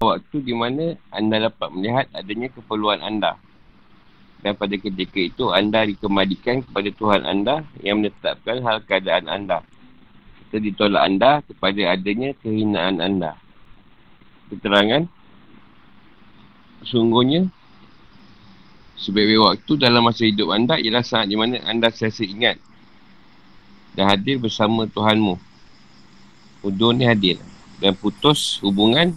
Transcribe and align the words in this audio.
waktu 0.00 0.40
di 0.40 0.56
mana 0.56 0.96
anda 1.12 1.52
dapat 1.52 1.68
melihat 1.76 2.08
adanya 2.16 2.48
keperluan 2.48 3.04
anda. 3.04 3.36
Dan 4.40 4.56
pada 4.56 4.72
ketika 4.72 5.20
itu, 5.20 5.52
anda 5.52 5.84
dikembalikan 5.84 6.64
kepada 6.64 6.88
Tuhan 6.88 7.22
anda 7.28 7.60
yang 7.84 8.00
menetapkan 8.00 8.64
hal 8.64 8.80
keadaan 8.88 9.28
anda. 9.28 9.60
Kita 10.48 10.56
ditolak 10.56 11.04
anda 11.04 11.44
kepada 11.44 11.92
adanya 11.92 12.32
kehinaan 12.40 13.04
anda. 13.04 13.36
Keterangan. 14.48 15.04
Sungguhnya, 16.80 17.52
sebaik 18.96 19.36
waktu 19.36 19.72
dalam 19.76 20.08
masa 20.08 20.24
hidup 20.24 20.48
anda 20.56 20.80
ialah 20.80 21.04
saat 21.04 21.28
di 21.28 21.36
mana 21.36 21.60
anda 21.68 21.92
sesa 21.92 22.24
ingat 22.24 22.56
dan 23.92 24.08
hadir 24.08 24.40
bersama 24.40 24.88
Tuhanmu. 24.88 25.36
Udun 26.64 26.96
ni 26.96 27.04
hadir. 27.04 27.36
Dan 27.84 27.92
putus 27.96 28.56
hubungan 28.64 29.12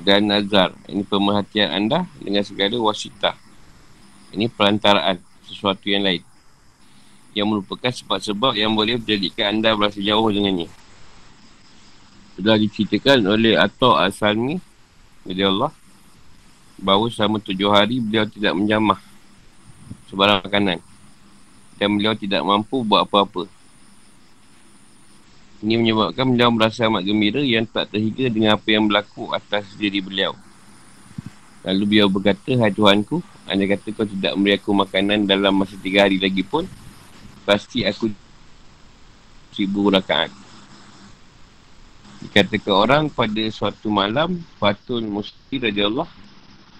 dan 0.00 0.28
nazar. 0.28 0.72
Ini 0.88 1.04
pemerhatian 1.04 1.68
anda 1.70 2.08
dengan 2.20 2.40
segala 2.44 2.76
wasitah. 2.80 3.36
Ini 4.32 4.48
pelantaraan 4.48 5.20
sesuatu 5.44 5.86
yang 5.90 6.06
lain. 6.06 6.22
Yang 7.36 7.46
merupakan 7.46 7.92
sebab-sebab 7.92 8.58
yang 8.58 8.74
boleh 8.74 8.98
menjadikan 8.98 9.58
anda 9.58 9.76
berasa 9.76 10.02
jauh 10.02 10.28
dengannya. 10.32 10.66
Sudah 12.34 12.56
diceritakan 12.56 13.20
oleh 13.28 13.54
Atta 13.54 14.00
Al-Salmi. 14.00 14.56
Jadi 15.28 15.42
Allah. 15.44 15.70
Bahawa 16.80 17.12
selama 17.12 17.36
tujuh 17.44 17.68
hari 17.68 18.00
beliau 18.00 18.24
tidak 18.24 18.56
menjamah 18.56 18.98
sebarang 20.08 20.40
makanan. 20.48 20.78
Dan 21.76 22.00
beliau 22.00 22.16
tidak 22.16 22.40
mampu 22.40 22.80
buat 22.80 23.04
apa-apa. 23.04 23.59
Ini 25.60 25.76
menyebabkan 25.76 26.24
beliau 26.24 26.48
merasa 26.48 26.88
amat 26.88 27.04
gembira 27.04 27.44
yang 27.44 27.68
tak 27.68 27.92
terhingga 27.92 28.32
dengan 28.32 28.56
apa 28.56 28.68
yang 28.72 28.88
berlaku 28.88 29.28
atas 29.36 29.68
diri 29.76 30.00
beliau. 30.00 30.32
Lalu 31.60 31.84
beliau 31.84 32.08
berkata, 32.08 32.56
Hai 32.56 32.72
Tuhanku, 32.72 33.20
anda 33.44 33.68
kata 33.68 33.92
kau 33.92 34.08
tidak 34.08 34.32
memberi 34.32 34.56
aku 34.56 34.72
makanan 34.72 35.28
dalam 35.28 35.52
masa 35.52 35.76
tiga 35.76 36.08
hari 36.08 36.16
lagi 36.16 36.40
pun, 36.40 36.64
pasti 37.44 37.84
aku 37.84 38.08
seribu 39.52 39.92
rakaat. 39.92 40.32
Dikatakan 42.24 42.72
orang 42.72 43.04
pada 43.12 43.44
suatu 43.52 43.92
malam, 43.92 44.40
Fatul 44.56 45.04
Musti 45.04 45.60
Raja 45.60 45.84
Allah 45.84 46.08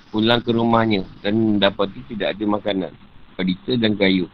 pulang 0.09 0.41
ke 0.41 0.51
rumahnya 0.57 1.07
dan 1.21 1.61
dapati 1.61 2.01
tidak 2.17 2.33
ada 2.33 2.45
makanan, 2.49 2.93
pelita 3.37 3.77
dan 3.77 3.93
kayu. 3.93 4.27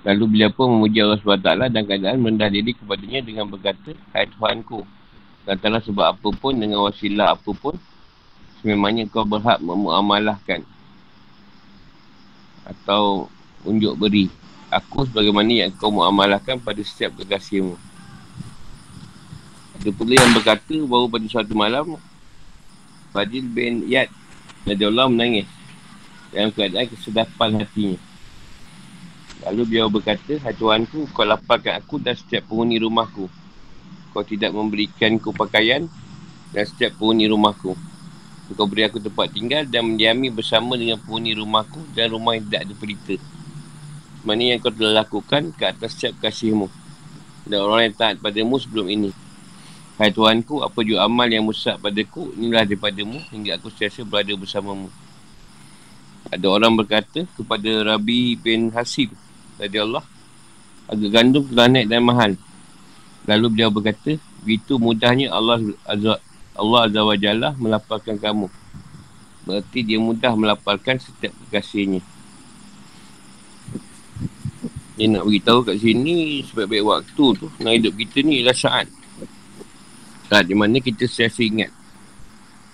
Lalu 0.00 0.24
beliau 0.32 0.50
pun 0.52 0.72
memuji 0.72 1.04
Allah 1.04 1.20
SWT 1.20 1.72
dan 1.72 1.82
keadaan 1.84 2.24
merendah 2.24 2.48
diri 2.48 2.72
kepadanya 2.72 3.20
dengan 3.20 3.44
berkata, 3.52 3.92
Hai 4.16 4.24
Tuhanku, 4.32 4.88
katalah 5.44 5.84
sebab 5.84 6.16
apa 6.16 6.28
pun 6.32 6.56
dengan 6.56 6.80
wasilah 6.88 7.36
apa 7.36 7.50
pun, 7.52 7.76
sememangnya 8.60 9.04
kau 9.12 9.28
berhak 9.28 9.60
memuamalahkan 9.60 10.64
atau 12.64 13.26
unjuk 13.66 13.98
beri 13.98 14.30
aku 14.70 15.02
sebagaimana 15.10 15.66
yang 15.66 15.70
kau 15.74 15.90
muamalahkan 15.90 16.62
pada 16.62 16.80
setiap 16.80 17.18
kekasihmu. 17.20 17.74
Ada 19.80 19.90
pula 19.90 20.14
yang 20.14 20.32
berkata 20.32 20.76
bahawa 20.86 21.06
pada 21.10 21.26
suatu 21.26 21.54
malam, 21.58 21.98
Fadil 23.10 23.50
bin 23.50 23.90
Yad, 23.90 24.08
Nabi 24.64 24.82
Allah 24.86 25.06
menangis 25.10 25.48
dalam 26.30 26.54
keadaan 26.54 26.86
kesedapan 26.86 27.50
hatinya. 27.58 28.09
Lalu 29.40 29.62
beliau 29.64 29.88
berkata, 29.88 30.36
Hai 30.44 30.52
Tuhanku, 30.52 31.08
kau 31.16 31.24
laparkan 31.24 31.80
aku 31.80 31.96
dan 31.96 32.12
setiap 32.12 32.44
penghuni 32.44 32.76
rumahku. 32.76 33.24
Kau 34.12 34.20
tidak 34.20 34.52
memberikan 34.52 35.16
ku 35.16 35.32
pakaian 35.32 35.88
dan 36.52 36.64
setiap 36.68 37.00
penghuni 37.00 37.24
rumahku. 37.24 37.72
Kau 38.52 38.66
beri 38.68 38.84
aku 38.84 39.00
tempat 39.00 39.32
tinggal 39.32 39.64
dan 39.64 39.86
mendiami 39.86 40.28
bersama 40.28 40.76
dengan 40.76 41.00
penghuni 41.00 41.32
rumahku 41.32 41.80
dan 41.96 42.12
rumah 42.12 42.36
yang 42.36 42.44
tidak 42.52 42.60
ada 42.68 42.74
pelita. 42.76 43.16
Mana 44.20 44.42
yang 44.44 44.60
kau 44.60 44.68
telah 44.68 45.00
lakukan 45.00 45.56
ke 45.56 45.64
atas 45.64 45.96
setiap 45.96 46.20
kasihmu. 46.20 46.68
Dan 47.48 47.64
orang 47.64 47.88
yang 47.88 47.96
taat 47.96 48.20
padamu 48.20 48.60
sebelum 48.60 48.92
ini. 48.92 49.10
Hai 49.96 50.12
Tuhanku, 50.12 50.60
apa 50.60 50.84
juga 50.84 51.08
amal 51.08 51.28
yang 51.32 51.48
musak 51.48 51.80
padaku, 51.80 52.36
inilah 52.36 52.68
daripadamu 52.68 53.24
hingga 53.32 53.56
aku 53.56 53.72
sentiasa 53.72 54.04
berada 54.04 54.36
bersamamu. 54.36 54.92
Ada 56.28 56.44
orang 56.44 56.76
berkata 56.76 57.24
kepada 57.24 57.68
Rabi 57.84 58.36
bin 58.36 58.68
Hasib 58.76 59.12
Tadi 59.60 59.76
Allah 59.76 60.00
Harga 60.88 61.08
gandum 61.12 61.44
telah 61.46 61.68
naik 61.70 61.86
dan 61.86 62.02
mahal. 62.02 62.32
Lalu 63.28 63.46
beliau 63.52 63.70
berkata 63.70 64.16
Begitu 64.40 64.80
mudahnya 64.80 65.28
Allah 65.30 65.60
Azza, 65.84 66.16
Allah 66.56 66.80
Azza 66.88 67.00
wa 67.04 67.16
Jalla 67.20 67.52
melaparkan 67.60 68.16
kamu. 68.16 68.48
Berarti 69.44 69.84
dia 69.84 70.00
mudah 70.00 70.32
melaparkan 70.32 70.96
setiap 70.96 71.30
kekasihnya. 71.46 72.00
Dia 74.96 75.06
nak 75.12 75.24
beritahu 75.28 75.64
kat 75.64 75.76
sini 75.80 76.42
Sebaik-baik 76.48 76.84
waktu 76.84 77.24
tu. 77.36 77.46
Nak 77.60 77.72
hidup 77.76 77.94
kita 78.00 78.24
ni 78.24 78.40
ialah 78.40 78.56
saat. 78.56 78.88
Saat 80.32 80.48
di 80.48 80.56
mana 80.56 80.80
kita 80.80 81.04
siasa 81.04 81.44
ingat. 81.44 81.70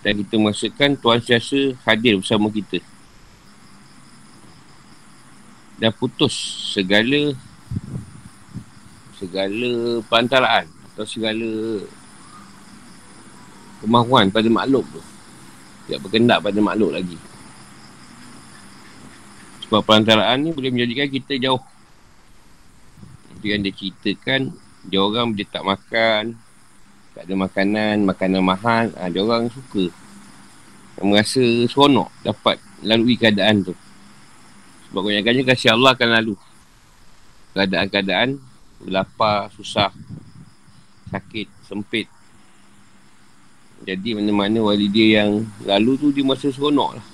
Dan 0.06 0.22
kita 0.22 0.38
merasakan 0.38 0.94
Tuhan 0.96 1.20
siasa 1.20 1.74
hadir 1.82 2.22
bersama 2.22 2.46
kita 2.48 2.78
dan 5.76 5.92
putus 5.92 6.32
segala 6.72 7.36
segala 9.16 10.00
perantaraan 10.08 10.68
atau 10.92 11.04
segala 11.04 11.80
kemahuan 13.84 14.32
pada 14.32 14.48
makhluk 14.48 14.84
tu. 14.92 15.02
Tidak 15.86 16.00
berkendak 16.02 16.42
pada 16.42 16.58
makhluk 16.60 16.92
lagi. 16.96 17.18
Sebab 19.66 19.80
perantaraan 19.84 20.40
ni 20.40 20.50
boleh 20.52 20.72
menjadikan 20.72 21.08
kita 21.08 21.36
jauh. 21.40 21.62
Itu 23.36 23.52
yang 23.52 23.64
dia 23.64 23.72
ceritakan 23.72 24.52
dia 24.86 25.02
orang 25.02 25.34
dia 25.34 25.42
tak 25.50 25.66
makan 25.66 26.38
tak 27.16 27.24
ada 27.26 27.34
makanan 27.34 28.04
makanan 28.04 28.42
mahal. 28.44 28.86
Ha, 28.96 29.08
dia 29.08 29.24
orang 29.24 29.48
suka. 29.48 29.88
Merasa 31.00 31.44
seronok 31.68 32.08
dapat 32.24 32.56
lalui 32.84 33.16
keadaan 33.16 33.64
tu 33.64 33.76
sebab 34.90 35.00
kebanyakannya 35.02 35.42
kasih 35.44 35.74
Allah 35.74 35.92
akan 35.94 36.08
lalu. 36.22 36.34
Keadaan-keadaan 37.56 38.36
lapar, 38.86 39.48
susah, 39.56 39.90
sakit, 41.08 41.48
sempit. 41.64 42.06
Jadi 43.84 44.16
mana-mana 44.16 44.60
wali 44.64 44.88
dia 44.88 45.20
yang 45.24 45.44
lalu 45.64 46.00
tu 46.00 46.08
dia 46.12 46.24
masa 46.24 46.48
seronok 46.48 46.96
lah. 46.96 47.06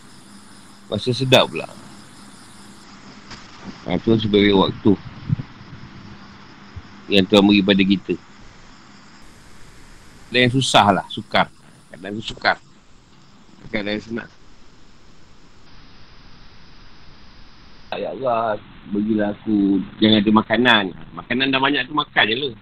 Masa 0.91 1.11
sedap 1.11 1.51
pula. 1.51 1.67
Ha, 3.87 3.99
tu 3.99 4.15
sebagai 4.19 4.55
waktu 4.55 4.95
yang 7.11 7.27
Tuhan 7.27 7.43
beri 7.45 7.63
pada 7.63 7.83
kita. 7.83 8.15
Dan 10.33 10.49
yang 10.49 10.55
susah 10.55 10.87
lah, 10.97 11.07
sukar. 11.13 11.51
Kadang 11.93 12.17
tu 12.19 12.25
sukar. 12.33 12.57
Kadang 13.69 13.95
yang 13.99 14.07
senang. 14.07 14.31
Ya 18.01 18.09
Allah, 18.17 18.57
bagilah 18.89 19.37
aku 19.37 19.77
jangan 20.01 20.25
ada 20.25 20.33
makanan. 20.33 20.85
Makanan 21.13 21.53
dah 21.53 21.61
banyak 21.61 21.83
tu 21.85 21.93
makan 21.93 22.25
je 22.25 22.37
lah. 22.41 22.55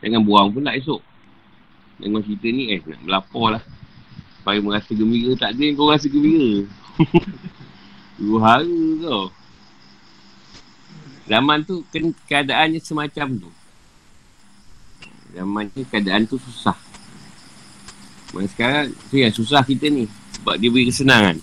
Jangan 0.00 0.20
buang 0.24 0.48
pula 0.54 0.72
esok. 0.72 1.02
Dengan 1.98 2.22
cerita 2.22 2.46
ni 2.48 2.72
eh, 2.72 2.80
nak 2.86 3.00
melapor 3.04 3.58
lah. 3.58 3.62
Supaya 4.40 4.58
merasa 4.64 4.90
gembira. 4.94 5.36
Tak 5.36 5.52
ada 5.52 5.64
kau 5.76 5.90
rasa 5.90 6.06
gembira. 6.08 6.64
Dua 8.18 8.38
hari 8.40 9.04
tau. 9.04 9.28
Zaman 11.28 11.58
tu 11.68 11.84
ke- 11.92 12.16
keadaannya 12.24 12.80
semacam 12.80 13.28
tu. 13.36 13.50
Zaman 15.36 15.64
tu 15.76 15.84
keadaan 15.92 16.24
tu 16.24 16.40
susah. 16.40 16.78
Masa 18.32 18.48
sekarang 18.48 18.86
tu 19.12 19.20
yang 19.20 19.34
susah 19.34 19.60
kita 19.60 19.92
ni. 19.92 20.08
Sebab 20.40 20.56
dia 20.56 20.72
beri 20.72 20.88
kesenangan. 20.88 21.36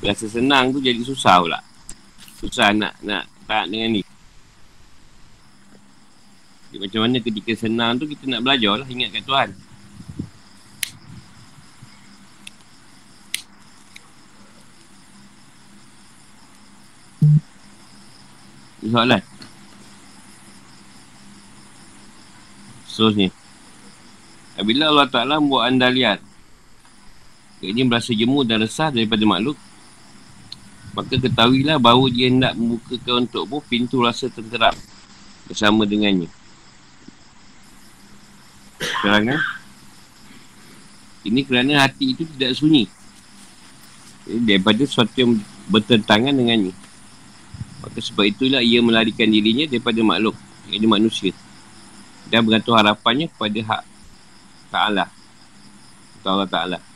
Rasa 0.00 0.26
senang 0.32 0.72
tu 0.72 0.80
jadi 0.80 0.96
susah 1.04 1.44
pula. 1.44 1.60
Susah 2.40 2.72
nak 2.72 2.96
nak 3.04 3.28
tak 3.44 3.68
dengan 3.68 4.00
ni. 4.00 4.02
Jadi, 6.70 6.86
macam 6.86 7.00
mana 7.04 7.18
ketika 7.20 7.52
senang 7.52 8.00
tu 8.00 8.08
kita 8.08 8.24
nak 8.30 8.40
belajar 8.46 8.80
lah 8.80 8.88
ingat 8.88 9.10
kat 9.12 9.24
Tuhan. 9.28 9.50
Soalan. 18.80 19.22
Seterusnya. 22.88 23.28
Apabila 24.56 24.88
Allah 24.88 25.08
Ta'ala 25.12 25.36
buat 25.38 25.68
anda 25.68 25.92
lihat. 25.92 26.24
Ini 27.60 27.84
merasa 27.84 28.16
jemu 28.16 28.40
dan 28.48 28.64
resah 28.64 28.88
daripada 28.88 29.20
makhluk. 29.28 29.60
Maka 30.90 31.14
ketahuilah 31.22 31.78
bahawa 31.78 32.10
dia 32.10 32.26
hendak 32.26 32.58
membukakan 32.58 33.26
untukmu 33.26 33.62
pintu 33.70 34.02
rasa 34.02 34.26
tenteram. 34.26 34.74
Bersama 35.46 35.86
dengannya. 35.86 36.26
Kan? 39.02 39.38
Ini 41.20 41.40
kerana 41.44 41.84
hati 41.84 42.16
itu 42.16 42.24
tidak 42.36 42.56
sunyi. 42.56 42.88
Jadi 44.24 44.40
daripada 44.46 44.82
sesuatu 44.82 45.14
yang 45.14 45.36
bertentangan 45.68 46.32
dengannya. 46.32 46.74
Maka 47.80 47.98
sebab 48.00 48.28
itulah 48.28 48.60
ia 48.60 48.80
melarikan 48.84 49.28
dirinya 49.28 49.64
daripada 49.68 50.00
makhluk. 50.04 50.36
Ini 50.68 50.86
manusia. 50.86 51.32
Dan 52.30 52.46
bergantung 52.46 52.76
harapannya 52.76 53.26
kepada 53.26 53.58
hak 53.62 53.82
Ta'ala. 54.70 55.04
Allah 56.22 56.46
Ta'ala. 56.46 56.89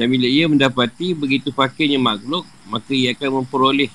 Dan 0.00 0.08
bila 0.08 0.24
ia 0.24 0.48
mendapati 0.48 1.12
begitu 1.12 1.52
fakirnya 1.52 2.00
makhluk, 2.00 2.48
maka 2.72 2.88
ia 2.96 3.12
akan 3.12 3.44
memperoleh 3.44 3.92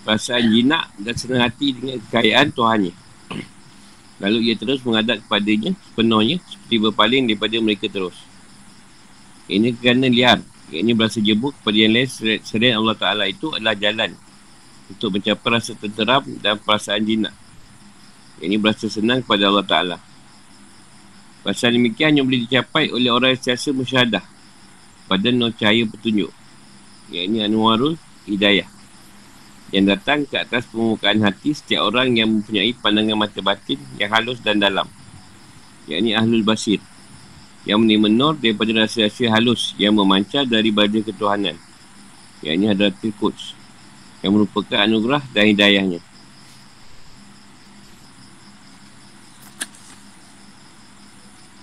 perasaan 0.00 0.48
jinak 0.48 0.88
dan 0.96 1.12
senang 1.12 1.44
hati 1.44 1.76
dengan 1.76 2.00
kekayaan 2.08 2.56
Tuhannya. 2.56 2.96
Lalu 4.16 4.48
ia 4.48 4.56
terus 4.56 4.80
menghadap 4.80 5.20
kepadanya 5.20 5.76
sepenuhnya 5.76 6.40
seperti 6.40 6.76
berpaling 6.80 7.28
daripada 7.28 7.52
mereka 7.60 7.84
terus. 7.84 8.16
Ini 9.44 9.76
kerana 9.76 10.08
liar. 10.08 10.40
Ini 10.72 10.96
berasa 10.96 11.20
jebuk 11.20 11.52
kepada 11.60 11.84
yang 11.84 11.92
lain 11.92 12.08
selain 12.40 12.74
Allah 12.80 12.96
Ta'ala 12.96 13.28
itu 13.28 13.52
adalah 13.52 13.76
jalan 13.76 14.16
untuk 14.88 15.20
mencapai 15.20 15.52
rasa 15.52 15.76
tenteram 15.76 16.24
dan 16.40 16.56
perasaan 16.56 17.04
jinak. 17.04 17.36
Ini 18.40 18.56
berasa 18.56 18.88
senang 18.88 19.20
kepada 19.20 19.52
Allah 19.52 19.68
Ta'ala. 19.68 19.96
Perasaan 21.44 21.76
demikian 21.76 22.16
yang 22.16 22.24
boleh 22.24 22.48
dicapai 22.48 22.88
oleh 22.88 23.12
orang 23.12 23.36
yang 23.36 23.42
siasa 23.52 23.76
musyahadah 23.76 24.35
pada 25.06 25.30
nur 25.30 25.54
cahaya 25.54 25.86
petunjuk. 25.86 26.30
Yang 27.10 27.24
ini 27.30 27.38
Anwarul 27.46 27.94
Hidayah. 28.26 28.66
Yang 29.74 29.84
datang 29.94 30.18
ke 30.26 30.36
atas 30.38 30.66
permukaan 30.70 31.22
hati 31.26 31.54
setiap 31.54 31.90
orang 31.90 32.14
yang 32.14 32.28
mempunyai 32.30 32.70
pandangan 32.78 33.18
mata 33.18 33.42
batin 33.42 33.78
yang 33.98 34.10
halus 34.14 34.38
dan 34.42 34.62
dalam. 34.62 34.86
Yang 35.86 35.98
ini 36.02 36.10
Ahlul 36.14 36.46
Basir 36.46 36.82
yang 37.66 37.82
menerima 37.82 38.08
nur 38.10 38.34
daripada 38.38 38.86
rasa-rasa 38.86 39.26
halus 39.26 39.74
yang 39.74 39.98
memancar 39.98 40.46
dari 40.46 40.70
badan 40.70 41.02
ketuhanan. 41.02 41.58
Ini 42.46 42.78
adalah 42.78 42.94
Quds 42.94 43.58
yang 44.22 44.38
merupakan 44.38 44.86
anugerah 44.86 45.22
dan 45.34 45.50
hidayahnya. 45.50 46.00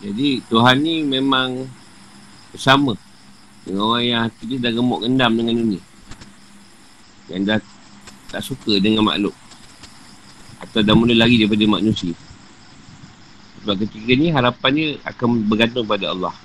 Jadi 0.04 0.44
Tuhan 0.51 0.84
ni 0.84 1.07
memang 1.07 1.63
sama 2.60 3.00
dengan 3.63 3.95
orang 3.95 4.04
yang 4.04 4.19
hati 4.27 4.44
dia 4.44 4.60
dah 4.60 4.71
gemuk 4.75 5.00
gendam 5.07 5.31
dengan 5.39 5.56
dunia. 5.56 5.81
Yang 7.31 7.42
dah 7.48 7.60
tak 8.36 8.42
suka 8.44 8.75
dengan 8.83 9.07
makhluk. 9.07 9.36
Atau 10.60 10.83
dah 10.83 10.95
mula 10.95 11.15
lari 11.15 11.39
daripada 11.39 11.63
manusia. 11.68 12.12
Sebab 13.63 13.80
ketika 13.80 14.12
ni 14.19 14.27
harapannya 14.27 15.00
akan 15.07 15.48
bergantung 15.48 15.88
pada 15.88 16.12
Allah. 16.12 16.36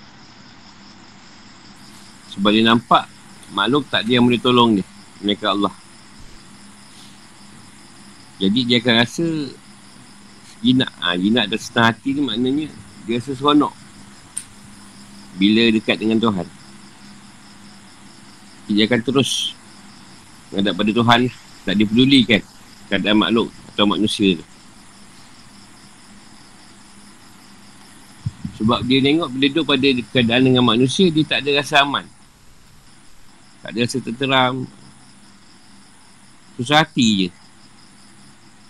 Sebab 2.34 2.54
dia 2.54 2.62
nampak 2.62 3.10
makhluk 3.50 3.90
tak 3.90 4.06
dia 4.06 4.22
yang 4.22 4.30
boleh 4.30 4.38
tolong 4.38 4.78
dia. 4.78 4.86
Mereka 5.18 5.50
Allah. 5.50 5.74
Jadi 8.38 8.60
dia 8.62 8.78
akan 8.78 8.94
rasa 9.02 9.26
jinak. 10.62 10.90
Ha, 11.02 11.18
jinak 11.18 11.50
dan 11.50 11.58
setengah 11.58 11.90
hati 11.90 12.08
ni 12.14 12.22
maknanya 12.22 12.66
dia 13.10 13.18
rasa 13.18 13.34
seronok. 13.34 13.74
Bila 15.34 15.66
dekat 15.74 15.98
dengan 15.98 16.22
Tuhan. 16.22 16.57
Dia 18.68 18.84
akan 18.84 19.00
terus 19.00 19.56
menghadap 20.52 20.74
pada 20.76 20.90
Tuhan. 20.92 21.20
Tak 21.64 21.74
dipedulikan 21.76 22.40
keadaan 22.88 23.16
makhluk 23.20 23.48
atau 23.72 23.84
manusia 23.84 24.36
tu. 24.36 24.46
Sebab 28.58 28.82
dia 28.84 28.98
tengok 28.98 29.28
bila 29.30 29.46
duduk 29.54 29.66
pada 29.70 29.86
keadaan 30.10 30.42
dengan 30.50 30.64
manusia, 30.66 31.06
dia 31.14 31.22
tak 31.22 31.46
ada 31.46 31.62
rasa 31.62 31.86
aman. 31.86 32.04
Tak 33.62 33.70
ada 33.70 33.78
rasa 33.86 33.98
terteram. 34.02 34.66
Susah 36.58 36.82
hati 36.82 37.28
je. 37.28 37.28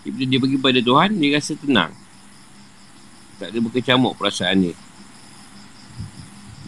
Bila 0.05 0.23
dia 0.29 0.39
pergi 0.39 0.57
pada 0.61 0.79
Tuhan, 0.79 1.09
dia 1.17 1.29
rasa 1.33 1.53
tenang. 1.57 1.91
Tak 3.41 3.49
ada 3.49 3.57
berkecamuk 3.65 4.13
perasaan 4.13 4.69
dia. 4.69 4.75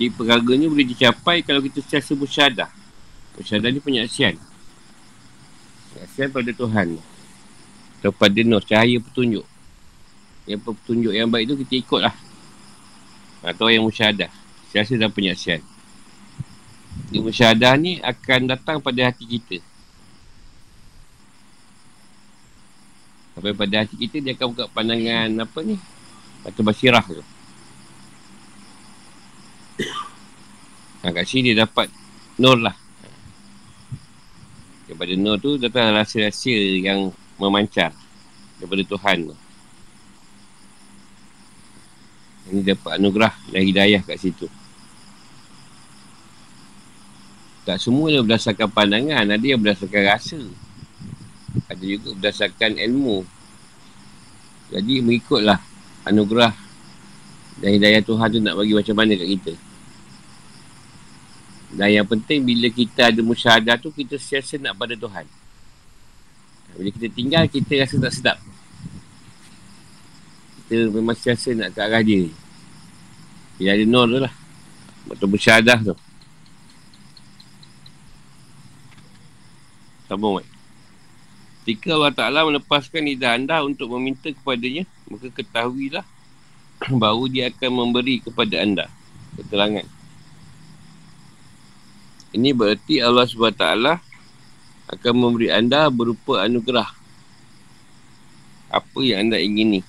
Jadi 0.01 0.07
perkara 0.17 0.41
ni 0.57 0.65
boleh 0.65 0.87
dicapai 0.89 1.45
kalau 1.45 1.61
kita 1.61 1.77
sentiasa 1.85 2.17
bersyadah. 2.17 2.80
Bersyadah 3.39 3.69
ni 3.71 3.79
penyaksian. 3.79 4.35
Penyaksian 5.93 6.29
pada 6.31 6.51
Tuhan. 6.51 6.87
Atau 8.01 8.11
pada 8.11 8.39
Nur, 8.41 8.63
cahaya 8.65 8.97
petunjuk. 8.97 9.45
Yang 10.49 10.61
petunjuk 10.65 11.13
yang 11.13 11.29
baik 11.29 11.53
tu 11.53 11.55
kita 11.61 11.75
ikut 11.79 12.01
lah 12.01 12.15
atau 13.41 13.73
yang 13.73 13.85
musyahadah. 13.85 14.29
Siasa 14.69 14.97
dan 14.97 15.09
penyaksian 15.13 15.61
di 17.11 17.19
musyahadah 17.19 17.75
ni 17.75 17.99
akan 17.99 18.47
datang 18.47 18.79
pada 18.79 19.11
hati 19.11 19.27
kita. 19.27 19.59
Sampai 23.35 23.51
pada 23.51 23.83
hati 23.83 23.95
kita 23.99 24.23
dia 24.23 24.31
akan 24.35 24.47
buka 24.55 24.65
pandangan 24.71 25.43
apa 25.43 25.59
ni? 25.63 25.75
Mata 26.47 26.59
basirah 26.63 27.05
tu. 27.05 27.23
Ha, 31.01 31.09
kat 31.09 31.25
sini 31.25 31.57
dia 31.57 31.65
dapat 31.65 31.89
nur 32.37 32.61
lah 32.61 32.77
daripada 34.91 35.15
nur 35.15 35.39
tu 35.39 35.55
datang 35.55 35.95
rasa-rasa 35.95 36.51
yang 36.51 37.15
memancar 37.39 37.95
daripada 38.59 38.83
Tuhan 38.83 39.31
tu 39.31 39.35
ini 42.51 42.67
dapat 42.67 42.99
anugerah 42.99 43.31
dan 43.47 43.61
hidayah 43.63 44.01
kat 44.03 44.19
situ. 44.19 44.51
Tak 47.63 47.79
semua 47.79 48.11
yang 48.11 48.27
berdasarkan 48.27 48.67
pandangan. 48.67 49.23
Ada 49.23 49.45
yang 49.45 49.61
berdasarkan 49.63 50.03
rasa. 50.03 50.41
Ada 51.71 51.83
juga 51.85 52.11
berdasarkan 52.17 52.75
ilmu. 52.75 53.23
Jadi 54.73 54.99
mengikutlah 54.99 55.63
anugerah 56.03 56.51
dan 57.63 57.69
hidayah 57.77 58.01
Tuhan 58.03 58.27
tu 58.33 58.39
nak 58.43 58.55
bagi 58.59 58.73
macam 58.75 58.95
mana 58.99 59.13
kat 59.15 59.29
kita. 59.39 59.53
Dan 61.71 61.87
yang 61.87 62.07
penting 62.07 62.43
bila 62.43 62.67
kita 62.67 63.15
ada 63.15 63.21
musyahadah 63.23 63.79
tu, 63.79 63.95
kita 63.95 64.19
siasa 64.19 64.59
nak 64.59 64.75
pada 64.75 64.91
Tuhan. 64.95 65.23
Bila 66.75 66.89
kita 66.91 67.07
tinggal, 67.11 67.43
kita 67.47 67.71
rasa 67.79 67.95
tak 67.99 68.13
sedap. 68.15 68.37
Kita 70.67 70.91
memang 70.91 71.15
siasa 71.15 71.55
nak 71.55 71.71
ke 71.71 71.79
arah 71.79 72.03
dia. 72.03 72.27
Dia 73.55 73.75
ada 73.75 73.83
nur 73.87 74.07
tu 74.07 74.19
lah. 74.19 74.33
Atau 75.11 75.27
bersyadah 75.31 75.79
tu. 75.79 75.95
Sambung, 80.11 80.43
Mat. 80.43 80.47
Ketika 81.61 81.93
Allah 81.95 82.11
Ta'ala 82.11 82.39
melepaskan 82.43 83.05
lidah 83.05 83.37
anda 83.37 83.61
untuk 83.63 83.93
meminta 83.95 84.27
kepadanya, 84.33 84.83
maka 85.07 85.29
ketahuilah 85.29 86.03
bahawa 87.01 87.23
dia 87.29 87.53
akan 87.53 87.69
memberi 87.71 88.19
kepada 88.19 88.59
anda 88.59 88.85
keterangan. 89.37 90.00
Ini 92.31 92.55
berarti 92.55 93.03
Allah 93.03 93.27
SWT 93.27 93.65
akan 94.87 95.13
memberi 95.15 95.51
anda 95.51 95.91
berupa 95.91 96.39
anugerah 96.47 96.87
apa 98.71 98.99
yang 99.03 99.27
anda 99.27 99.35
ingini 99.35 99.83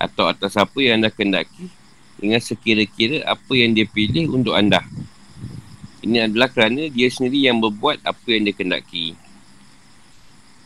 atau 0.00 0.24
atas 0.24 0.56
apa 0.56 0.80
yang 0.80 1.04
anda 1.04 1.12
kendaki 1.12 1.68
dengan 2.16 2.40
sekira-kira 2.40 3.28
apa 3.28 3.52
yang 3.52 3.76
dia 3.76 3.84
pilih 3.84 4.32
untuk 4.40 4.56
anda. 4.56 4.80
Ini 6.00 6.32
adalah 6.32 6.48
kerana 6.48 6.88
dia 6.88 7.08
sendiri 7.12 7.48
yang 7.48 7.60
berbuat 7.60 8.00
apa 8.08 8.24
yang 8.28 8.48
dia 8.48 8.56
kendaki. 8.56 9.12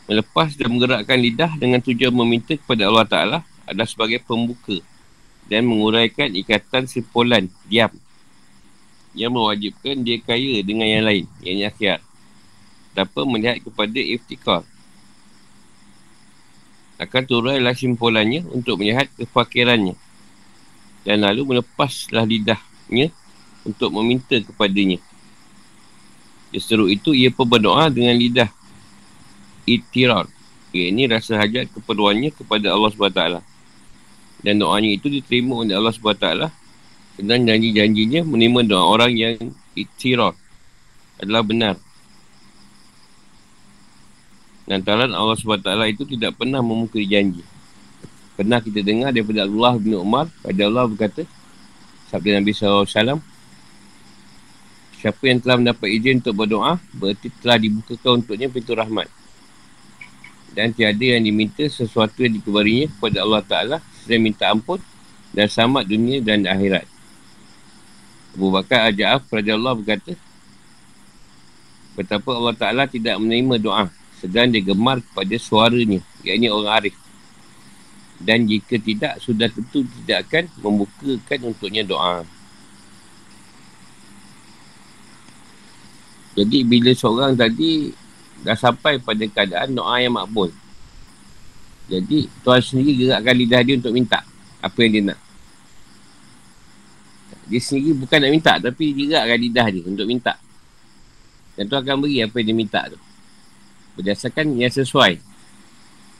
Melepas 0.07 0.55
dan 0.55 0.71
menggerakkan 0.71 1.19
lidah 1.19 1.51
dengan 1.59 1.83
tujuan 1.83 2.15
meminta 2.15 2.55
kepada 2.55 2.87
Allah 2.87 3.07
Ta'ala 3.07 3.37
adalah 3.67 3.87
sebagai 3.87 4.23
pembuka 4.23 4.79
dan 5.51 5.67
menguraikan 5.67 6.31
ikatan 6.31 6.87
simpulan 6.87 7.51
diam 7.67 7.91
yang 9.17 9.33
mewajibkan 9.33 10.01
dia 10.05 10.21
kaya 10.21 10.61
dengan 10.61 10.85
yang 10.85 11.05
lain, 11.05 11.25
yang 11.41 11.69
akhirat. 11.69 12.01
Dapat 12.93 13.23
melihat 13.25 13.57
kepada 13.63 13.99
iftikar. 13.99 14.61
Akan 16.99 17.23
turailah 17.23 17.73
simpulannya 17.73 18.43
untuk 18.51 18.81
melihat 18.81 19.07
kefakirannya 19.15 19.95
dan 21.07 21.23
lalu 21.23 21.55
melepaslah 21.55 22.27
lidahnya 22.27 23.07
untuk 23.63 23.89
meminta 23.95 24.35
kepadanya. 24.43 24.99
Di 26.49 26.59
seru 26.59 26.89
itu, 26.89 27.13
ia 27.15 27.29
pun 27.31 27.45
berdoa 27.45 27.87
dengan 27.87 28.17
lidah 28.17 28.49
itirar. 29.63 30.25
Ini 30.69 31.09
rasa 31.09 31.37
hajat 31.37 31.69
keperluannya 31.73 32.33
kepada 32.33 32.73
Allah 32.73 32.89
SWT. 32.93 33.21
Dan 34.41 34.61
doanya 34.61 34.89
itu 34.89 35.09
diterima 35.11 35.65
oleh 35.65 35.75
Allah 35.75 35.93
SWT 35.93 36.27
dan 37.19 37.43
janji-janjinya 37.43 38.23
menerima 38.23 38.59
doa 38.71 38.83
orang 38.95 39.11
yang 39.11 39.35
itirar 39.75 40.35
adalah 41.19 41.43
benar. 41.43 41.75
Lantaran 44.69 45.11
Allah 45.11 45.35
SWT 45.35 45.69
itu 45.89 46.03
tidak 46.05 46.37
pernah 46.37 46.61
memukul 46.61 47.01
janji. 47.03 47.41
Pernah 48.37 48.63
kita 48.63 48.85
dengar 48.85 49.11
daripada 49.11 49.43
Allah 49.43 49.73
bin 49.81 49.97
Umar, 49.97 50.31
pada 50.45 50.61
Allah 50.63 50.85
berkata, 50.87 51.25
Sabda 52.07 52.39
Nabi 52.39 52.53
SAW. 52.55 53.19
Siapa 54.99 55.23
yang 55.25 55.39
telah 55.39 55.57
mendapat 55.57 55.87
izin 55.89 56.19
untuk 56.21 56.43
berdoa, 56.43 56.77
berarti 56.95 57.31
telah 57.39 57.57
dibukakan 57.57 58.19
untuknya 58.19 58.47
pintu 58.51 58.75
rahmat. 58.75 59.07
Dan 60.53 60.75
tiada 60.75 61.17
yang 61.17 61.23
diminta 61.23 61.65
sesuatu 61.65 62.19
yang 62.19 62.35
dikebarinya 62.35 62.91
kepada 62.93 63.17
Allah 63.23 63.41
Ta'ala 63.43 63.77
dan 64.07 64.17
minta 64.19 64.49
ampun 64.49 64.81
dan 65.31 65.45
selamat 65.47 65.83
dunia 65.87 66.19
dan 66.19 66.43
akhirat. 66.45 66.98
Abu 68.39 68.55
Bakar 68.55 68.87
Aja'af 68.87 69.27
Allah 69.27 69.75
berkata, 69.75 70.15
Betapa 71.99 72.31
Allah 72.31 72.55
Ta'ala 72.55 72.83
tidak 72.87 73.19
menerima 73.19 73.59
doa 73.59 73.91
sedang 74.15 74.47
dia 74.47 74.63
gemar 74.63 75.03
kepada 75.03 75.35
suaranya, 75.35 75.99
iaitu 76.23 76.47
orang 76.47 76.71
arif. 76.79 76.95
Dan 78.15 78.47
jika 78.47 78.79
tidak, 78.79 79.19
sudah 79.19 79.51
tentu 79.51 79.83
tidak 79.83 80.23
akan 80.27 80.43
membukakan 80.63 81.39
untuknya 81.51 81.83
doa. 81.83 82.23
Jadi 86.39 86.63
bila 86.63 86.95
seorang 86.95 87.35
tadi 87.35 87.91
dah 88.47 88.55
sampai 88.55 89.03
pada 89.03 89.27
keadaan 89.27 89.75
doa 89.75 89.99
yang 89.99 90.15
makbul. 90.15 90.47
Jadi 91.91 92.31
Tuhan 92.47 92.63
sendiri 92.63 93.03
gerakkan 93.03 93.35
lidah 93.35 93.61
dia 93.67 93.75
untuk 93.75 93.91
minta 93.91 94.23
apa 94.63 94.77
yang 94.79 94.91
dia 94.95 95.03
nak. 95.11 95.28
Dia 97.49 97.59
sendiri 97.59 97.97
bukan 97.97 98.17
nak 98.21 98.31
minta 98.31 98.53
tapi 98.61 98.93
gerakkan 98.93 99.39
lidah 99.41 99.67
dia 99.73 99.81
untuk 99.89 100.05
minta. 100.05 100.37
Dan 101.57 101.67
Tuhan 101.67 101.81
akan 101.83 101.97
beri 102.05 102.23
apa 102.23 102.35
yang 102.39 102.47
dia 102.47 102.55
minta 102.55 102.81
tu. 102.87 102.99
Berdasarkan 103.99 104.55
yang 104.55 104.71
sesuai. 104.71 105.19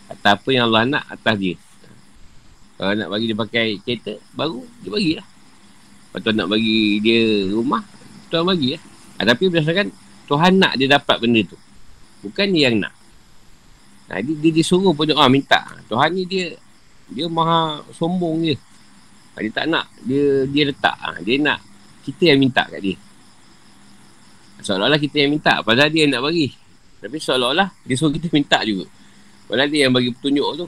Atau 0.09 0.29
apa 0.35 0.49
yang 0.49 0.67
Allah 0.67 0.83
nak 0.89 1.03
atas 1.07 1.35
dia. 1.37 1.55
Kalau 2.75 2.91
nak 2.97 3.07
bagi 3.07 3.25
dia 3.29 3.37
pakai 3.37 3.65
kereta 3.85 4.17
baru, 4.33 4.65
dia 4.81 4.89
bagilah. 4.89 5.27
Kalau 6.09 6.21
Tuhan 6.25 6.35
nak 6.43 6.49
bagi 6.49 6.79
dia 6.99 7.21
rumah, 7.53 7.83
Tuhan 8.33 8.43
bagilah. 8.43 8.81
Ha, 9.15 9.19
tapi 9.29 9.43
berdasarkan 9.47 9.87
Tuhan 10.25 10.51
nak 10.57 10.73
dia 10.75 10.87
dapat 10.89 11.17
benda 11.21 11.41
tu. 11.45 11.57
Bukan 12.25 12.47
dia 12.51 12.73
yang 12.73 12.83
nak. 12.83 12.93
Nah, 14.09 14.17
dia, 14.25 14.33
dia 14.33 14.51
disuruh 14.51 14.91
pun 14.97 15.05
doa 15.05 15.29
minta. 15.29 15.61
Tuhan 15.85 16.09
ni 16.17 16.25
dia 16.25 16.57
dia 17.09 17.25
maha 17.29 17.85
sombong 17.93 18.43
je. 18.43 18.55
Ha, 19.39 19.47
dia 19.47 19.55
tak 19.55 19.71
nak. 19.71 19.87
Dia 20.03 20.43
dia 20.51 20.67
letak. 20.67 20.99
Ha, 20.99 21.23
dia 21.23 21.39
nak 21.39 21.63
kita 22.03 22.35
yang 22.35 22.43
minta 22.43 22.67
kat 22.67 22.83
dia. 22.83 22.99
Seolah-olah 24.59 24.99
kita 24.99 25.23
yang 25.23 25.31
minta. 25.31 25.63
Padahal 25.63 25.87
dia 25.87 26.03
yang 26.03 26.19
nak 26.19 26.27
bagi. 26.27 26.51
Tapi 26.99 27.15
seolah-olah 27.23 27.71
dia 27.87 27.95
suruh 27.95 28.11
kita 28.11 28.27
minta 28.35 28.59
juga. 28.67 28.91
Padahal 29.47 29.71
dia 29.71 29.87
yang 29.87 29.95
bagi 29.95 30.11
petunjuk 30.11 30.49
tu. 30.59 30.67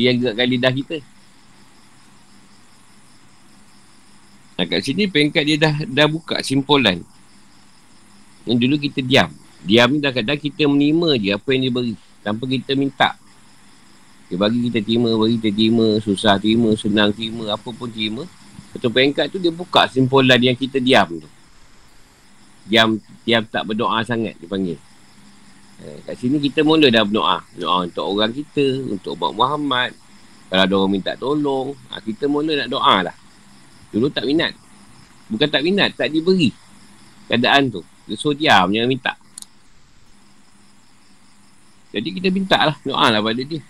Dia 0.00 0.10
yang 0.10 0.24
gerakkan 0.24 0.48
lidah 0.48 0.72
kita. 0.72 0.96
Nah, 4.54 4.64
kat 4.64 4.80
sini 4.80 5.04
pengkat 5.04 5.44
dia 5.44 5.60
dah 5.60 5.74
dah 5.84 6.06
buka 6.08 6.40
simpulan. 6.40 7.04
Yang 8.48 8.58
dulu 8.64 8.76
kita 8.80 9.04
diam. 9.04 9.28
Diam 9.60 9.92
ni 9.92 10.00
dah 10.00 10.12
kadang 10.16 10.40
kita 10.40 10.64
menerima 10.64 11.20
je 11.20 11.30
apa 11.36 11.48
yang 11.52 11.68
dia 11.68 11.72
beri. 11.76 11.94
Tanpa 12.24 12.48
kita 12.48 12.72
minta. 12.72 13.20
Dia 14.34 14.42
bagi 14.42 14.66
kita 14.66 14.82
terima, 14.82 15.14
bagi 15.14 15.38
kita 15.38 15.54
terima, 15.54 15.86
susah 16.02 16.42
terima, 16.42 16.74
senang 16.74 17.14
terima, 17.14 17.54
apa 17.54 17.70
pun 17.70 17.86
terima. 17.86 18.26
Betul 18.74 18.90
peringkat 18.90 19.30
tu 19.30 19.38
dia 19.38 19.54
buka 19.54 19.86
simpulan 19.86 20.42
yang 20.42 20.58
kita 20.58 20.82
diam 20.82 21.06
tu. 21.22 21.30
Diam, 22.66 22.98
diam 23.22 23.46
tak 23.46 23.62
berdoa 23.62 24.02
sangat 24.02 24.34
dia 24.42 24.50
panggil. 24.50 24.74
Eh, 25.86 26.02
kat 26.02 26.18
sini 26.18 26.42
kita 26.42 26.66
mula 26.66 26.90
dah 26.90 27.06
berdoa. 27.06 27.46
Doa 27.54 27.86
untuk 27.86 28.10
orang 28.10 28.34
kita, 28.34 28.82
untuk 28.90 29.14
umat 29.14 29.38
Muhammad. 29.38 29.94
Kalau 30.50 30.62
ada 30.66 30.74
orang 30.82 30.90
minta 30.90 31.14
tolong, 31.14 31.70
ha, 31.94 32.02
kita 32.02 32.26
mula 32.26 32.58
nak 32.58 32.68
doa 32.74 33.06
lah. 33.06 33.16
Dulu 33.94 34.10
tak 34.10 34.26
minat. 34.26 34.50
Bukan 35.30 35.46
tak 35.46 35.62
minat, 35.62 35.94
tak 35.94 36.10
diberi 36.10 36.50
keadaan 37.30 37.70
tu. 37.70 37.86
Dia 38.10 38.18
suruh 38.18 38.34
diam, 38.34 38.66
jangan 38.66 38.90
minta. 38.90 39.14
Jadi 41.94 42.08
kita 42.18 42.34
minta 42.34 42.58
lah, 42.58 42.76
doa 42.82 43.14
lah 43.14 43.22
pada 43.22 43.38
dia. 43.46 43.62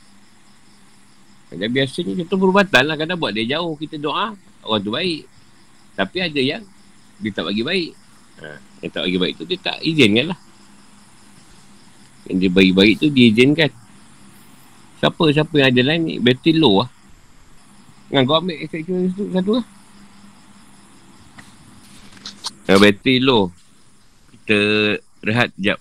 Dan 1.58 1.68
biasanya 1.70 2.12
kita 2.18 2.34
perubatan 2.34 2.82
lah, 2.86 2.96
kadang 2.98 3.18
buat 3.18 3.32
dia 3.34 3.58
jauh, 3.58 3.74
kita 3.78 3.96
doa, 4.00 4.34
orang 4.64 4.82
tu 4.82 4.90
baik. 4.90 5.28
Tapi 5.94 6.16
ada 6.20 6.40
yang 6.40 6.62
dia 7.22 7.30
tak 7.30 7.46
bagi 7.46 7.62
baik. 7.62 7.90
Ha, 8.42 8.46
yang 8.82 8.90
tak 8.90 9.02
bagi 9.06 9.18
baik 9.22 9.34
tu, 9.38 9.44
dia 9.46 9.58
tak 9.62 9.78
izinkan 9.80 10.34
lah. 10.34 10.40
Yang 12.26 12.36
dia 12.40 12.50
bagi 12.50 12.72
baik 12.74 12.94
tu, 12.98 13.06
dia 13.12 13.26
izinkan. 13.30 13.70
Siapa-siapa 14.98 15.54
yang 15.60 15.68
ada 15.70 15.82
lain 15.84 16.02
ni, 16.02 16.14
battery 16.18 16.56
low 16.56 16.82
lah. 16.82 16.90
Dengan 18.08 18.22
kau 18.30 18.38
ambil 18.40 18.56
extraction 18.62 19.10
tu 19.12 19.26
satu 19.32 19.52
lah. 19.60 19.66
Yang 22.64 22.78
battery 22.80 23.16
low 23.20 23.52
kita 24.32 24.58
rehat 25.24 25.48
sekejap. 25.56 25.78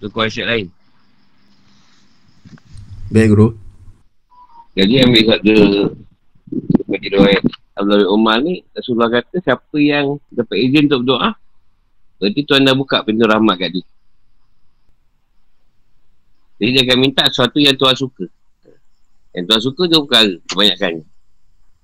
Tukar 0.00 0.26
asyik 0.26 0.48
lain. 0.48 0.66
Baik, 3.12 3.36
Guru. 3.36 3.52
Jadi 4.72 5.04
ambil 5.04 5.22
satu 5.28 5.52
bagi 6.88 7.12
doa 7.12 7.28
Abdul 7.76 8.08
Umar 8.08 8.40
ni 8.40 8.64
Rasulullah 8.72 9.12
kata 9.12 9.36
siapa 9.44 9.76
yang 9.76 10.16
dapat 10.32 10.56
izin 10.56 10.88
untuk 10.88 11.04
berdoa 11.04 11.36
berarti 12.16 12.40
Tuhan 12.40 12.64
dah 12.64 12.72
buka 12.72 13.04
pintu 13.04 13.28
rahmat 13.28 13.60
kat 13.60 13.68
dia. 13.76 13.84
Jadi 16.56 16.70
dia 16.72 16.82
akan 16.88 16.98
minta 17.04 17.28
sesuatu 17.28 17.60
yang 17.60 17.76
Tuhan 17.76 17.96
suka. 18.00 18.24
Yang 19.36 19.44
Tuhan 19.44 19.60
suka 19.60 19.82
dia 19.92 19.98
perkara 20.00 20.32
kebanyakan. 20.48 20.92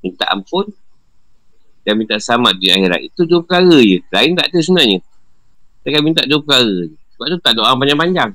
Minta 0.00 0.24
ampun 0.32 0.64
dan 1.84 1.94
minta 2.00 2.16
selamat 2.16 2.56
di 2.56 2.72
akhirat. 2.72 3.00
Itu 3.04 3.28
dua 3.28 3.44
perkara 3.44 3.76
je. 3.84 4.00
Lain 4.16 4.32
tak 4.32 4.48
ada 4.48 4.58
sebenarnya. 4.64 4.98
Kita 5.84 5.86
akan 5.92 6.02
minta 6.08 6.22
dua 6.24 6.40
perkara 6.40 6.72
je. 6.88 6.96
Sebab 7.12 7.26
tu 7.36 7.38
tak 7.44 7.52
doa 7.52 7.76
panjang-panjang. 7.76 8.32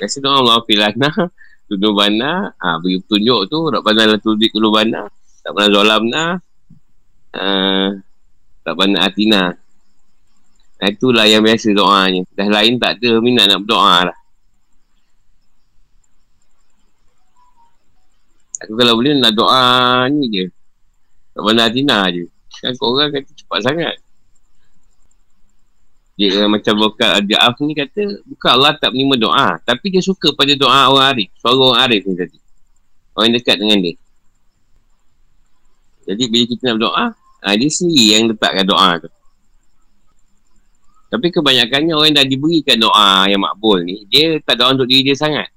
Biasa 0.00 0.16
doa 0.24 0.40
Allah 0.40 0.64
filana, 0.64 1.10
tuduh 1.68 1.92
bana, 1.92 2.56
ha, 2.56 2.80
beri 2.80 3.04
petunjuk 3.04 3.52
tu, 3.52 3.68
Rabbana 3.68 4.08
la 4.08 4.16
tudik 4.16 4.48
kulu 4.48 4.72
bana, 4.72 5.04
tak 5.44 5.52
pernah 5.52 5.68
zolam 5.68 6.02
na, 6.08 6.24
uh, 7.36 7.88
tak 8.64 8.74
pernah 8.80 9.04
atina. 9.04 9.52
Nah, 10.80 10.88
itulah 10.88 11.28
yang 11.28 11.44
biasa 11.44 11.76
doanya. 11.76 12.24
Dah 12.32 12.48
lain 12.48 12.80
tak 12.80 12.96
ada 12.96 13.20
minat 13.20 13.52
nak 13.52 13.60
berdoa 13.68 14.08
lah. 14.08 14.18
Aku 18.64 18.76
kalau 18.76 18.96
boleh 18.96 19.16
nak 19.16 19.32
doa 19.36 20.08
ni 20.08 20.28
je. 20.32 20.44
Tak 21.32 21.40
pernah 21.44 21.68
Adina 21.68 22.08
je. 22.12 22.28
Kan 22.60 22.76
korang 22.76 23.08
kata 23.08 23.30
cepat 23.32 23.60
sangat. 23.64 23.96
Dia 26.18 26.44
macam 26.50 26.74
vokal 26.76 27.22
Al-Ja'af 27.22 27.56
ni 27.64 27.72
kata, 27.72 28.22
bukan 28.28 28.50
Allah 28.54 28.76
tak 28.76 28.92
menerima 28.92 29.16
doa. 29.18 29.48
Tapi 29.62 29.86
dia 29.88 30.02
suka 30.04 30.34
pada 30.36 30.52
doa 30.52 30.90
orang 30.92 31.06
Arif. 31.16 31.30
Suara 31.40 31.56
orang 31.56 31.80
Arif 31.86 32.02
ni 32.04 32.14
tadi. 32.18 32.38
Orang 33.16 33.32
yang 33.32 33.36
dekat 33.40 33.56
dengan 33.56 33.78
dia. 33.80 33.94
Jadi 36.10 36.22
bila 36.28 36.44
kita 36.44 36.62
nak 36.70 36.74
berdoa, 36.76 37.06
ha, 37.14 37.46
dia 37.56 37.70
sendiri 37.70 38.06
yang 38.12 38.24
letakkan 38.32 38.66
doa 38.66 38.90
tu. 39.00 39.10
Tapi 41.10 41.26
kebanyakannya 41.34 41.92
orang 41.94 42.08
yang 42.14 42.18
dah 42.22 42.26
diberikan 42.26 42.76
doa 42.78 43.26
yang 43.26 43.42
makbul 43.42 43.82
ni, 43.82 44.06
dia 44.06 44.38
tak 44.42 44.62
doa 44.62 44.74
untuk 44.74 44.86
diri 44.86 45.10
dia 45.10 45.16
sangat. 45.18 45.48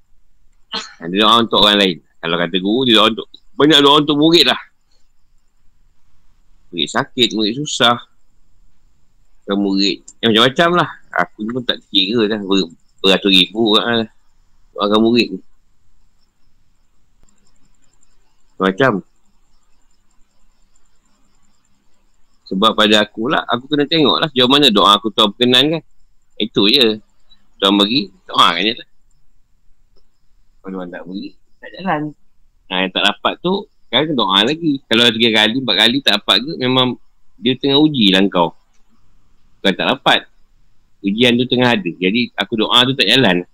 Ha, 0.74 1.10
dia 1.12 1.26
doa 1.26 1.44
untuk 1.44 1.62
orang 1.62 1.78
lain. 1.78 1.98
Kalau 2.24 2.36
kata 2.40 2.56
guru, 2.58 2.88
dia 2.88 3.04
doa 3.04 3.12
untuk, 3.12 3.28
banyak 3.54 3.80
doa 3.84 3.96
untuk 4.00 4.16
murid 4.16 4.48
lah. 4.48 4.62
Murid 6.72 6.90
sakit, 6.90 7.30
murid 7.36 7.60
susah. 7.60 8.13
Dan 9.44 9.60
murid 9.60 10.00
yang 10.24 10.32
macam-macam 10.32 10.70
lah. 10.80 10.90
Aku 11.14 11.44
pun 11.46 11.64
tak 11.68 11.84
kira 11.92 12.26
dah. 12.32 12.40
Ber, 12.40 12.72
beratus 13.04 13.32
ribu 13.32 13.76
lah. 13.76 14.08
Orang 14.80 15.02
murid 15.04 15.36
ni. 15.36 15.40
Macam. 18.58 19.04
Sebab 22.48 22.72
pada 22.78 23.02
aku 23.02 23.32
lah, 23.32 23.42
aku 23.50 23.66
kena 23.66 23.88
tengok 23.88 24.20
lah 24.20 24.28
sejauh 24.30 24.52
mana 24.52 24.70
doa 24.70 24.96
aku 24.96 25.10
tahu 25.10 25.32
berkenan 25.34 25.80
kan. 25.80 25.82
Itu 26.38 26.70
je. 26.70 27.02
Tuan 27.58 27.80
bagi, 27.80 28.12
doa 28.28 28.56
kan 28.56 28.62
je 28.62 28.74
lah. 28.78 28.90
Kalau 30.64 30.80
tuan 30.80 30.88
tak 30.92 31.04
beri, 31.04 31.36
tak 31.60 31.70
jalan. 31.76 32.02
Nah, 32.72 32.78
yang 32.80 32.92
tak 32.96 33.04
dapat 33.04 33.34
tu, 33.44 33.68
Sekarang 33.94 34.18
doa 34.18 34.42
lagi. 34.42 34.82
Kalau 34.90 35.06
tiga 35.14 35.30
kali, 35.38 35.62
empat 35.62 35.76
kali 35.78 35.98
tak 36.02 36.14
dapat 36.18 36.42
ke, 36.42 36.52
memang 36.66 36.98
dia 37.38 37.54
tengah 37.54 37.78
uji 37.78 38.10
lah 38.10 38.26
kau. 38.26 38.50
Kau 39.64 39.72
tak 39.72 39.88
dapat. 39.88 40.28
Ujian 41.00 41.40
tu 41.40 41.48
tengah 41.48 41.72
ada. 41.72 41.88
Jadi 41.88 42.36
aku 42.36 42.60
doa 42.60 42.84
tu 42.84 42.92
tak 43.00 43.08
jalan. 43.08 43.48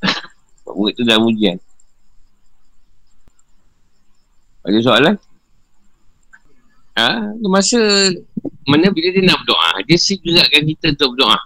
Murid 0.72 0.96
tu 0.96 1.04
dalam 1.04 1.28
ujian. 1.28 1.60
Ada 4.64 4.80
soalan? 4.80 5.14
Ha? 6.96 7.36
Masa 7.44 7.80
mana 8.64 8.92
bila 8.92 9.08
dia 9.12 9.24
nak 9.24 9.44
berdoa, 9.44 9.84
dia 9.84 9.96
segerakan 10.00 10.62
kita 10.64 10.96
untuk 10.96 11.16
berdoa. 11.16 11.38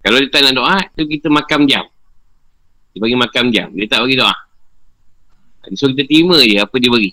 Kalau 0.00 0.16
dia 0.20 0.30
tak 0.32 0.42
nak 0.48 0.54
doa, 0.56 0.76
tu 0.96 1.04
kita 1.04 1.28
makam 1.28 1.68
diam. 1.68 1.84
Dia 2.92 2.98
bagi 3.04 3.16
makam 3.20 3.52
diam. 3.52 3.68
Dia 3.76 3.88
tak 3.88 4.00
bagi 4.04 4.16
doa. 4.16 4.36
So 5.74 5.90
kita 5.90 6.06
terima 6.06 6.38
je 6.46 6.56
apa 6.62 6.76
dia 6.78 6.88
bagi. 6.88 7.12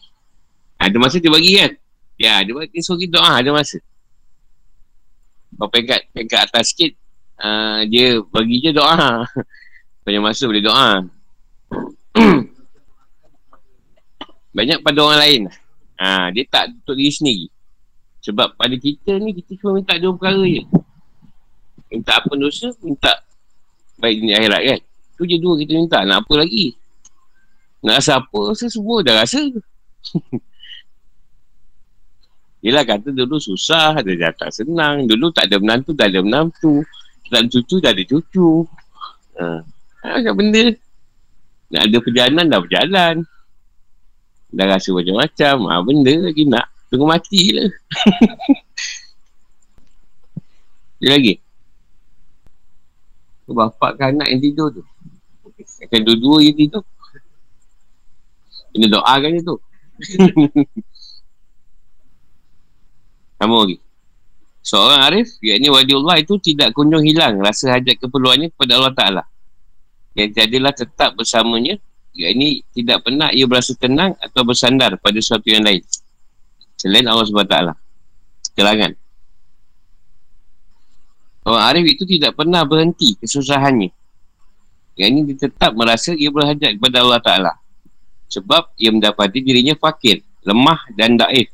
Ada 0.77 0.95
masa 1.01 1.17
dia 1.17 1.31
bagi 1.33 1.51
kan? 1.57 1.71
Ya, 2.21 2.45
dia 2.45 2.53
bagi 2.53 2.79
so 2.79 2.93
kita 2.95 3.17
doa 3.17 3.41
ada 3.41 3.49
masa. 3.49 3.81
Kalau 5.53 5.69
pekat, 5.69 6.01
pekat 6.11 6.49
atas 6.49 6.73
sikit, 6.73 6.91
uh, 7.39 7.85
dia 7.87 8.19
bagi 8.33 8.59
je 8.63 8.71
doa. 8.73 9.25
Banyak 10.03 10.21
masa 10.21 10.43
boleh 10.49 10.63
doa. 10.63 11.05
Banyak 14.57 14.79
pada 14.83 14.99
orang 15.01 15.21
lain. 15.21 15.41
Ha, 15.97 16.29
dia 16.35 16.43
tak 16.49 16.73
untuk 16.73 16.97
diri 16.99 17.13
sendiri. 17.13 17.45
Sebab 18.23 18.55
pada 18.55 18.75
kita 18.75 19.19
ni, 19.19 19.35
kita 19.35 19.59
cuma 19.59 19.79
minta 19.79 19.99
dua 19.99 20.15
perkara 20.15 20.43
je. 20.47 20.63
Minta 21.91 22.17
apa 22.17 22.33
dosa, 22.33 22.71
minta 22.81 23.11
baik 23.99 24.19
dunia 24.23 24.39
akhirat 24.41 24.61
kan. 24.63 24.79
Tu 25.19 25.23
je 25.29 25.37
dua 25.39 25.53
kita 25.59 25.71
minta. 25.77 25.99
Nak 26.03 26.25
apa 26.25 26.33
lagi? 26.41 26.73
Nak 27.83 27.99
rasa 27.99 28.23
apa, 28.23 28.39
rasa 28.51 28.65
semua 28.71 29.03
dah 29.03 29.21
rasa. 29.21 29.41
Yelah 32.63 32.87
kata 32.87 33.11
dulu 33.11 33.43
susah, 33.43 33.99
ada 33.99 34.07
jatah 34.15 34.47
senang. 34.47 35.03
Dulu 35.03 35.35
tak 35.35 35.51
ada 35.51 35.59
menantu, 35.59 35.91
tak 35.91 36.15
ada 36.15 36.23
menantu. 36.23 36.79
Tak 37.27 37.43
ada 37.43 37.47
cucu, 37.51 37.75
tak 37.83 37.91
ada 37.91 38.03
cucu. 38.07 38.63
Ha. 39.35 39.59
Macam 39.99 40.33
benda. 40.39 40.71
Nak 41.75 41.81
ada 41.91 41.97
perjalanan, 41.99 42.45
dah 42.47 42.59
berjalan. 42.63 43.15
Dah 44.55 44.65
rasa 44.71 44.95
macam-macam. 44.95 45.55
Ha, 45.67 45.83
benda 45.83 46.13
lagi 46.23 46.43
nak. 46.47 46.71
Tunggu 46.87 47.03
mati 47.03 47.51
lah. 47.51 47.67
lagi. 51.11 51.43
Bapak 53.43 53.99
kan 53.99 54.15
anak 54.15 54.31
yang 54.31 54.39
tidur 54.39 54.71
tu. 54.71 54.83
Akan 55.83 55.99
dua-dua 56.07 56.47
yang 56.47 56.55
tidur. 56.55 56.83
Kena 58.71 58.87
doakan 58.87 59.35
je 59.35 59.41
tu. 59.43 59.57
Sama 63.43 63.67
lagi. 63.67 63.75
Seorang 64.63 64.99
Arif, 65.03 65.35
yakni 65.43 65.67
Allah 65.67 66.15
itu 66.23 66.39
tidak 66.39 66.71
kunjung 66.71 67.03
hilang 67.03 67.43
rasa 67.43 67.75
hajat 67.75 67.99
keperluannya 67.99 68.55
kepada 68.55 68.79
Allah 68.79 68.93
Ta'ala. 68.95 69.23
Yang 70.15 70.39
tiadalah 70.39 70.71
tetap 70.71 71.19
bersamanya, 71.19 71.75
yakni 72.15 72.63
tidak 72.71 73.03
pernah 73.03 73.27
ia 73.35 73.43
berasa 73.43 73.75
tenang 73.75 74.15
atau 74.23 74.47
bersandar 74.47 74.95
pada 74.95 75.19
sesuatu 75.19 75.51
yang 75.51 75.67
lain. 75.67 75.83
Selain 76.79 77.03
Allah 77.03 77.27
SWT. 77.27 77.57
Kelangan. 78.55 78.91
Orang 81.43 81.63
Arif 81.67 81.85
itu 81.99 82.07
tidak 82.07 82.39
pernah 82.39 82.63
berhenti 82.63 83.19
kesusahannya. 83.19 83.91
Yang 84.95 85.09
ini 85.11 85.19
dia 85.27 85.51
tetap 85.51 85.75
merasa 85.75 86.15
ia 86.15 86.31
berhajat 86.31 86.79
kepada 86.79 87.03
Allah 87.03 87.19
Ta'ala. 87.19 87.53
Sebab 88.31 88.79
ia 88.79 88.95
mendapati 88.95 89.43
dirinya 89.43 89.75
fakir, 89.75 90.23
lemah 90.47 90.87
dan 90.95 91.19
daif 91.19 91.51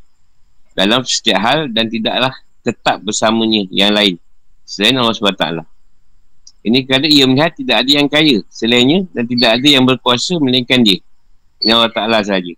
dalam 0.80 1.04
setiap 1.04 1.44
hal 1.44 1.60
dan 1.68 1.92
tidaklah 1.92 2.32
tetap 2.64 3.04
bersamanya 3.04 3.68
yang 3.68 3.92
lain 3.92 4.16
selain 4.64 4.96
Allah 4.96 5.12
SWT. 5.12 5.46
Ini 6.64 6.88
kerana 6.88 7.08
ia 7.08 7.28
melihat 7.28 7.52
tidak 7.56 7.84
ada 7.84 7.92
yang 7.92 8.08
kaya 8.08 8.40
selainnya 8.48 9.04
dan 9.12 9.28
tidak 9.28 9.60
ada 9.60 9.68
yang 9.68 9.84
berkuasa 9.84 10.40
melainkan 10.40 10.80
dia. 10.80 11.04
Ini 11.60 11.76
Allah 11.76 11.92
Ta'ala 11.92 12.24
sahaja. 12.24 12.56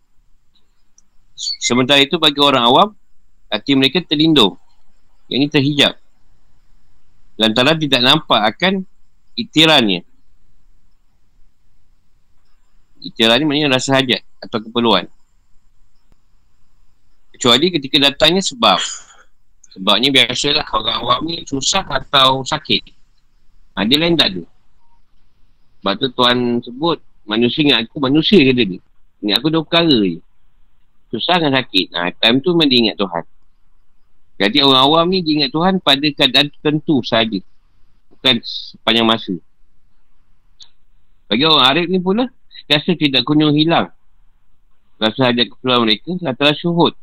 Sementara 1.38 2.02
itu 2.02 2.22
bagi 2.22 2.38
orang 2.38 2.66
awam, 2.66 2.90
hati 3.50 3.74
mereka 3.74 4.02
terlindung. 4.06 4.58
Yang 5.26 5.38
ini 5.38 5.48
terhijab. 5.50 5.94
Lantaran 7.42 7.78
tidak 7.82 8.02
nampak 8.06 8.42
akan 8.54 8.86
itirannya. 9.34 10.06
Itiran 13.02 13.42
ni 13.42 13.46
maknanya 13.50 13.82
rasa 13.82 13.98
hajat 13.98 14.22
atau 14.46 14.62
keperluan. 14.62 15.10
Kecuali 17.42 17.74
ketika 17.74 17.98
datangnya 17.98 18.38
sebab. 18.46 18.78
Sebabnya 19.74 20.14
biasalah 20.14 20.62
orang 20.78 20.98
awam 21.02 21.20
ni 21.26 21.42
susah 21.42 21.82
atau 21.90 22.46
sakit. 22.46 22.94
Ha, 23.74 23.82
dia 23.82 23.98
lain 23.98 24.14
tak 24.14 24.38
ada. 24.38 24.46
Sebab 25.82 25.94
tu 25.98 26.08
Tuhan 26.14 26.62
sebut, 26.62 27.02
manusia 27.26 27.66
ingat 27.66 27.90
aku, 27.90 27.98
manusia 27.98 28.46
kata 28.46 28.62
dia. 28.62 28.78
Ingat 29.26 29.42
aku 29.42 29.48
dua 29.50 29.66
perkara 29.66 29.90
je. 29.90 30.22
Susah 31.10 31.42
dan 31.42 31.58
sakit. 31.58 31.90
Ha, 31.98 32.14
time 32.14 32.46
tu 32.46 32.54
memang 32.54 32.70
dia 32.70 32.78
ingat 32.78 32.98
Tuhan. 33.02 33.26
Jadi 34.38 34.58
orang 34.62 34.82
awam 34.86 35.06
ni 35.10 35.26
ingat 35.26 35.50
Tuhan 35.50 35.82
pada 35.82 36.08
keadaan 36.14 36.46
tertentu 36.54 37.02
saja. 37.02 37.42
Bukan 38.14 38.38
sepanjang 38.46 39.10
masa. 39.10 39.34
Bagi 41.26 41.50
orang 41.50 41.66
Arif 41.74 41.90
ni 41.90 41.98
pula, 41.98 42.30
rasa 42.70 42.94
tidak 42.94 43.26
kunjung 43.26 43.58
hilang. 43.58 43.90
Rasa 45.02 45.34
hajat 45.34 45.50
keperluan 45.50 45.90
mereka, 45.90 46.14
antara 46.22 46.54
syuhud 46.54 46.94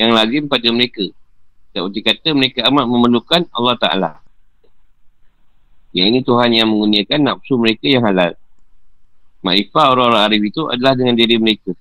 yang 0.00 0.16
lazim 0.16 0.48
pada 0.48 0.64
mereka. 0.72 1.04
Tak 1.76 1.84
boleh 1.84 2.02
kata 2.02 2.28
mereka 2.32 2.64
amat 2.72 2.84
memerlukan 2.88 3.44
Allah 3.52 3.76
Ta'ala. 3.76 4.10
Yang 5.92 6.06
ini 6.08 6.20
Tuhan 6.24 6.50
yang 6.56 6.68
menggunakan 6.72 7.20
nafsu 7.20 7.60
mereka 7.60 7.84
yang 7.84 8.02
halal. 8.08 8.32
Ma'ifah 9.44 9.86
orang-orang 9.92 10.22
arif 10.24 10.42
itu 10.48 10.62
adalah 10.72 10.96
dengan 10.96 11.14
diri 11.20 11.36
mereka. 11.36 11.76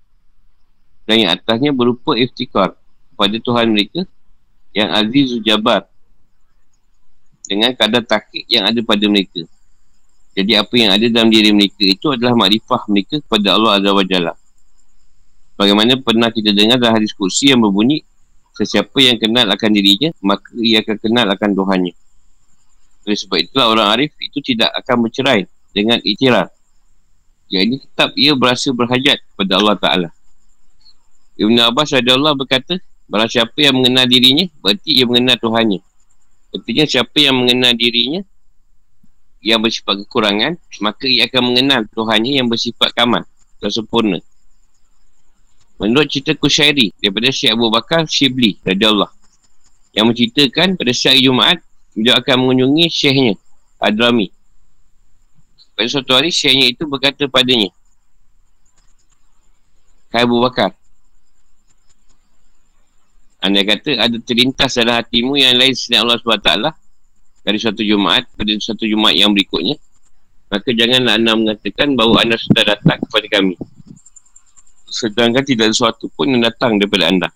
Dan 1.08 1.26
yang 1.26 1.32
atasnya 1.32 1.72
berupa 1.72 2.14
iftikar 2.20 2.76
pada 3.16 3.38
Tuhan 3.40 3.72
mereka 3.72 4.04
yang 4.76 4.92
azizu 4.94 5.40
jabar 5.42 5.88
dengan 7.50 7.74
kadar 7.74 8.06
takik 8.06 8.46
yang 8.46 8.68
ada 8.68 8.78
pada 8.86 9.06
mereka. 9.10 9.42
Jadi 10.38 10.54
apa 10.54 10.74
yang 10.78 10.92
ada 10.94 11.06
dalam 11.10 11.34
diri 11.34 11.50
mereka 11.50 11.82
itu 11.82 12.14
adalah 12.14 12.38
makrifah 12.38 12.86
mereka 12.86 13.18
kepada 13.26 13.58
Allah 13.58 13.82
Azza 13.82 13.92
wa 13.96 14.06
Jalla. 14.06 14.34
Bagaimana 15.58 15.98
pernah 16.00 16.30
kita 16.30 16.54
dengar 16.54 16.78
dalam 16.80 17.02
hadis 17.02 17.12
kursi 17.12 17.52
yang 17.52 17.60
berbunyi 17.66 18.06
Sesiapa 18.60 19.00
yang 19.00 19.16
kenal 19.16 19.48
akan 19.48 19.72
dirinya 19.72 20.12
Maka 20.20 20.52
ia 20.60 20.84
akan 20.84 20.98
kenal 21.00 21.28
akan 21.32 21.50
Tuhannya. 21.56 21.94
Oleh 23.08 23.18
sebab 23.18 23.38
itulah 23.40 23.72
orang 23.72 23.88
arif 23.96 24.12
itu 24.20 24.44
tidak 24.44 24.76
akan 24.84 25.08
bercerai 25.08 25.48
Dengan 25.72 26.04
itiraf 26.04 26.52
Yang 27.48 27.64
ini 27.64 27.76
tetap 27.80 28.12
ia 28.20 28.36
berasa 28.36 28.76
berhajat 28.76 29.24
kepada 29.24 29.54
Allah 29.56 29.76
Ta'ala. 29.80 30.10
Ibn 31.40 31.56
Abbas 31.72 31.96
Allah 31.96 32.36
berkata 32.36 32.84
Barang 33.08 33.32
siapa 33.32 33.56
yang 33.58 33.80
mengenal 33.80 34.06
dirinya 34.06 34.46
Berarti 34.60 34.92
ia 34.92 35.08
mengenal 35.08 35.40
Tuhannya. 35.40 35.80
Artinya 36.52 36.86
siapa 36.86 37.16
yang 37.16 37.40
mengenal 37.40 37.74
dirinya 37.80 38.22
Yang 39.40 39.60
bersifat 39.64 39.96
kekurangan 40.04 40.52
Maka 40.84 41.08
ia 41.08 41.32
akan 41.32 41.42
mengenal 41.56 41.88
Tuhannya 41.96 42.44
yang 42.44 42.52
bersifat 42.52 42.92
kamal 42.92 43.24
Dan 43.64 43.72
sempurna 43.72 44.20
Menurut 45.80 46.12
cerita 46.12 46.36
Kusyairi 46.36 46.92
daripada 47.00 47.32
Syekh 47.32 47.56
Abu 47.56 47.72
Bakar 47.72 48.04
Shibli 48.04 48.60
Allah 48.68 49.08
yang 49.96 50.12
menceritakan 50.12 50.76
pada 50.76 50.92
syari 50.92 51.24
Jumaat 51.24 51.64
beliau 51.96 52.20
akan 52.20 52.36
mengunjungi 52.46 52.86
syekhnya 52.92 53.34
Adrami. 53.80 54.28
Pada 55.74 55.88
suatu 55.88 56.12
hari 56.12 56.36
syekhnya 56.36 56.68
itu 56.68 56.84
berkata 56.84 57.26
padanya 57.32 57.72
Hai 60.12 60.26
Abu 60.28 60.42
Bakar 60.44 60.76
anda 63.40 63.64
kata 63.64 63.96
ada 63.96 64.18
terlintas 64.20 64.76
dalam 64.76 65.00
hatimu 65.00 65.40
yang 65.40 65.56
lain 65.56 65.72
selain 65.72 66.04
Allah 66.04 66.20
SWT 66.20 66.52
dari 67.48 67.56
suatu 67.56 67.80
Jumaat 67.88 68.28
pada 68.36 68.52
suatu 68.60 68.84
Jumaat 68.84 69.16
yang 69.16 69.32
berikutnya 69.32 69.80
maka 70.52 70.70
janganlah 70.76 71.16
anda 71.16 71.34
mengatakan 71.40 71.96
bahawa 71.96 72.28
anda 72.28 72.36
sudah 72.36 72.76
datang 72.76 73.00
kepada 73.00 73.28
kami 73.40 73.56
sedangkan 74.90 75.46
tidak 75.46 75.70
ada 75.70 75.74
sesuatu 75.74 76.10
pun 76.12 76.30
yang 76.34 76.42
datang 76.44 76.82
daripada 76.82 77.08
anda. 77.08 77.30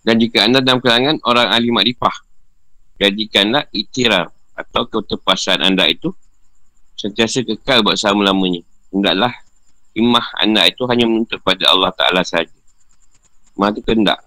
Dan 0.00 0.16
jika 0.16 0.48
anda 0.48 0.64
dalam 0.64 0.80
kalangan 0.80 1.20
orang 1.28 1.52
ahli 1.52 1.68
makrifah, 1.68 2.16
jadikanlah 2.96 3.68
itirar 3.70 4.32
atau 4.56 4.88
ketepasan 4.88 5.60
anda 5.60 5.84
itu 5.84 6.12
sentiasa 6.96 7.44
kekal 7.44 7.84
buat 7.84 8.00
selama-lamanya. 8.00 8.64
Hendaklah 8.90 9.32
imah 9.92 10.26
anda 10.40 10.64
itu 10.68 10.88
hanya 10.88 11.04
menuntut 11.04 11.40
pada 11.44 11.68
Allah 11.68 11.92
Ta'ala 11.92 12.24
sahaja. 12.24 12.52
Imah 13.56 13.70
itu 13.76 13.80
kendak. 13.84 14.20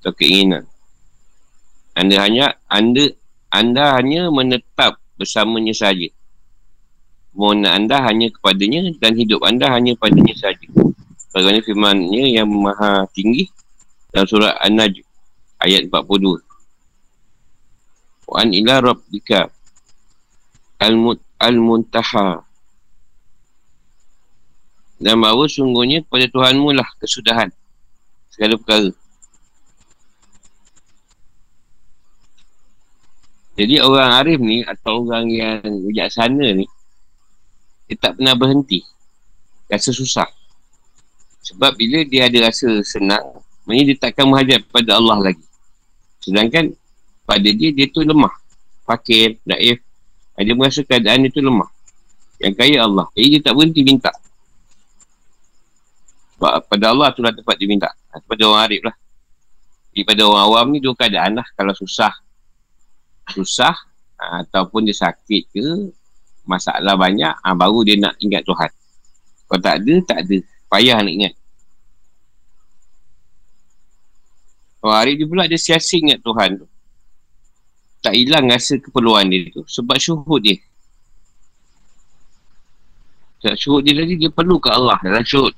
Atau 0.00 0.12
keinginan. 0.16 0.68
Anda 1.96 2.16
hanya 2.24 2.46
anda 2.68 3.12
anda 3.52 3.98
hanya 3.98 4.28
menetap 4.32 4.96
bersamanya 5.18 5.74
saja 5.76 6.08
mohon 7.40 7.64
anda 7.64 8.04
hanya 8.04 8.28
kepadanya 8.28 8.92
dan 9.00 9.16
hidup 9.16 9.40
anda 9.48 9.72
hanya 9.72 9.96
padanya 9.96 10.36
saja. 10.36 10.68
Bagaimana 11.32 11.64
firmannya 11.64 12.36
yang 12.36 12.52
maha 12.52 13.08
tinggi 13.16 13.48
dalam 14.12 14.28
surah 14.28 14.60
An-Najm 14.60 15.06
ayat 15.64 15.88
42. 15.88 16.36
Wa 18.28 18.44
an 18.44 18.52
ila 18.52 18.92
rabbika 18.92 19.48
al-muntaha 21.40 22.44
dan 25.00 25.16
bahawa 25.16 25.48
sungguhnya 25.48 26.04
kepada 26.04 26.28
Tuhanmu 26.28 26.76
lah 26.76 26.84
kesudahan 27.00 27.48
segala 28.28 28.60
perkara. 28.60 28.92
Jadi 33.56 33.80
orang 33.80 34.10
arif 34.20 34.38
ni 34.44 34.60
atau 34.60 35.08
orang 35.08 35.26
yang 35.32 35.64
bijaksana 35.88 36.52
ni 36.52 36.68
dia 37.90 37.98
tak 37.98 38.22
pernah 38.22 38.38
berhenti. 38.38 38.86
Rasa 39.66 39.90
susah. 39.90 40.30
Sebab 41.42 41.74
bila 41.74 42.06
dia 42.06 42.30
ada 42.30 42.46
rasa 42.46 42.86
senang, 42.86 43.42
maknanya 43.66 43.84
dia 43.90 43.96
takkan 43.98 44.30
menghadap 44.30 44.62
pada 44.70 44.94
Allah 44.94 45.18
lagi. 45.18 45.42
Sedangkan 46.22 46.70
pada 47.26 47.50
dia, 47.50 47.74
dia 47.74 47.90
tu 47.90 48.06
lemah. 48.06 48.30
Fakir, 48.86 49.42
naif. 49.42 49.82
Dia 50.38 50.54
merasa 50.54 50.86
keadaan 50.86 51.26
dia 51.26 51.34
tu 51.34 51.42
lemah. 51.42 51.66
Yang 52.38 52.54
kaya 52.62 52.78
Allah. 52.86 53.10
Jadi 53.18 53.26
dia 53.26 53.40
tak 53.42 53.58
berhenti 53.58 53.82
minta. 53.82 54.14
Sebab 56.38 56.70
pada 56.70 56.94
Allah 56.94 57.10
tu 57.10 57.26
lah 57.26 57.34
tempat 57.34 57.58
dia 57.58 57.66
minta. 57.66 57.90
Pada 58.24 58.42
orang 58.46 58.62
arif 58.70 58.86
lah. 58.86 58.94
Jadi 59.90 60.02
pada 60.06 60.22
orang 60.30 60.42
awam 60.46 60.66
ni 60.70 60.78
dua 60.78 60.94
keadaan 60.94 61.42
lah. 61.42 61.46
Kalau 61.58 61.74
susah. 61.74 62.14
Susah. 63.34 63.74
Ataupun 64.16 64.86
dia 64.86 64.94
sakit 64.94 65.42
ke. 65.50 65.66
Masalah 66.50 66.98
banyak. 66.98 67.30
Ha, 67.30 67.54
baru 67.54 67.86
dia 67.86 67.94
nak 67.94 68.18
ingat 68.18 68.42
Tuhan. 68.42 68.70
Kalau 69.46 69.60
tak 69.62 69.74
ada, 69.78 69.94
tak 70.02 70.18
ada. 70.26 70.36
Payah 70.66 70.98
nak 70.98 71.14
ingat. 71.14 71.34
Orang 74.82 74.98
arif 74.98 75.14
dia 75.22 75.26
pula 75.30 75.46
dia 75.46 75.60
siasa 75.60 75.94
ingat 75.94 76.18
Tuhan 76.18 76.58
tu. 76.58 76.66
Tak 78.00 78.16
hilang 78.16 78.50
rasa 78.50 78.80
keperluan 78.82 79.30
dia 79.30 79.46
tu. 79.54 79.62
Sebab 79.62 79.94
syuhud 79.94 80.40
dia. 80.42 80.58
Sebab 83.44 83.54
syuhud 83.54 83.82
dia 83.86 83.94
tadi 83.94 84.14
dia 84.18 84.30
perlu 84.32 84.58
ke 84.58 84.72
Allah 84.72 84.98
dalam 85.04 85.22
syuhud. 85.22 85.54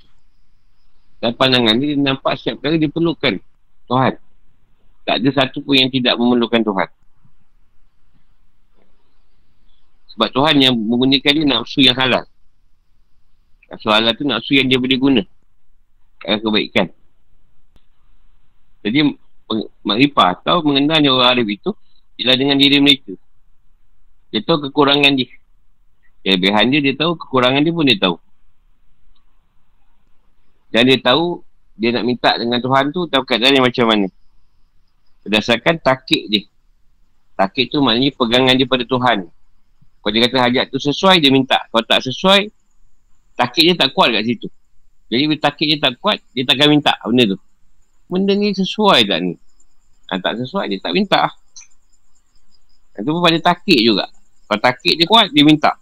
Dan 1.22 1.38
pandangan 1.38 1.78
dia, 1.78 1.94
dia 1.94 2.02
nampak 2.02 2.34
setiap 2.36 2.66
kali 2.66 2.82
dia 2.82 2.90
perlukan 2.90 3.38
Tuhan. 3.86 4.12
Tak 5.06 5.16
ada 5.22 5.28
satu 5.30 5.62
pun 5.62 5.78
yang 5.78 5.88
tidak 5.88 6.18
memerlukan 6.18 6.60
Tuhan. 6.66 6.88
Sebab 10.12 10.28
Tuhan 10.28 10.56
yang 10.60 10.74
menggunakan 10.76 11.32
dia 11.32 11.46
nafsu 11.48 11.80
yang 11.80 11.96
halal. 11.96 12.28
Nafsu 13.72 13.88
halal 13.88 14.12
tu 14.12 14.24
nafsu 14.28 14.52
yang 14.56 14.68
dia 14.68 14.76
boleh 14.76 14.98
guna. 15.00 15.22
Kalau 16.20 16.38
kebaikan. 16.38 16.92
Jadi, 18.82 18.98
makrifah 19.86 20.38
atau 20.38 20.60
mengenalnya 20.62 21.10
orang 21.10 21.38
Arif 21.38 21.48
itu 21.48 21.70
ialah 22.20 22.36
dengan 22.36 22.56
diri 22.60 22.78
mereka. 22.82 23.14
Dia 24.32 24.40
tahu 24.44 24.68
kekurangan 24.68 25.12
dia. 25.16 25.28
Kelebihan 26.22 26.70
dia, 26.72 26.80
dia 26.80 26.94
tahu. 26.94 27.16
Kekurangan 27.16 27.60
dia 27.64 27.72
pun 27.72 27.84
dia 27.88 27.98
tahu. 27.98 28.16
Dan 30.72 30.88
dia 30.88 30.98
tahu 31.00 31.44
dia 31.76 31.92
nak 31.92 32.04
minta 32.04 32.36
dengan 32.40 32.60
Tuhan 32.60 32.92
tu 32.92 33.04
tahu 33.08 33.22
keadaan 33.28 33.60
yang 33.60 33.66
macam 33.66 33.86
mana. 33.88 34.08
Berdasarkan 35.24 35.80
takik 35.80 36.22
dia. 36.32 36.48
Takik 37.36 37.72
tu 37.72 37.80
maknanya 37.84 38.12
pegangan 38.16 38.54
dia 38.56 38.68
pada 38.68 38.84
Tuhan. 38.84 39.28
Kalau 40.02 40.12
dia 40.12 40.26
kata 40.26 40.36
hajat 40.50 40.64
tu 40.74 40.82
sesuai, 40.82 41.22
dia 41.22 41.30
minta. 41.30 41.62
Kalau 41.70 41.86
tak 41.86 42.02
sesuai, 42.02 42.50
takik 43.38 43.70
dia 43.70 43.74
tak 43.78 43.94
kuat 43.94 44.10
kat 44.10 44.26
situ. 44.26 44.50
Jadi 45.06 45.22
bila 45.30 45.38
takik 45.38 45.66
dia 45.70 45.78
tak 45.78 45.94
kuat, 46.02 46.18
dia 46.34 46.42
takkan 46.42 46.66
minta 46.74 46.98
benda 47.06 47.36
tu. 47.36 47.38
Benda 48.10 48.34
ni 48.34 48.50
sesuai 48.50 49.06
tak 49.06 49.18
ni? 49.22 49.38
Ha, 50.10 50.18
tak 50.18 50.42
sesuai, 50.42 50.66
dia 50.74 50.82
tak 50.82 50.92
minta. 50.92 51.30
Itu 52.98 53.08
pun 53.14 53.22
pada 53.22 53.38
takik 53.40 53.78
juga. 53.78 54.10
Kalau 54.50 54.60
takik 54.60 54.98
dia 54.98 55.06
kuat, 55.06 55.30
dia 55.30 55.46
minta. 55.46 55.72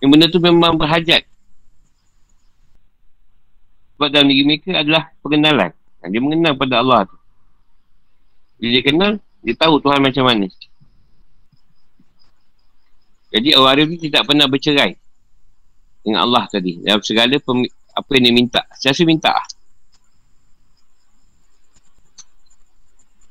Yang 0.00 0.10
benda 0.14 0.26
tu 0.30 0.40
memang 0.40 0.78
berhajat. 0.78 1.26
Sebab 3.98 4.08
dalam 4.08 4.32
diri 4.32 4.48
mereka 4.48 4.80
adalah 4.80 5.12
pengenalan. 5.20 5.76
Dia 6.08 6.20
mengenal 6.24 6.56
pada 6.56 6.80
Allah 6.80 7.04
tu. 7.04 7.20
Bila 8.56 8.68
dia 8.72 8.82
kenal, 8.84 9.12
dia 9.44 9.52
tahu 9.56 9.76
Tuhan 9.84 10.00
macam 10.00 10.24
mana. 10.24 10.48
Jadi 13.30 13.54
orang 13.54 13.72
Arif 13.78 13.86
ni 13.94 13.98
tidak 14.02 14.26
pernah 14.26 14.46
bercerai 14.50 14.98
dengan 16.02 16.26
Allah 16.26 16.44
tadi. 16.50 16.82
Dalam 16.82 17.02
segala 17.02 17.38
pem- 17.38 17.70
apa 17.70 18.10
yang 18.18 18.24
dia 18.30 18.34
minta. 18.34 18.60
Saya 18.74 18.90
rasa 18.90 19.02
minta. 19.06 19.32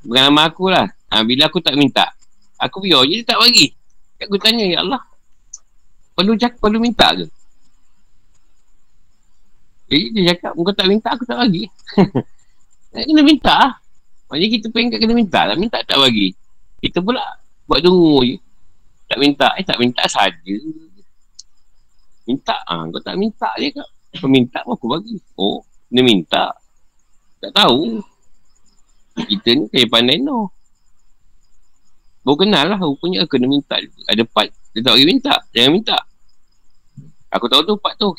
Bukan 0.08 0.22
nama 0.32 0.48
aku 0.48 0.72
lah. 0.72 0.88
Ha, 1.12 1.26
bila 1.28 1.52
aku 1.52 1.60
tak 1.60 1.76
minta, 1.76 2.08
aku 2.56 2.80
biar 2.80 3.04
je 3.10 3.20
dia 3.20 3.28
tak 3.28 3.42
bagi. 3.42 3.74
Aku 4.20 4.36
tanya, 4.40 4.64
Ya 4.68 4.80
Allah, 4.84 5.02
perlu 6.14 6.36
cakap, 6.38 6.60
perlu 6.60 6.80
minta 6.80 7.12
ke? 7.16 7.26
Jadi 9.90 10.06
dia 10.14 10.24
cakap, 10.36 10.54
kau 10.54 10.76
tak 10.76 10.88
minta, 10.88 11.10
aku 11.18 11.26
tak 11.26 11.40
bagi. 11.42 11.66
kena 13.10 13.22
minta 13.26 13.54
lah. 13.58 13.74
Maksudnya 14.30 14.50
kita 14.54 14.68
pengen 14.70 14.90
kena 15.02 15.14
minta 15.18 15.42
lah. 15.50 15.56
Minta 15.58 15.82
tak 15.82 15.98
bagi. 15.98 16.30
Kita 16.78 17.02
pula 17.02 17.22
buat 17.66 17.82
tunggu 17.82 18.22
je. 18.22 18.38
Tak 19.10 19.18
minta. 19.18 19.48
Eh 19.58 19.66
tak 19.66 19.82
minta 19.82 20.06
saja. 20.06 20.56
Minta. 22.30 22.56
Ha, 22.70 22.86
kau 22.94 23.02
tak 23.02 23.18
minta 23.18 23.50
je 23.58 23.74
kak. 23.74 23.90
Kau 24.22 24.30
minta 24.30 24.62
pun 24.62 24.78
aku 24.78 24.86
bagi. 24.86 25.18
Oh, 25.34 25.66
dia 25.90 26.06
minta. 26.06 26.54
Tak 27.42 27.52
tahu. 27.58 27.98
Kita 29.18 29.50
ni 29.58 29.66
kayak 29.74 29.90
pandai 29.90 30.22
no. 30.22 30.54
Baru 32.22 32.46
kenal 32.46 32.70
lah. 32.70 32.78
Rupanya 32.78 33.26
kena 33.26 33.50
minta. 33.50 33.82
Ada 34.06 34.24
part. 34.30 34.54
Dia 34.78 34.86
tak 34.86 35.02
minta. 35.02 35.34
Jangan 35.58 35.72
minta. 35.74 35.98
Aku 37.34 37.50
tahu 37.50 37.66
tu 37.66 37.74
part 37.82 37.98
tu. 37.98 38.14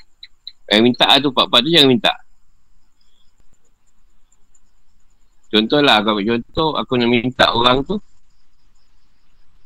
Yang 0.70 0.82
minta 0.90 1.06
tu 1.22 1.30
pak-pak 1.30 1.66
tu 1.66 1.70
jangan 1.70 1.90
minta. 1.90 2.12
Contohlah 5.50 5.98
aku 5.98 6.14
ambil 6.14 6.38
contoh 6.38 6.70
aku 6.78 6.92
nak 6.94 7.10
minta 7.10 7.50
orang 7.50 7.82
tu 7.82 7.98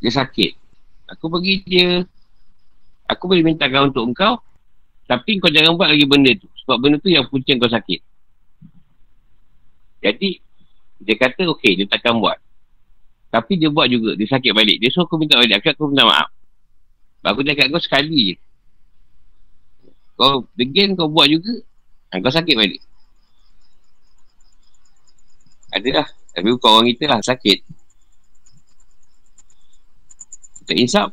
dia 0.01 0.09
sakit. 0.09 0.64
Aku 1.13 1.29
bagi 1.29 1.61
dia 1.69 2.01
aku 3.05 3.29
boleh 3.29 3.45
mintakan 3.45 3.93
untuk 3.93 4.09
engkau 4.09 4.41
tapi 5.05 5.37
kau 5.37 5.53
jangan 5.53 5.77
buat 5.77 5.93
lagi 5.93 6.09
benda 6.09 6.33
tu 6.33 6.49
sebab 6.65 6.77
benda 6.81 6.97
tu 6.97 7.13
yang 7.13 7.29
punca 7.29 7.53
kau 7.61 7.69
sakit. 7.69 8.01
Jadi 10.01 10.41
dia 11.05 11.17
kata 11.21 11.45
okey 11.53 11.85
dia 11.85 11.87
takkan 11.89 12.17
buat. 12.17 12.41
Tapi 13.29 13.61
dia 13.61 13.69
buat 13.69 13.91
juga 13.93 14.17
dia 14.17 14.25
sakit 14.25 14.53
balik. 14.57 14.81
Dia 14.81 14.89
suruh 14.89 15.05
aku 15.05 15.21
minta 15.21 15.37
balik 15.37 15.61
aku, 15.61 15.77
aku 15.77 15.85
minta 15.93 16.09
maaf. 16.09 16.29
Aku 17.25 17.41
cakap 17.45 17.69
kau 17.69 17.81
sekali 17.81 18.33
je. 18.33 18.37
Kau 20.15 20.47
again 20.57 20.95
kau 20.95 21.11
buat 21.11 21.27
juga 21.27 21.59
ha, 22.15 22.23
Kau 22.23 22.31
sakit 22.31 22.55
balik 22.55 22.79
Adalah 25.75 26.07
Tapi 26.31 26.49
bukan 26.55 26.71
orang 26.71 26.87
kita 26.95 27.05
lah 27.11 27.19
sakit 27.19 27.59
Tak 30.65 30.77
insap 30.77 31.09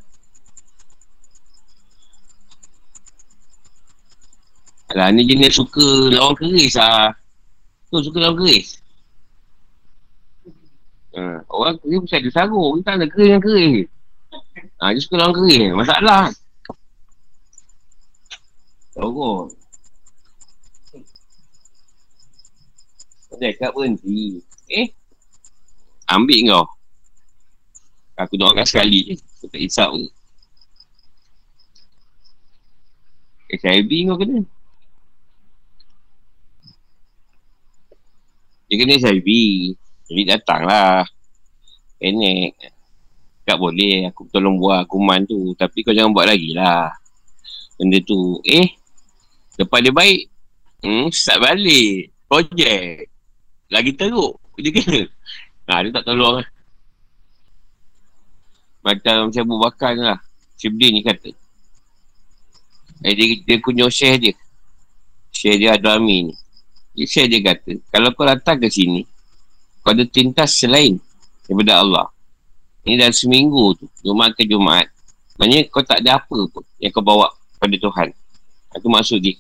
Alah 4.92 5.08
ni 5.16 5.24
jenis 5.24 5.56
suka 5.56 6.12
lawan 6.12 6.36
keris 6.36 6.76
lah 6.76 7.16
Tu 7.88 8.00
suka 8.04 8.18
lawan 8.20 8.36
keris 8.40 8.80
ha, 11.16 11.44
Orang 11.48 11.80
keris 11.80 12.00
mesti 12.04 12.16
ada 12.20 12.30
sarung 12.32 12.80
Kita 12.84 13.00
ada 13.00 13.08
keris 13.08 13.30
yang 13.32 13.44
keris 13.44 13.88
ha, 14.84 14.92
Dia 14.92 15.00
suka 15.00 15.16
lawan 15.16 15.36
keris 15.36 15.72
Masalah 15.72 16.32
Sorok. 18.92 19.56
Dekat 23.40 23.72
berhenti. 23.74 24.44
Eh? 24.68 24.92
Ambil 26.12 26.52
kau. 26.52 26.66
Aku 28.20 28.36
doakan 28.36 28.68
sekali 28.68 29.00
je. 29.08 29.16
Tak 29.50 29.58
isap 29.58 29.90
pun. 29.90 30.06
HIV 33.52 33.92
kau 34.08 34.18
kena. 34.22 34.42
Dia 38.72 38.76
kena 38.80 38.96
HIV. 38.96 39.28
Jadi 40.08 40.22
datanglah. 40.24 41.04
Enek. 42.00 42.56
Tak 43.44 43.58
boleh. 43.60 44.08
Aku 44.14 44.30
tolong 44.32 44.56
buat 44.56 44.88
kuman 44.88 45.28
tu. 45.28 45.52
Tapi 45.58 45.84
kau 45.84 45.92
jangan 45.92 46.16
buat 46.16 46.30
lagi 46.30 46.56
lah. 46.56 46.94
Benda 47.76 48.00
tu. 48.06 48.40
Eh? 48.48 48.72
Lepas 49.60 49.84
dia 49.84 49.92
baik, 49.92 50.32
hmm, 50.86 51.12
start 51.12 51.44
balik. 51.44 52.16
Projek. 52.32 53.12
Lagi 53.68 53.92
teruk. 53.98 54.40
Dia 54.62 54.72
kena. 54.72 55.02
Ha, 55.68 55.84
dia 55.84 55.92
tak 55.92 56.08
tolong 56.08 56.40
lah. 56.40 56.48
Macam 58.82 59.30
macam 59.30 59.44
Abu 59.46 59.58
Bakar 59.62 59.94
lah. 59.98 60.20
Syibdi 60.58 60.94
ni 60.94 61.02
kata. 61.06 61.30
Eh, 63.02 63.14
dia, 63.18 63.26
dia 63.42 63.58
kunyuk 63.58 63.90
share 63.90 64.18
dia. 64.22 64.34
Share 65.34 65.58
dia 65.58 65.74
Adrami 65.74 66.30
ni. 66.30 66.34
Share 67.08 67.26
dia 67.26 67.42
kata, 67.42 67.82
kalau 67.90 68.14
kau 68.14 68.28
datang 68.28 68.62
ke 68.62 68.68
sini, 68.70 69.08
kau 69.82 69.96
ada 69.96 70.06
tintas 70.06 70.60
selain 70.60 71.00
daripada 71.48 71.82
Allah. 71.82 72.06
Ini 72.86 72.98
dalam 72.98 73.16
seminggu 73.16 73.78
tu, 73.78 73.86
Jumat 74.06 74.34
ke 74.38 74.46
Jumat. 74.46 74.90
Maksudnya 75.38 75.66
kau 75.74 75.82
tak 75.82 76.06
ada 76.06 76.22
apa 76.22 76.38
pun 76.50 76.62
yang 76.78 76.94
kau 76.94 77.02
bawa 77.02 77.30
pada 77.58 77.74
Tuhan. 77.74 78.14
Itu 78.78 78.88
maksud 78.90 79.18
dia. 79.22 79.38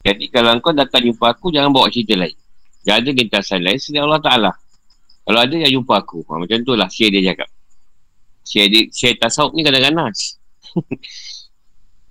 Jadi 0.00 0.32
kalau 0.32 0.56
kau 0.64 0.72
datang 0.72 1.04
jumpa 1.04 1.36
aku, 1.36 1.52
jangan 1.52 1.68
bawa 1.68 1.92
cerita 1.92 2.16
lain. 2.16 2.32
Jangan 2.88 3.00
ada 3.04 3.10
gentasan 3.12 3.60
lain 3.60 3.76
selain 3.76 4.04
Allah 4.08 4.22
Ta'ala. 4.24 4.50
Kalau 5.30 5.46
ada, 5.46 5.54
yang 5.54 5.78
jumpa 5.78 6.02
aku. 6.02 6.26
Ha, 6.26 6.42
macam 6.42 6.58
tu 6.66 6.74
lah, 6.74 6.90
share 6.90 7.14
dia 7.14 7.30
cakap. 7.30 7.46
Share, 8.42 8.66
dia, 8.66 8.90
share 8.90 9.14
tasawuf 9.14 9.54
ni 9.54 9.62
kadang-kadang. 9.62 10.10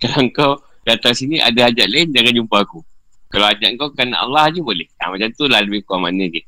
Kalau 0.00 0.24
kau 0.32 0.52
datang 0.88 1.12
sini 1.12 1.36
ada 1.36 1.68
hajat 1.68 1.84
lain, 1.84 2.16
jangan 2.16 2.32
jumpa 2.32 2.64
aku. 2.64 2.80
Kalau 3.28 3.44
hajat 3.44 3.76
kau 3.76 3.92
kena 3.92 4.24
Allah 4.24 4.48
je 4.48 4.64
boleh. 4.64 4.88
Ha, 5.04 5.12
macam 5.12 5.28
tu 5.36 5.44
lah 5.44 5.60
lebih 5.60 5.84
kurang 5.84 6.08
mana 6.08 6.32
dia. 6.32 6.40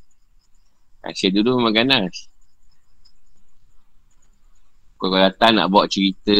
Asyik 1.05 1.37
dulu 1.37 1.61
memang 1.61 1.77
ganas. 1.77 2.33
Kau 4.97 5.13
kalau 5.13 5.29
datang 5.29 5.61
nak 5.61 5.69
bawa 5.69 5.85
cerita 5.93 6.33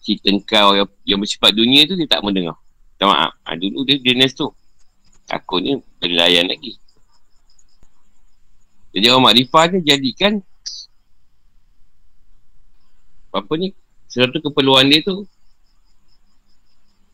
cerita 0.00 0.32
kau 0.48 0.72
yang, 0.72 0.88
yang 1.04 1.20
bersifat 1.20 1.52
dunia 1.52 1.84
tu 1.84 2.00
dia 2.00 2.08
tak 2.08 2.24
mendengar. 2.24 2.56
Tak 2.96 3.12
maaf. 3.12 3.36
Ha, 3.44 3.60
dulu 3.60 3.84
dia 3.84 4.00
jenis 4.00 4.32
tu. 4.32 4.48
Takutnya 5.28 5.84
boleh 6.00 6.16
layan 6.16 6.48
lagi. 6.48 6.80
Jadi 8.90 9.06
orang 9.06 9.30
makrifah 9.30 9.64
ni 9.70 9.78
jadikan 9.86 10.42
apa 13.30 13.52
ni 13.54 13.70
satu 14.10 14.42
keperluan 14.42 14.90
dia 14.90 15.06
tu 15.06 15.22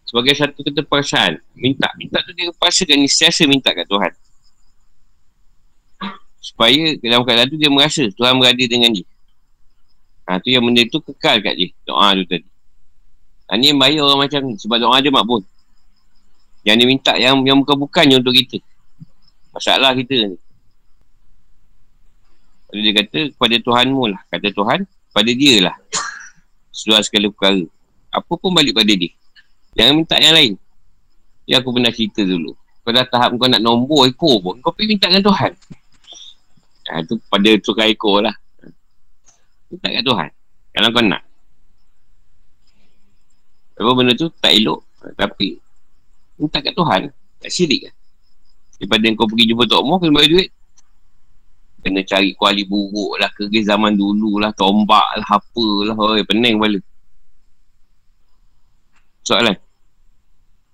sebagai 0.08 0.32
satu 0.32 0.64
keterpaksaan 0.64 1.36
minta 1.52 1.92
minta 2.00 2.24
tu 2.24 2.32
dia 2.32 2.48
paksakan 2.56 3.04
ni 3.04 3.08
siasa 3.08 3.44
minta 3.44 3.76
kat 3.76 3.84
Tuhan. 3.84 4.12
Supaya 6.40 6.96
dalam 7.02 7.26
keadaan 7.26 7.52
tu 7.52 7.60
dia 7.60 7.68
merasa 7.68 8.08
Tuhan 8.08 8.40
berada 8.40 8.64
dengan 8.64 8.94
dia. 8.96 9.04
Ha, 10.24 10.40
tu 10.40 10.48
yang 10.48 10.64
benda 10.64 10.86
tu 10.88 11.02
kekal 11.04 11.44
kat 11.44 11.54
dia 11.58 11.68
doa 11.84 12.16
tu 12.16 12.24
tadi. 12.24 12.48
Ha, 13.52 13.60
ni 13.60 13.74
yang 13.74 13.78
bahaya 13.82 14.00
orang 14.00 14.24
macam 14.24 14.40
ni 14.48 14.56
sebab 14.56 14.80
doa 14.80 14.96
dia 15.04 15.12
makbul. 15.12 15.44
Yang 16.64 16.76
dia 16.80 16.86
minta 16.88 17.12
yang 17.20 17.36
yang 17.44 17.60
bukan-bukannya 17.60 18.16
untuk 18.24 18.32
kita. 18.32 18.64
Masalah 19.52 19.92
kita 19.92 20.32
ni 20.32 20.38
Lalu 22.70 22.81
dia 22.83 22.92
kata 22.98 23.18
kepada 23.35 23.57
Tuhanmu 23.62 24.05
lah 24.11 24.20
kata 24.26 24.48
Tuhan 24.50 24.81
pada 25.14 25.31
dia 25.31 25.70
lah 25.70 25.76
seluar 26.76 27.00
segala 27.00 27.33
perkara. 27.33 27.64
Apa 28.12 28.33
pun 28.37 28.52
balik 28.52 28.76
pada 28.76 28.92
dia. 28.92 29.11
Jangan 29.76 29.92
minta 29.96 30.16
yang 30.20 30.37
lain. 30.37 30.52
Ya 31.48 31.62
aku 31.62 31.72
pernah 31.72 31.92
cerita 31.94 32.20
dulu. 32.24 32.52
Kau 32.87 32.94
dah 32.94 33.07
tahap 33.07 33.35
kau 33.35 33.50
nak 33.50 33.62
nombor 33.62 34.07
ekor 34.07 34.38
pun, 34.38 34.62
kau 34.62 34.70
pergi 34.70 34.94
minta 34.94 35.11
dengan 35.11 35.26
Tuhan. 35.26 35.52
Ha, 36.87 37.02
tu 37.02 37.18
pada 37.26 37.50
tukar 37.59 37.90
ekor 37.90 38.22
lah. 38.22 38.35
Minta 39.66 39.90
dengan 39.90 40.07
Tuhan. 40.07 40.29
Kalau 40.70 40.88
kau 40.94 41.02
nak. 41.02 41.22
Apa 43.76 43.90
benda 43.92 44.12
tu 44.16 44.31
tak 44.38 44.55
elok. 44.55 44.81
Tapi, 45.18 45.59
minta 46.38 46.62
kat 46.62 46.72
Tuhan. 46.72 47.11
Tak 47.42 47.50
syirik 47.50 47.90
kan. 47.90 47.94
Daripada 48.76 49.07
kau 49.18 49.29
pergi 49.29 49.44
jumpa 49.52 49.64
Tok 49.68 49.83
Moh, 49.85 49.96
kena 49.98 50.12
bagi 50.14 50.31
duit 50.33 50.48
kena 51.87 52.03
cari 52.03 52.35
kuali 52.35 52.66
buruk 52.66 53.22
lah 53.22 53.31
kerja 53.31 53.79
zaman 53.79 53.94
dulu 53.94 54.42
lah 54.42 54.51
tombak 54.59 55.07
lah 55.22 55.29
apa 55.38 55.66
lah 55.87 55.94
oh, 55.94 56.18
pening 56.27 56.59
kepala. 56.59 56.83
Soalan? 59.22 59.55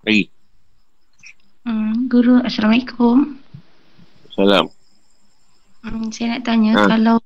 Lagi 0.09 0.33
hmm, 1.68 2.09
guru 2.09 2.40
Assalamualaikum. 2.40 3.37
Salam. 4.33 4.72
Hmm, 5.85 6.09
saya 6.09 6.40
nak 6.40 6.42
tanya 6.48 6.72
ha. 6.81 6.88
kalau 6.88 7.16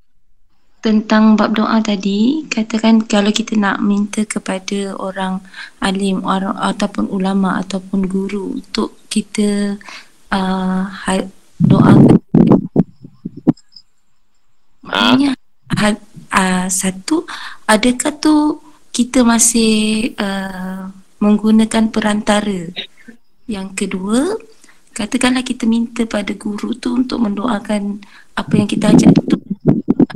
tentang 0.82 1.38
bab 1.38 1.54
doa 1.54 1.78
tadi 1.82 2.46
katakan 2.50 3.06
kalau 3.06 3.30
kita 3.30 3.54
nak 3.54 3.82
minta 3.82 4.26
kepada 4.26 4.94
orang 4.98 5.42
alim 5.78 6.26
orang, 6.26 6.54
ataupun 6.58 7.06
ulama 7.10 7.62
ataupun 7.62 8.06
guru 8.06 8.58
untuk 8.58 8.98
kita 9.10 9.78
uh, 10.34 10.82
doa 11.62 12.15
Maknanya 14.96 15.30
ha? 15.76 15.88
uh, 16.32 16.66
satu 16.72 17.28
adakah 17.68 18.12
tu 18.16 18.64
kita 18.96 19.20
masih 19.28 20.16
uh, 20.16 20.88
menggunakan 21.20 21.92
perantara. 21.92 22.72
Yang 23.44 23.68
kedua, 23.76 24.40
katakanlah 24.96 25.44
kita 25.44 25.68
minta 25.68 26.08
pada 26.08 26.32
guru 26.32 26.72
tu 26.80 26.96
untuk 26.96 27.20
mendoakan 27.20 28.00
apa 28.32 28.52
yang 28.56 28.64
kita 28.64 28.96
ajak 28.96 29.12
tu 29.28 29.36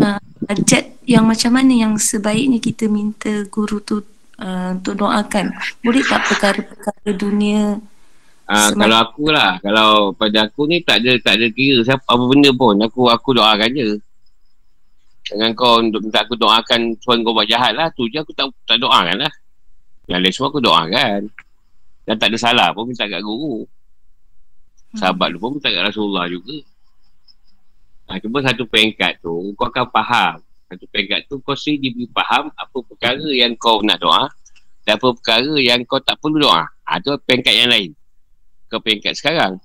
uh, 0.00 0.20
ajak 0.48 0.96
yang 1.04 1.28
macam 1.28 1.52
mana 1.60 1.72
yang 1.76 1.94
sebaiknya 2.00 2.56
kita 2.56 2.88
minta 2.88 3.44
guru 3.52 3.84
tu 3.84 4.00
uh, 4.40 4.72
untuk 4.72 4.96
doakan. 4.96 5.52
Boleh 5.84 6.02
tak 6.08 6.24
perkara-perkara 6.24 7.10
dunia 7.12 7.76
Uh, 8.50 8.74
kalau 8.74 8.98
aku 8.98 9.30
lah, 9.30 9.62
kalau 9.62 10.10
pada 10.10 10.50
aku 10.50 10.66
ni 10.66 10.82
tak 10.82 11.06
ada 11.06 11.14
tak 11.22 11.38
ada 11.38 11.46
kira 11.54 11.86
siapa 11.86 12.02
apa 12.02 12.24
benda 12.26 12.50
pun 12.50 12.74
aku 12.82 13.06
aku 13.06 13.38
doakan 13.38 13.70
je. 13.78 14.02
Dengan 15.30 15.54
kau 15.54 15.78
untuk 15.78 16.02
minta 16.02 16.26
aku 16.26 16.34
doakan 16.34 16.98
Tuhan 16.98 17.22
kau 17.22 17.30
buat 17.30 17.46
jahat 17.46 17.70
lah. 17.78 17.86
Tu 17.94 18.10
je 18.10 18.18
aku 18.18 18.34
tak, 18.34 18.50
tak 18.66 18.82
doakan 18.82 19.14
lah. 19.14 19.32
Yang 20.10 20.20
lain 20.26 20.32
semua 20.34 20.48
aku 20.50 20.58
doakan. 20.58 21.20
Dan 22.02 22.14
tak 22.18 22.34
ada 22.34 22.38
salah 22.42 22.68
pun 22.74 22.90
minta 22.90 23.06
kat 23.06 23.22
guru. 23.22 23.62
Sahabat 24.98 25.30
lu 25.30 25.38
pun 25.38 25.54
minta 25.54 25.70
kat 25.70 25.86
Rasulullah 25.86 26.26
juga. 26.26 26.58
Ha, 28.10 28.18
Cuma 28.18 28.42
satu 28.42 28.66
peringkat 28.66 29.22
tu 29.22 29.54
Kau 29.54 29.70
akan 29.70 29.86
faham. 29.94 30.42
Satu 30.66 30.82
peringkat 30.90 31.30
tu 31.30 31.38
Kau 31.38 31.54
sendiri 31.54 31.94
diberi 31.94 32.10
faham 32.10 32.50
Apa 32.58 32.82
perkara 32.82 33.22
yang 33.30 33.54
kau 33.54 33.78
nak 33.86 34.02
doa 34.02 34.26
Dan 34.82 34.98
apa 34.98 35.14
perkara 35.14 35.54
yang 35.62 35.86
kau 35.86 36.02
tak 36.02 36.18
perlu 36.18 36.42
doa. 36.42 36.66
Ha, 36.66 36.98
Tu 36.98 37.14
peringkat 37.22 37.54
yang 37.54 37.70
lain. 37.70 37.94
Kau 38.66 38.82
peringkat 38.82 39.14
sekarang. 39.14 39.62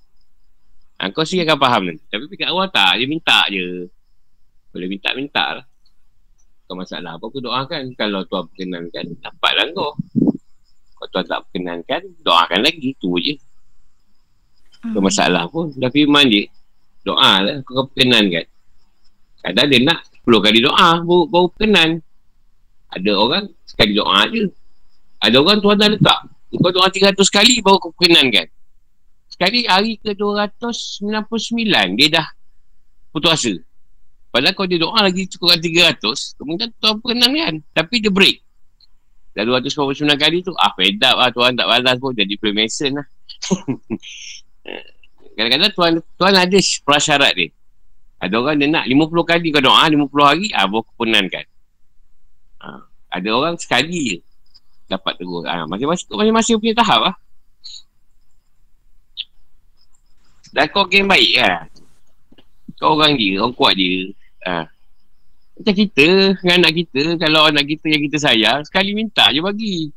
Ha, 1.01 1.09
Kau 1.09 1.25
sendiri 1.25 1.49
akan 1.49 1.57
faham 1.57 1.81
nanti. 1.89 2.05
Tapi 2.05 2.29
peringkat 2.29 2.49
awal 2.53 2.69
tak. 2.69 3.01
Dia 3.01 3.07
minta 3.09 3.49
je 3.49 3.89
boleh 4.75 4.91
minta-minta 4.91 5.55
lah. 5.55 5.65
Kau 6.67 6.75
masalah 6.75 7.15
apa 7.15 7.23
aku 7.23 7.39
doakan. 7.39 7.95
Kalau 7.95 8.27
Tuhan 8.27 8.43
perkenankan, 8.51 9.05
dapatlah 9.23 9.71
kau. 9.71 9.95
Kalau 10.99 11.07
Tuhan 11.15 11.25
tak 11.31 11.39
perkenankan, 11.47 12.01
doakan 12.19 12.59
lagi. 12.59 12.91
Tu 12.99 13.09
je. 13.23 13.33
Kau 14.91 14.99
hmm. 14.99 15.05
masalah 15.07 15.47
pun. 15.47 15.71
Dah 15.79 15.87
firman 15.87 16.27
dia. 16.27 16.51
Doa 17.07 17.39
lah. 17.39 17.55
Kau 17.63 17.87
perkenankan. 17.87 18.43
Kadang 19.45 19.67
dia 19.71 19.79
nak 19.79 20.03
10 20.27 20.43
kali 20.43 20.59
doa. 20.59 20.89
Baru, 21.05 21.29
baru 21.31 21.47
perkenan. 21.55 22.03
Ada 22.91 23.11
orang 23.15 23.45
sekali 23.63 23.93
doa 23.95 24.27
je. 24.27 24.49
Ada 25.21 25.37
orang 25.39 25.57
Tuhan 25.63 25.77
dah 25.79 25.89
letak. 25.93 26.19
Kau 26.51 26.71
doa 26.73 26.87
300 26.91 27.15
kali 27.31 27.61
baru 27.63 27.77
kau 27.79 27.93
perkenankan. 27.93 28.49
Sekali 29.29 29.69
hari 29.69 30.01
ke 30.01 30.17
299 30.17 31.99
dia 31.99 32.07
dah 32.09 32.27
putus 33.13 33.31
asa. 33.31 33.53
Padahal 34.35 34.51
kalau 34.51 34.67
dia 34.67 34.83
doa 34.83 34.99
lagi 34.99 35.31
cukup 35.31 35.55
300, 35.63 36.03
kemudian 36.35 36.67
Tuhan 36.83 36.99
perkenan 36.99 37.31
kan. 37.31 37.55
Tapi 37.71 38.03
dia 38.03 38.11
break. 38.11 38.43
Dah 39.31 39.47
249 39.47 40.11
kali 40.19 40.43
tu, 40.43 40.51
ah 40.59 40.75
fed 40.75 40.99
up 41.07 41.15
lah 41.23 41.31
Tuhan 41.31 41.55
tak 41.55 41.63
balas 41.71 41.95
pun 42.03 42.11
jadi 42.11 42.35
Freemason 42.35 42.99
lah. 42.99 43.07
Kadang-kadang 45.39 45.71
Tuhan, 45.71 45.93
Tuhan 46.19 46.33
ada 46.35 46.57
prasyarat 46.83 47.31
dia. 47.31 47.47
Ada 48.19 48.35
orang 48.35 48.59
dia 48.59 48.67
nak 48.67 48.83
50 48.91 49.23
kali 49.23 49.47
kau 49.55 49.63
doa, 49.63 49.87
50 49.87 50.03
hari, 50.19 50.47
ah 50.51 50.67
baru 50.67 50.83
kepenan 50.83 51.25
kan. 51.31 51.45
Ah, 52.59 52.83
ada 53.15 53.29
orang 53.31 53.55
sekali 53.55 53.99
je 54.03 54.17
dapat 54.91 55.15
tegur. 55.15 55.47
Ah, 55.47 55.63
masing-masing, 55.63 56.11
masing-masing 56.11 56.55
punya 56.59 56.75
tahap 56.75 56.99
lah. 57.07 57.15
Dan 60.51 60.67
kau 60.75 60.83
game 60.91 61.07
baik 61.07 61.31
kan? 61.39 61.71
Kau 62.83 62.99
orang 62.99 63.15
dia, 63.15 63.39
orang 63.39 63.55
kuat 63.55 63.79
dia. 63.79 64.11
Ha. 64.45 64.69
Macam 65.55 65.73
kita 65.73 66.35
dengan 66.37 66.57
anak 66.61 66.73
kita, 66.83 67.15
kalau 67.17 67.47
anak 67.47 67.65
kita 67.65 67.87
yang 67.89 68.03
kita 68.05 68.17
sayang, 68.19 68.59
sekali 68.67 68.91
minta 68.91 69.31
je 69.31 69.39
bagi. 69.39 69.89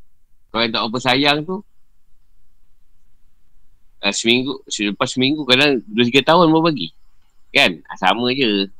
Kalau 0.48 0.62
yang 0.64 0.72
tak 0.72 0.84
apa 0.86 0.98
sayang 1.02 1.38
tu, 1.44 1.60
uh, 4.00 4.14
seminggu, 4.14 4.62
selepas 4.70 5.08
seminggu, 5.10 5.42
kadang 5.44 5.82
dua 5.84 6.04
tiga 6.08 6.22
tahun 6.32 6.48
mau 6.48 6.62
bagi. 6.62 6.94
Kan? 7.52 7.82
Ha, 7.84 7.98
sama 7.98 8.30
je. 8.32 8.70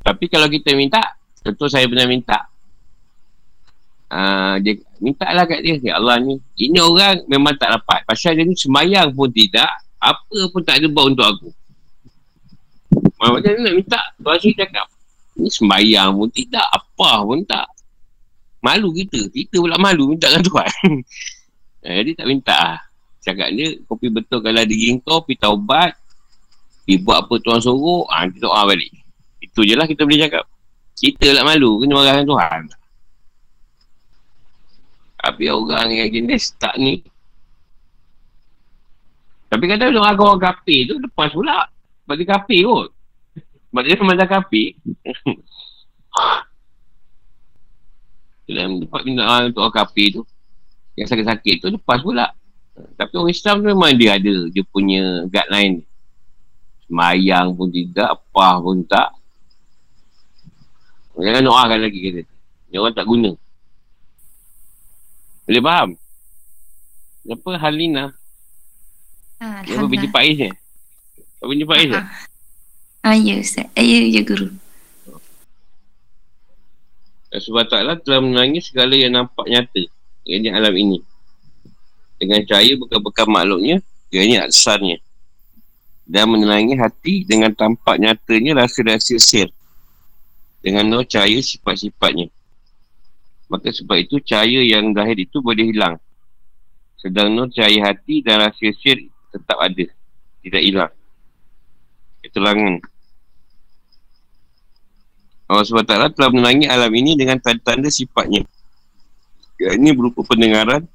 Tapi 0.00 0.24
kalau 0.32 0.48
kita 0.48 0.72
minta, 0.72 1.02
tentu 1.44 1.68
saya 1.68 1.84
pernah 1.84 2.08
minta. 2.08 2.48
Uh, 4.10 4.58
dia 4.64 4.74
minta 4.98 5.28
lah 5.30 5.46
kat 5.46 5.60
dia, 5.62 5.76
ya 5.82 6.00
Allah 6.00 6.18
ni. 6.18 6.40
Ini 6.56 6.78
orang 6.80 7.26
memang 7.28 7.54
tak 7.58 7.74
dapat. 7.74 8.06
Pasal 8.08 8.38
dia 8.38 8.46
ni 8.46 8.56
semayang 8.56 9.12
pun 9.12 9.28
tidak, 9.28 9.70
apa 10.00 10.38
pun 10.48 10.64
tak 10.64 10.80
ada 10.80 10.88
bau 10.88 11.12
untuk 11.12 11.28
aku. 11.28 11.48
Macam 13.20 13.36
mana 13.36 13.68
nak 13.68 13.74
minta? 13.76 14.00
Tuan 14.16 14.40
Syed 14.40 14.56
cakap. 14.56 14.88
Ni 15.36 15.52
sembayang 15.52 16.16
pun 16.16 16.28
tidak. 16.32 16.66
Apa 16.72 17.20
pun 17.22 17.44
tak. 17.44 17.68
Malu 18.64 18.96
kita. 18.96 19.28
Kita 19.28 19.60
pula 19.60 19.76
malu 19.76 20.16
minta 20.16 20.32
dengan 20.32 20.44
Tuhan. 20.48 20.72
Eh, 21.80 21.96
jadi 22.04 22.12
tak 22.12 22.28
minta 22.28 22.52
lah. 22.52 22.80
Cakap 23.24 23.56
dia, 23.56 23.72
kopi 23.88 24.12
betul 24.12 24.44
kalau 24.44 24.60
diri 24.68 25.00
kau, 25.00 25.24
pergi 25.24 25.40
taubat. 25.40 25.96
Pergi 26.84 27.00
buat 27.00 27.24
apa 27.24 27.40
Tuhan 27.40 27.56
suruh, 27.56 28.04
ha, 28.12 28.28
nanti 28.28 28.36
doa 28.36 28.68
balik. 28.68 28.92
Itu 29.40 29.64
je 29.64 29.72
lah 29.72 29.88
kita 29.88 30.04
boleh 30.04 30.28
cakap. 30.28 30.44
Kita 30.92 31.32
lah 31.32 31.40
malu, 31.40 31.80
kena 31.80 31.96
marahkan 31.96 32.28
Tuhan. 32.28 32.62
Tapi 35.24 35.44
orang 35.48 35.88
yang 35.88 36.08
jenis 36.12 36.52
tak 36.60 36.76
ni, 36.76 37.00
tapi 39.50 39.64
kadang 39.66 39.98
orang 39.98 40.14
agak 40.14 40.26
orang 40.30 40.42
kapi 40.46 40.76
tu 40.86 40.94
lepas 41.02 41.28
pula. 41.34 41.66
Sebab 42.06 42.14
dia 42.14 42.26
kapi 42.30 42.56
kot. 42.62 42.88
Sebab 43.70 43.82
dia 43.82 43.94
semacam 43.98 44.26
kapi. 44.30 44.64
dalam 48.50 48.82
tempat 48.82 49.00
binaan 49.06 49.42
untuk 49.54 49.62
orang 49.62 49.76
kafir 49.78 50.06
tu 50.10 50.22
yang 50.98 51.06
sakit-sakit 51.06 51.62
tu 51.62 51.70
lepas 51.70 52.02
pula 52.02 52.34
tapi 52.98 53.12
orang 53.14 53.32
Islam 53.32 53.62
tu 53.62 53.66
memang 53.70 53.94
dia 53.94 54.18
ada 54.18 54.36
dia 54.50 54.64
punya 54.66 55.24
guideline 55.30 55.86
semayang 56.86 57.54
pun 57.54 57.70
tidak 57.70 58.18
apa 58.18 58.48
pun 58.58 58.82
tak 58.84 59.14
jangan 61.14 61.46
doakan 61.46 61.78
lagi 61.78 61.98
kata 62.02 62.22
ni 62.70 62.76
orang 62.76 62.94
tak 62.96 63.06
guna 63.06 63.30
boleh 65.46 65.62
faham 65.62 65.88
apa 67.30 67.50
Halina 67.60 68.04
Ah, 69.40 69.64
apa 69.64 69.86
binti 69.88 70.04
Faiz 70.12 70.36
ni? 70.36 70.52
Apa 71.40 71.44
binti 71.48 71.64
Faiz 71.64 71.88
ni? 71.88 71.96
Ah, 73.00 73.16
ya 73.16 73.40
Ustaz. 73.40 73.72
Ah, 73.72 73.80
ya, 73.80 74.04
ya 74.04 74.20
Guru. 74.20 74.52
sebab 77.30 77.62
taklah 77.70 77.94
telah 78.02 78.20
menangis 78.20 78.68
segala 78.68 78.92
yang 78.92 79.16
nampak 79.16 79.46
nyata. 79.48 79.86
Yang 80.28 80.40
di 80.44 80.48
alam 80.52 80.74
ini. 80.76 80.98
Dengan 82.20 82.44
cahaya 82.44 82.76
bekal-bekal 82.76 83.24
makhluknya 83.32 83.80
ini 84.12 84.36
aksarnya. 84.36 85.00
Dan 86.04 86.26
menenangi 86.36 86.74
hati 86.76 87.24
dengan 87.24 87.54
tampak 87.54 87.96
nyatanya 87.96 88.66
rasa-rasa 88.66 89.16
sir 89.16 89.48
dengan 90.60 90.84
no 90.86 91.00
cahaya 91.00 91.40
sifat-sifatnya. 91.40 92.28
Maka 93.50 93.72
sebab 93.72 93.96
itu 93.98 94.20
cahaya 94.22 94.60
yang 94.62 94.92
zahir 94.92 95.16
itu 95.16 95.40
boleh 95.40 95.72
hilang. 95.72 95.96
Sedang 97.00 97.32
no 97.32 97.48
cahaya 97.48 97.90
hati 97.90 98.20
dan 98.20 98.44
rasa 98.44 98.68
sir 98.76 99.00
tetap 99.30 99.58
ada 99.58 99.86
tidak 100.44 100.62
hilang 100.62 100.92
keterangan 102.20 102.74
Allah 105.50 105.66
SWT 105.66 106.14
telah 106.14 106.30
menenangi 106.30 106.66
alam 106.70 106.92
ini 106.94 107.18
dengan 107.18 107.38
tanda-tanda 107.42 107.90
sifatnya 107.90 108.46
ini 109.60 109.90
berupa 109.92 110.24
pendengaran 110.24 110.86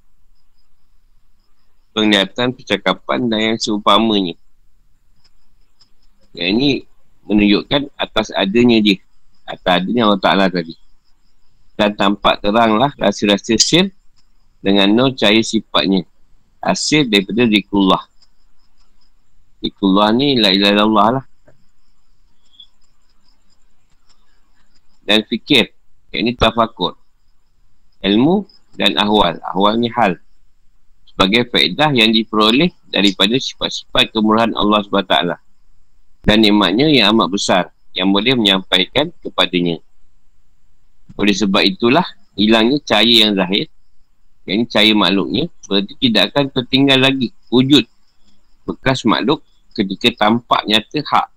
penglihatan, 1.95 2.51
percakapan 2.51 3.31
dan 3.31 3.39
yang 3.39 3.57
seumpamanya. 3.57 4.35
Yang 6.35 6.49
ini 6.51 6.69
menunjukkan 7.23 7.87
atas 7.95 8.35
adanya 8.35 8.83
dia. 8.83 8.99
Atas 9.47 9.79
adanya 9.79 10.11
Allah 10.11 10.19
Ta'ala 10.19 10.45
tadi. 10.51 10.75
Dan 11.79 11.95
tampak 11.95 12.43
teranglah 12.43 12.91
rasa-rasa 12.99 13.55
sir 13.55 13.87
dengan 14.59 14.91
no 14.91 15.15
cahaya 15.15 15.39
sifatnya. 15.39 16.03
Hasil 16.59 17.07
daripada 17.07 17.47
zikrullah. 17.47 18.03
Zikrullah 19.65 20.13
ni 20.13 20.37
la 20.37 20.53
ilaha 20.53 20.73
illallah 20.77 21.07
lah. 21.17 21.25
Dan 25.01 25.25
fikir. 25.25 25.73
Yang 26.13 26.21
ini 26.21 26.31
tafakur. 26.37 26.93
Ilmu 28.05 28.45
dan 28.77 28.93
ahwal. 29.01 29.41
Ahwal 29.41 29.81
ni 29.81 29.89
hal 29.89 30.21
sebagai 31.15 31.47
faedah 31.47 31.95
yang 31.95 32.11
diperoleh 32.11 32.75
daripada 32.91 33.39
sifat-sifat 33.39 34.11
kemurahan 34.11 34.51
Allah 34.51 34.83
SWT 34.83 35.15
dan 36.27 36.37
nikmatnya 36.43 36.91
yang 36.91 37.15
amat 37.15 37.31
besar 37.31 37.63
yang 37.95 38.11
boleh 38.11 38.35
menyampaikan 38.35 39.15
kepadanya. 39.23 39.79
Oleh 41.15 41.31
sebab 41.31 41.63
itulah 41.63 42.03
hilangnya 42.35 42.83
cahaya 42.83 43.31
yang 43.31 43.33
zahir 43.39 43.71
yang 44.45 44.61
ini 44.61 44.65
cahaya 44.69 44.93
makhluknya 44.93 45.43
berarti 45.65 45.93
tidak 45.97 46.23
akan 46.31 46.45
tertinggal 46.53 46.99
lagi 47.01 47.33
wujud 47.49 47.87
bekas 48.67 49.01
makhluk 49.07 49.41
ketika 49.75 50.25
tampak 50.25 50.63
nyata 50.63 51.03
hak. 51.03 51.27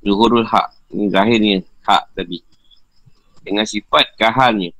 Zuhurul 0.00 0.48
hak. 0.48 0.72
Ini 0.96 1.12
zahirnya 1.12 1.56
hak 1.84 2.16
tadi. 2.16 2.40
Dengan 3.44 3.68
sifat 3.68 4.16
kahalnya. 4.16 4.72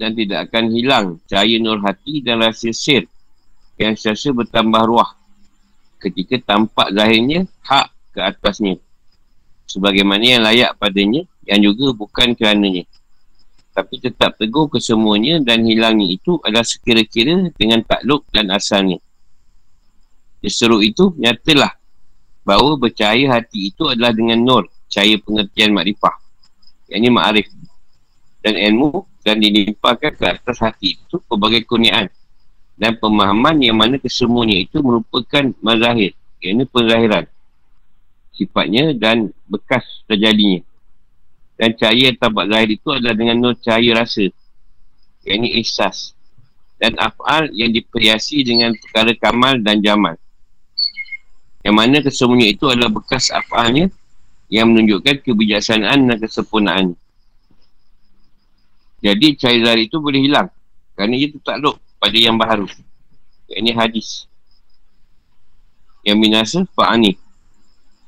Dan 0.00 0.16
tidak 0.16 0.48
akan 0.48 0.64
hilang 0.72 1.06
cahaya 1.28 1.60
nur 1.60 1.76
hati 1.84 2.24
dan 2.24 2.40
rasa 2.40 2.72
sir 2.72 3.04
yang 3.76 3.92
sesa 3.98 4.32
bertambah 4.32 4.80
ruah. 4.88 5.12
Ketika 6.00 6.40
tampak 6.40 6.88
zahirnya 6.96 7.44
hak 7.66 7.92
ke 8.16 8.20
atasnya. 8.24 8.80
Sebagaimana 9.68 10.24
yang 10.24 10.42
layak 10.42 10.72
padanya 10.80 11.28
yang 11.44 11.60
juga 11.60 11.92
bukan 11.92 12.32
kerananya 12.32 12.89
tapi 13.70 14.02
tetap 14.02 14.34
teguh 14.36 14.66
kesemuanya 14.66 15.38
dan 15.40 15.62
hilangnya 15.62 16.10
itu 16.10 16.42
adalah 16.42 16.66
sekira-kira 16.66 17.48
dengan 17.54 17.80
takluk 17.86 18.26
dan 18.34 18.50
asalnya. 18.50 18.98
Seru 20.46 20.80
itu 20.80 21.12
nyatalah 21.20 21.76
bahawa 22.42 22.80
bercahaya 22.80 23.38
hati 23.38 23.70
itu 23.70 23.86
adalah 23.86 24.10
dengan 24.10 24.40
nur 24.40 24.64
cahaya 24.90 25.20
pengertian 25.22 25.76
makrifah. 25.76 26.16
Yang 26.90 26.98
ini 26.98 27.08
ma'arif 27.12 27.46
dan 28.42 28.54
ilmu 28.56 29.06
dan 29.22 29.36
dilimpahkan 29.38 30.12
ke 30.16 30.24
atas 30.26 30.58
hati 30.58 30.98
itu 30.98 31.20
pelbagai 31.28 31.68
kurniaan. 31.68 32.10
Dan 32.80 32.96
pemahaman 32.96 33.60
yang 33.60 33.76
mana 33.76 34.00
kesemuanya 34.00 34.64
itu 34.64 34.80
merupakan 34.80 35.52
mazahir 35.60 36.16
yang 36.40 36.56
ini 36.56 36.64
penzahiran 36.64 37.28
sifatnya 38.32 38.96
dan 38.96 39.28
bekas 39.44 39.84
terjadinya 40.08 40.64
dan 41.60 41.76
cahaya 41.76 42.16
tabak 42.16 42.48
zahir 42.48 42.70
itu 42.72 42.88
adalah 42.88 43.12
dengan 43.12 43.36
nur 43.36 43.54
cahaya 43.60 44.00
rasa 44.00 44.32
yang 45.28 45.44
ini 45.44 45.60
ihsas 45.60 46.16
dan 46.80 46.96
af'al 46.96 47.52
yang 47.52 47.68
diperhiasi 47.68 48.40
dengan 48.40 48.72
perkara 48.72 49.12
kamal 49.20 49.60
dan 49.60 49.84
jamal 49.84 50.16
yang 51.60 51.76
mana 51.76 52.00
kesemuanya 52.00 52.56
itu 52.56 52.64
adalah 52.64 52.88
bekas 52.88 53.28
af'alnya 53.28 53.92
yang 54.48 54.72
menunjukkan 54.72 55.20
kebijaksanaan 55.20 56.08
dan 56.08 56.16
kesempurnaan 56.16 56.96
jadi 59.00 59.32
cahaya 59.36 59.60
zahir 59.64 59.88
itu 59.88 59.96
boleh 59.96 60.20
hilang. 60.20 60.48
Kerana 60.92 61.16
ia 61.16 61.32
tertakluk 61.32 61.80
pada 61.96 62.16
yang 62.20 62.36
baharu. 62.36 62.68
Ini 63.48 63.72
hadis. 63.72 64.28
Yang 66.04 66.16
binasa 66.20 66.58
fa'ani. 66.76 67.16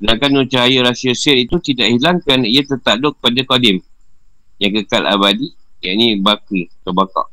Sedangkan 0.02 0.42
cahaya 0.50 0.82
rahsia 0.82 1.14
sir 1.14 1.38
itu 1.38 1.62
tidak 1.62 1.94
hilang 1.94 2.18
kerana 2.18 2.42
ia 2.42 2.66
tertakluk 2.66 3.14
pada 3.22 3.38
qadim. 3.46 3.78
Yang 4.58 4.82
kekal 4.82 5.06
abadi. 5.06 5.54
Yang 5.78 5.94
ini 5.94 6.06
bakri 6.18 6.66
atau 6.82 6.90
bakak. 6.90 7.30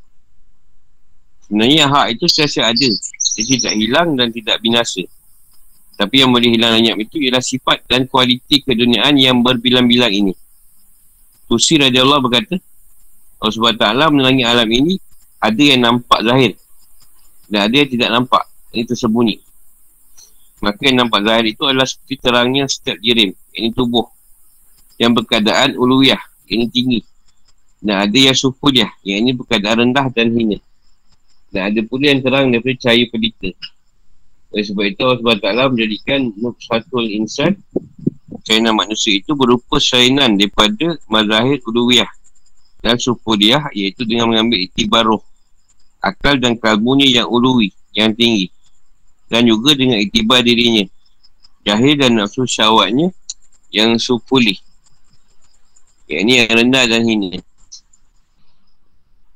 Sebenarnya 1.49 1.89
hak 1.89 2.13
itu 2.13 2.29
siasa 2.29 2.69
ada. 2.69 2.89
Dia 3.33 3.45
tidak 3.57 3.73
hilang 3.73 4.13
dan 4.13 4.29
tidak 4.29 4.61
binasa. 4.61 5.01
Tapi 5.97 6.21
yang 6.21 6.29
boleh 6.29 6.53
hilang 6.53 6.77
lenyap 6.77 7.01
itu 7.01 7.17
ialah 7.17 7.41
sifat 7.41 7.89
dan 7.89 8.05
kualiti 8.05 8.61
keduniaan 8.61 9.17
yang 9.17 9.41
berbilang-bilang 9.41 10.13
ini. 10.13 10.33
Tusi 11.49 11.81
Allah 11.81 12.21
berkata, 12.21 12.61
Allah 13.41 13.53
SWT 13.81 14.13
menerangi 14.13 14.45
alam 14.45 14.69
ini 14.69 15.01
ada 15.41 15.57
yang 15.63 15.81
nampak 15.81 16.21
zahir 16.21 16.53
dan 17.49 17.71
ada 17.71 17.75
yang 17.75 17.89
tidak 17.89 18.09
nampak 18.11 18.43
ini 18.75 18.83
tersembunyi 18.85 19.35
maka 20.59 20.79
yang 20.87 21.05
nampak 21.05 21.23
zahir 21.23 21.45
itu 21.51 21.63
adalah 21.65 21.87
seperti 21.87 22.15
terangnya 22.19 22.63
setiap 22.67 22.97
jirim. 22.99 23.31
Ini 23.55 23.69
tubuh. 23.71 24.07
Yang 24.99 25.23
berkadaan 25.23 25.79
uluwiyah 25.79 26.19
ini 26.51 26.65
tinggi. 26.67 26.99
Dan 27.79 28.07
ada 28.07 28.17
yang 28.19 28.35
sufudiyah 28.35 28.91
yang 29.07 29.23
ini 29.23 29.31
berkadaan 29.31 29.87
rendah 29.87 30.11
dan 30.11 30.35
hina. 30.35 30.59
Dan 31.49 31.71
ada 31.71 31.79
pula 31.87 32.11
yang 32.11 32.19
terang 32.19 32.51
daripada 32.51 32.75
cahaya 32.75 33.05
pelita. 33.07 33.49
Oleh 34.51 34.65
sebab 34.65 34.83
itu 34.89 35.01
Allah 35.05 35.19
SWT 35.21 35.47
menjadikan 35.71 36.19
Nuksatul 36.35 37.05
Insan 37.13 37.53
Sainan 38.49 38.73
manusia 38.73 39.19
itu 39.19 39.37
berupa 39.37 39.77
sainan 39.77 40.33
daripada 40.33 40.97
mazahir 41.05 41.61
uluwiyah 41.69 42.09
dan 42.79 42.95
sufudiah 42.95 43.67
iaitu 43.75 44.07
dengan 44.07 44.31
mengambil 44.31 44.63
itibar 44.63 45.03
roh 45.03 45.21
akal 45.99 46.39
dan 46.39 46.55
kalbunya 46.55 47.21
yang 47.21 47.27
uluwi 47.27 47.75
yang 47.91 48.15
tinggi 48.15 48.47
dan 49.29 49.45
juga 49.45 49.77
dengan 49.77 50.01
itibar 50.01 50.41
dirinya. 50.41 50.83
Jahil 51.63 51.95
dan 51.95 52.17
nafsu 52.17 52.49
syawatnya 52.49 53.13
yang 53.69 53.95
sufuli 54.01 54.57
yang 56.09 56.25
ini 56.25 56.33
yang 56.41 56.49
rendah 56.49 56.83
dan 56.89 57.05
hina. 57.05 57.37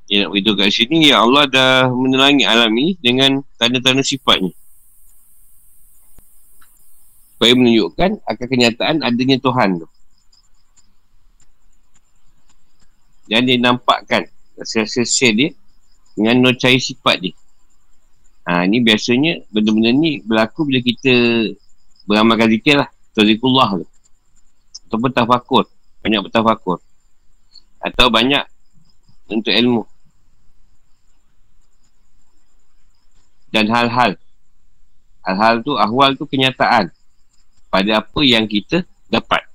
Dia 0.09 0.25
nak 0.25 0.29
beritahu 0.33 0.57
kat 0.57 0.73
sini 0.73 1.13
ya 1.13 1.21
Allah 1.21 1.45
dah 1.45 1.93
menerangi 1.93 2.43
alam 2.49 2.73
ini 2.73 2.97
dengan 2.97 3.45
tanda-tanda 3.61 4.01
sifatnya. 4.01 4.49
Supaya 7.37 7.53
menunjukkan 7.53 8.25
akan 8.25 8.45
kenyataan 8.49 9.05
adanya 9.05 9.37
Tuhan 9.37 9.85
tu. 9.85 9.87
Dan 13.29 13.47
dia 13.47 13.61
nampakkan 13.61 14.27
rasa-rasa 14.57 15.29
dia 15.29 15.53
dengan 16.17 16.41
cahaya 16.57 16.81
sifat 16.81 17.15
dia. 17.21 17.33
Ha, 18.43 18.67
ni 18.67 18.83
biasanya 18.83 19.39
benda-benda 19.47 19.95
ni 19.95 20.19
berlaku 20.19 20.67
bila 20.67 20.83
kita 20.83 21.13
beramalkan 22.03 22.51
zikir 22.51 22.75
lah. 22.83 22.89
Tazikullah 23.15 23.79
tu. 23.79 23.87
Ataupun 24.89 25.11
tafakur. 25.15 25.63
Banyak 26.03 26.27
bertafakur. 26.27 26.83
Atau 27.79 28.11
banyak 28.11 28.43
untuk 29.31 29.53
ilmu. 29.55 29.83
Dan 33.53 33.69
hal-hal. 33.71 34.19
Hal-hal 35.23 35.63
tu, 35.63 35.79
ahwal 35.79 36.19
tu 36.19 36.27
kenyataan. 36.27 36.91
Pada 37.71 38.03
apa 38.03 38.21
yang 38.27 38.43
kita 38.43 38.83
dapat. 39.07 39.47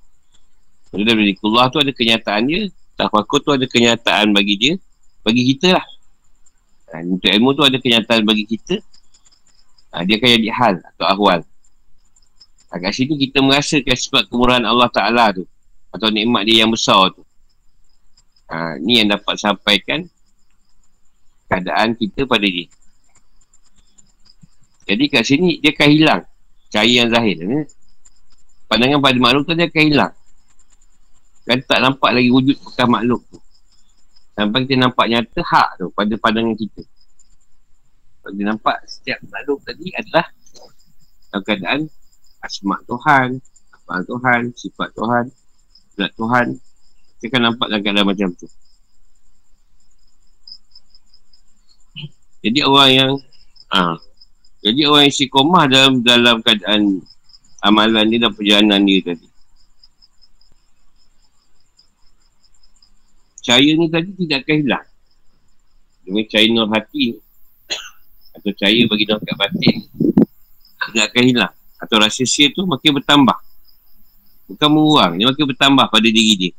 Allah 0.95 1.67
tu 1.69 1.79
ada 1.83 1.93
kenyataan 1.93 2.43
dia. 2.49 2.63
Tafakur 2.97 3.45
tu 3.45 3.53
ada 3.53 3.69
kenyataan 3.69 4.33
bagi 4.33 4.57
dia. 4.57 4.75
Bagi 5.21 5.45
kita 5.53 5.77
lah. 5.77 5.87
Ha, 6.89 7.05
untuk 7.05 7.29
ilmu 7.29 7.53
tu 7.53 7.63
ada 7.65 7.77
kenyataan 7.77 8.25
bagi 8.25 8.45
kita. 8.49 8.81
Ha, 9.93 10.05
dia 10.05 10.17
akan 10.17 10.29
jadi 10.41 10.51
hal 10.53 10.75
atau 10.95 11.05
ahwal. 11.05 11.41
Ha, 12.69 12.73
kat 12.81 12.93
situ 12.93 13.17
kita 13.17 13.41
merasakan 13.45 13.97
sebab 13.97 14.23
kemurahan 14.29 14.65
Allah 14.65 14.89
Ta'ala 14.89 15.33
tu. 15.33 15.45
Atau 15.93 16.13
nikmat 16.13 16.45
dia 16.45 16.65
yang 16.65 16.73
besar 16.73 17.13
tu. 17.13 17.25
Ha, 18.49 18.81
ni 18.81 19.01
yang 19.01 19.13
dapat 19.13 19.37
sampaikan 19.37 20.09
keadaan 21.49 21.97
kita 21.97 22.25
pada 22.25 22.45
dia. 22.45 22.69
Jadi 24.89 25.05
kat 25.13 25.25
sini 25.25 25.61
dia 25.61 25.77
akan 25.77 25.89
hilang 25.93 26.23
cahaya 26.73 27.05
yang 27.05 27.09
zahir. 27.13 27.37
Pandangan 28.69 29.01
pada 29.01 29.19
makhluk 29.21 29.45
tu 29.49 29.53
dia 29.57 29.69
akan 29.69 29.85
hilang. 29.85 30.13
Kan 31.49 31.59
tak 31.65 31.81
nampak 31.81 32.11
lagi 32.13 32.29
wujud 32.29 32.57
bekas 32.61 32.89
makhluk 32.89 33.25
tu. 33.33 33.41
Sampai 34.39 34.71
kita 34.71 34.87
nampak 34.87 35.11
nyata 35.11 35.43
hak 35.43 35.69
tu 35.83 35.91
pada 35.91 36.15
pandangan 36.15 36.55
kita. 36.55 36.87
Kita 38.23 38.43
nampak 38.47 38.87
setiap 38.87 39.19
makhluk 39.27 39.59
tadi 39.67 39.91
adalah 39.99 40.31
keadaan 41.43 41.91
asma 42.39 42.79
Tuhan, 42.87 43.43
apa 43.75 44.07
Tuhan, 44.07 44.41
sifat 44.55 44.95
Tuhan, 44.95 45.25
zat 45.99 46.15
Tuhan. 46.15 46.47
Kita 47.19 47.35
akan 47.35 47.43
nampak 47.51 47.67
keadaan 47.83 48.07
macam 48.07 48.31
tu. 48.39 48.47
Jadi 52.39 52.63
orang 52.63 52.91
yang 52.95 53.13
ah, 53.75 53.99
jadi 54.63 54.87
orang 54.87 55.11
yang 55.11 55.13
istiqomah 55.19 55.65
dalam 55.67 55.95
dalam 56.07 56.37
keadaan 56.47 57.03
amalan 57.59 58.07
dia 58.07 58.23
dan 58.23 58.33
perjalanan 58.39 58.87
dia 58.87 59.03
tadi. 59.03 59.28
Cahaya 63.49 63.73
ni 63.81 63.89
tadi 63.89 64.13
tidak 64.13 64.45
akan 64.45 64.57
hilang. 64.61 64.87
Demi 66.05 66.29
cahaya 66.29 66.49
nur 66.53 66.69
hati 66.69 67.17
atau 68.37 68.53
cahaya 68.53 68.85
bagi 68.85 69.05
nur 69.09 69.25
kat 69.25 69.37
batin 69.41 69.77
tidak 70.93 71.05
akan 71.09 71.25
hilang. 71.25 71.55
Atau 71.81 71.97
rasa 71.97 72.29
sia 72.29 72.53
tu 72.53 72.69
makin 72.69 73.01
bertambah. 73.01 73.39
Bukan 74.53 74.69
mengurang, 74.69 75.13
dia 75.17 75.33
makin 75.33 75.47
bertambah 75.49 75.87
pada 75.89 76.09
diri 76.09 76.35
dia. 76.37 76.53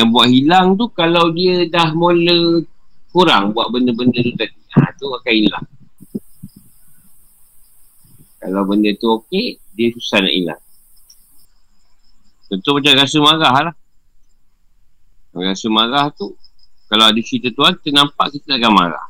Yang 0.00 0.08
buat 0.12 0.28
hilang 0.28 0.66
tu 0.76 0.88
kalau 0.92 1.32
dia 1.32 1.68
dah 1.68 1.92
mula 1.92 2.60
kurang 3.12 3.56
buat 3.56 3.72
benda-benda 3.72 4.20
tu 4.20 4.32
tadi. 4.36 4.56
Ha, 4.76 4.92
tu 4.96 5.08
akan 5.08 5.32
hilang. 5.32 5.66
Kalau 8.40 8.62
benda 8.68 8.92
tu 8.96 9.08
okey, 9.20 9.60
dia 9.72 9.88
susah 9.92 10.24
nak 10.24 10.32
hilang. 10.32 10.62
Tentu 12.46 12.70
macam 12.78 12.92
rasa 12.94 13.16
marah 13.18 13.54
lah. 13.70 13.74
Rasa 15.36 15.66
marah 15.68 16.06
tu, 16.14 16.32
kalau 16.86 17.10
ada 17.10 17.20
cerita 17.20 17.50
Tuhan, 17.50 17.76
kita 17.82 17.90
nampak 17.92 18.32
kita 18.38 18.56
akan 18.56 18.72
marah. 18.72 19.06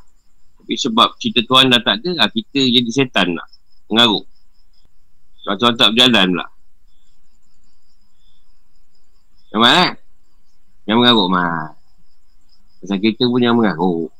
Tapi 0.58 0.74
sebab 0.74 1.14
cerita 1.20 1.44
Tuhan 1.44 1.70
dah 1.70 1.80
tak 1.84 2.02
ada, 2.02 2.24
lah, 2.24 2.28
kita 2.32 2.58
jadi 2.58 2.90
setan 2.90 3.36
lah. 3.36 3.46
Mengaruk. 3.92 4.26
Kalau 5.46 5.56
Tuhan 5.62 5.74
tak 5.78 5.94
berjalan 5.94 6.26
pula. 6.34 6.46
Yang 9.54 9.60
mana? 9.62 9.84
Yang 10.90 10.96
mengaruk 10.98 11.28
mah. 11.30 11.70
Pasal 12.82 12.98
kita 12.98 13.22
pun 13.30 13.40
yang 13.40 13.56
mengaruk. 13.56 14.10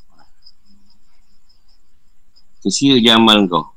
Kesia 2.63 2.99
je 2.99 3.11
amal 3.11 3.47
kau. 3.47 3.76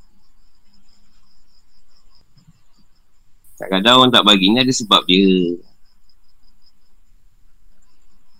Kadang-kadang 3.59 3.95
orang 3.99 4.13
tak 4.15 4.23
bagi 4.23 4.55
ni 4.55 4.57
ada 4.63 4.71
sebab 4.71 5.03
dia. 5.03 5.59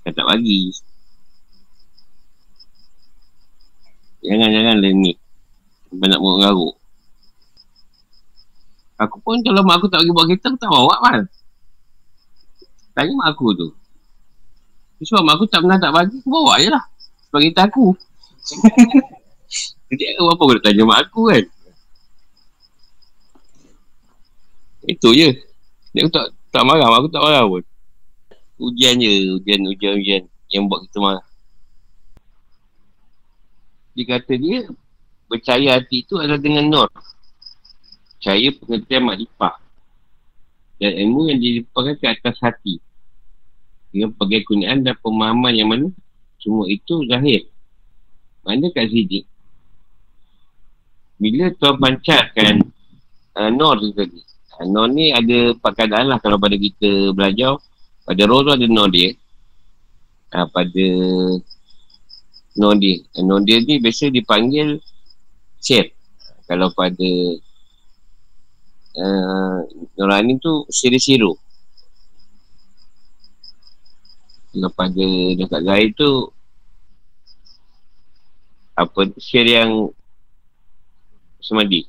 Kan 0.07 0.15
tak 0.15 0.23
bagi. 0.23 0.71
Jangan-jangan 4.23 4.79
ni. 4.79 5.19
Banyak 5.91 6.19
mengaruk. 6.23 6.79
Aku 8.99 9.19
pun 9.19 9.43
kalau 9.43 9.63
mak 9.63 9.83
aku 9.83 9.91
tak 9.91 10.03
bagi 10.03 10.11
buat 10.15 10.27
kereta, 10.27 10.51
aku 10.51 10.59
tak 10.59 10.71
bawa 10.71 10.95
kan. 11.03 11.19
Tanya 12.95 13.11
mak 13.19 13.27
aku 13.35 13.55
tu. 13.55 13.67
Sebab 15.03 15.23
mak 15.23 15.35
aku 15.39 15.45
tak 15.51 15.63
pernah 15.63 15.79
tak 15.79 15.91
bagi, 15.95 16.15
aku 16.19 16.31
bawa 16.31 16.63
je 16.63 16.67
lah. 16.71 16.83
Sebab 17.27 17.39
kita 17.43 17.61
aku. 17.67 17.91
Jadi 19.91 20.03
apa 20.15 20.31
aku 20.31 20.51
nak 20.55 20.63
tanya 20.63 20.83
mak 20.87 20.99
aku 21.07 21.21
kan? 21.27 21.43
Itu 24.85 25.11
je. 25.11 25.35
Dia 25.91 26.05
aku 26.05 26.11
tak, 26.13 26.25
tak 26.53 26.63
marah, 26.63 26.87
aku 26.95 27.09
tak 27.11 27.23
marah 27.23 27.43
pun. 27.47 27.63
Ujian 28.59 28.99
je, 28.99 29.39
ujian, 29.39 29.61
ujian, 29.65 29.93
ujian 29.97 30.23
yang 30.51 30.67
buat 30.67 30.85
kita 30.87 30.97
marah. 30.99 31.25
Dia 33.95 34.05
kata 34.15 34.33
dia, 34.39 34.59
percaya 35.27 35.79
hati 35.79 36.05
itu 36.05 36.15
adalah 36.19 36.39
dengan 36.39 36.65
nur. 36.67 36.89
Percaya 38.19 38.47
pengertian 38.59 39.03
makrifah. 39.07 39.55
Dan 40.79 40.91
ilmu 41.07 41.27
yang 41.27 41.39
dilimpahkan 41.43 41.95
ke 41.99 42.05
atas 42.07 42.39
hati 42.39 42.79
dengan 43.91 44.15
pelbagai 44.15 44.47
kegunaan 44.47 44.85
dan 44.85 44.95
pemahaman 45.03 45.51
yang 45.51 45.67
mana 45.67 45.87
semua 46.39 46.71
itu 46.71 47.03
zahir. 47.09 47.51
Mana 48.47 48.71
kat 48.71 48.87
sini 48.87 49.27
bila 51.19 51.51
Tuhan 51.51 51.75
pancarkan 51.77 52.55
uh, 53.35 53.51
Nor 53.51 53.83
tu 53.83 53.91
tadi 53.91 54.23
Nor 54.67 54.91
ni 54.91 55.15
ada 55.15 55.55
empat 55.55 55.71
keadaan 55.77 56.11
lah 56.11 56.19
kalau 56.19 56.35
pada 56.35 56.59
kita 56.59 57.15
belajar. 57.15 57.55
Pada 58.03 58.21
roh 58.27 58.43
tu 58.43 58.51
ada 58.51 58.65
Nor 58.67 58.91
dia. 58.91 59.15
Uh, 60.35 60.47
pada 60.51 60.85
Nor 62.59 62.75
dia. 62.75 62.99
Uh, 63.15 63.23
Nor 63.23 63.45
dia 63.47 63.63
ni 63.63 63.79
biasa 63.79 64.11
dipanggil 64.11 64.83
Sir 65.59 65.91
kalau 66.49 66.71
pada 66.73 67.09
uh, 68.97 69.57
Nurani 69.99 70.41
tu 70.41 70.65
Siri-siru 70.71 71.37
kalau 74.49 74.71
pada 74.73 75.05
dekat 75.37 75.61
Zahir 75.61 75.89
tu 75.93 76.09
apa 78.73 79.11
share 79.21 79.45
yang 79.45 79.91
semadi 81.43 81.85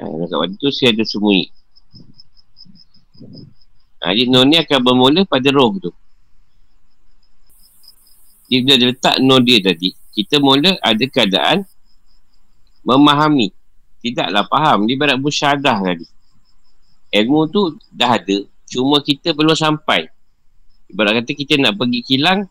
ha, 0.00 0.04
dekat 0.08 0.36
waktu 0.40 0.56
tu 0.56 0.72
saya 0.72 0.96
ada 0.96 1.04
semui 1.04 1.52
ha, 4.00 4.16
jadi 4.16 4.32
nur 4.32 4.48
ni 4.48 4.56
akan 4.56 4.78
bermula 4.80 5.20
pada 5.28 5.52
roh 5.52 5.76
tu 5.76 5.92
dia 8.48 8.64
bila 8.64 8.74
letak 8.80 9.20
nur 9.20 9.44
dia 9.44 9.60
tadi 9.60 9.92
kita 10.16 10.40
mula 10.40 10.74
ada 10.80 11.04
keadaan 11.06 11.62
memahami 12.82 13.52
tidaklah 14.00 14.48
faham 14.48 14.88
dia 14.88 14.96
berat 14.96 15.20
bersyadah 15.20 15.78
tadi 15.84 16.08
ilmu 17.14 17.46
tu 17.52 17.76
dah 17.92 18.16
ada 18.16 18.48
cuma 18.66 19.04
kita 19.04 19.36
belum 19.36 19.54
sampai 19.54 20.08
Ibarat 20.90 21.22
kata 21.22 21.32
kita 21.38 21.54
nak 21.62 21.78
pergi 21.78 22.00
kilang, 22.02 22.50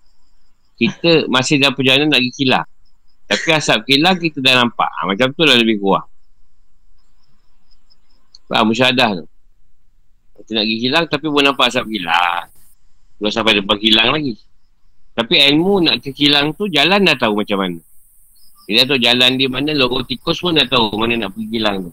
kita 0.79 1.27
masih 1.27 1.59
dalam 1.59 1.75
perjalanan 1.75 2.15
nak 2.15 2.23
pergi 2.23 2.33
kilang. 2.39 2.65
Tapi 3.27 3.47
asap 3.51 3.79
kilang 3.85 4.15
kita 4.17 4.39
dah 4.39 4.63
nampak. 4.63 4.89
Ha, 4.89 5.05
macam 5.05 5.27
tu 5.35 5.43
lah 5.43 5.59
lebih 5.59 5.77
kurang. 5.83 6.07
Faham 8.49 8.73
musyadah 8.73 9.21
tu. 9.21 9.25
Kita 10.41 10.57
nak 10.57 10.65
pergi 10.65 10.77
kilang 10.81 11.05
tapi 11.05 11.25
pun 11.29 11.43
nampak 11.45 11.69
asap 11.69 11.85
kilang. 11.85 12.49
Belum 13.21 13.29
sampai 13.29 13.61
depan 13.61 13.77
kilang 13.77 14.09
lagi. 14.09 14.33
Tapi 15.13 15.35
ilmu 15.53 15.85
nak 15.85 16.01
ke 16.01 16.09
kilang 16.15 16.57
tu 16.57 16.65
jalan 16.65 17.05
dah 17.05 17.13
tahu 17.13 17.37
macam 17.37 17.61
mana. 17.61 17.79
Dia 18.65 18.85
tahu 18.85 19.01
jalan 19.01 19.33
di 19.37 19.49
mana, 19.49 19.73
logo 19.73 20.05
tikus 20.05 20.41
pun 20.41 20.57
dah 20.57 20.65
tahu 20.65 20.93
mana 20.97 21.25
nak 21.25 21.37
pergi 21.37 21.47
kilang 21.53 21.89
tu. 21.89 21.91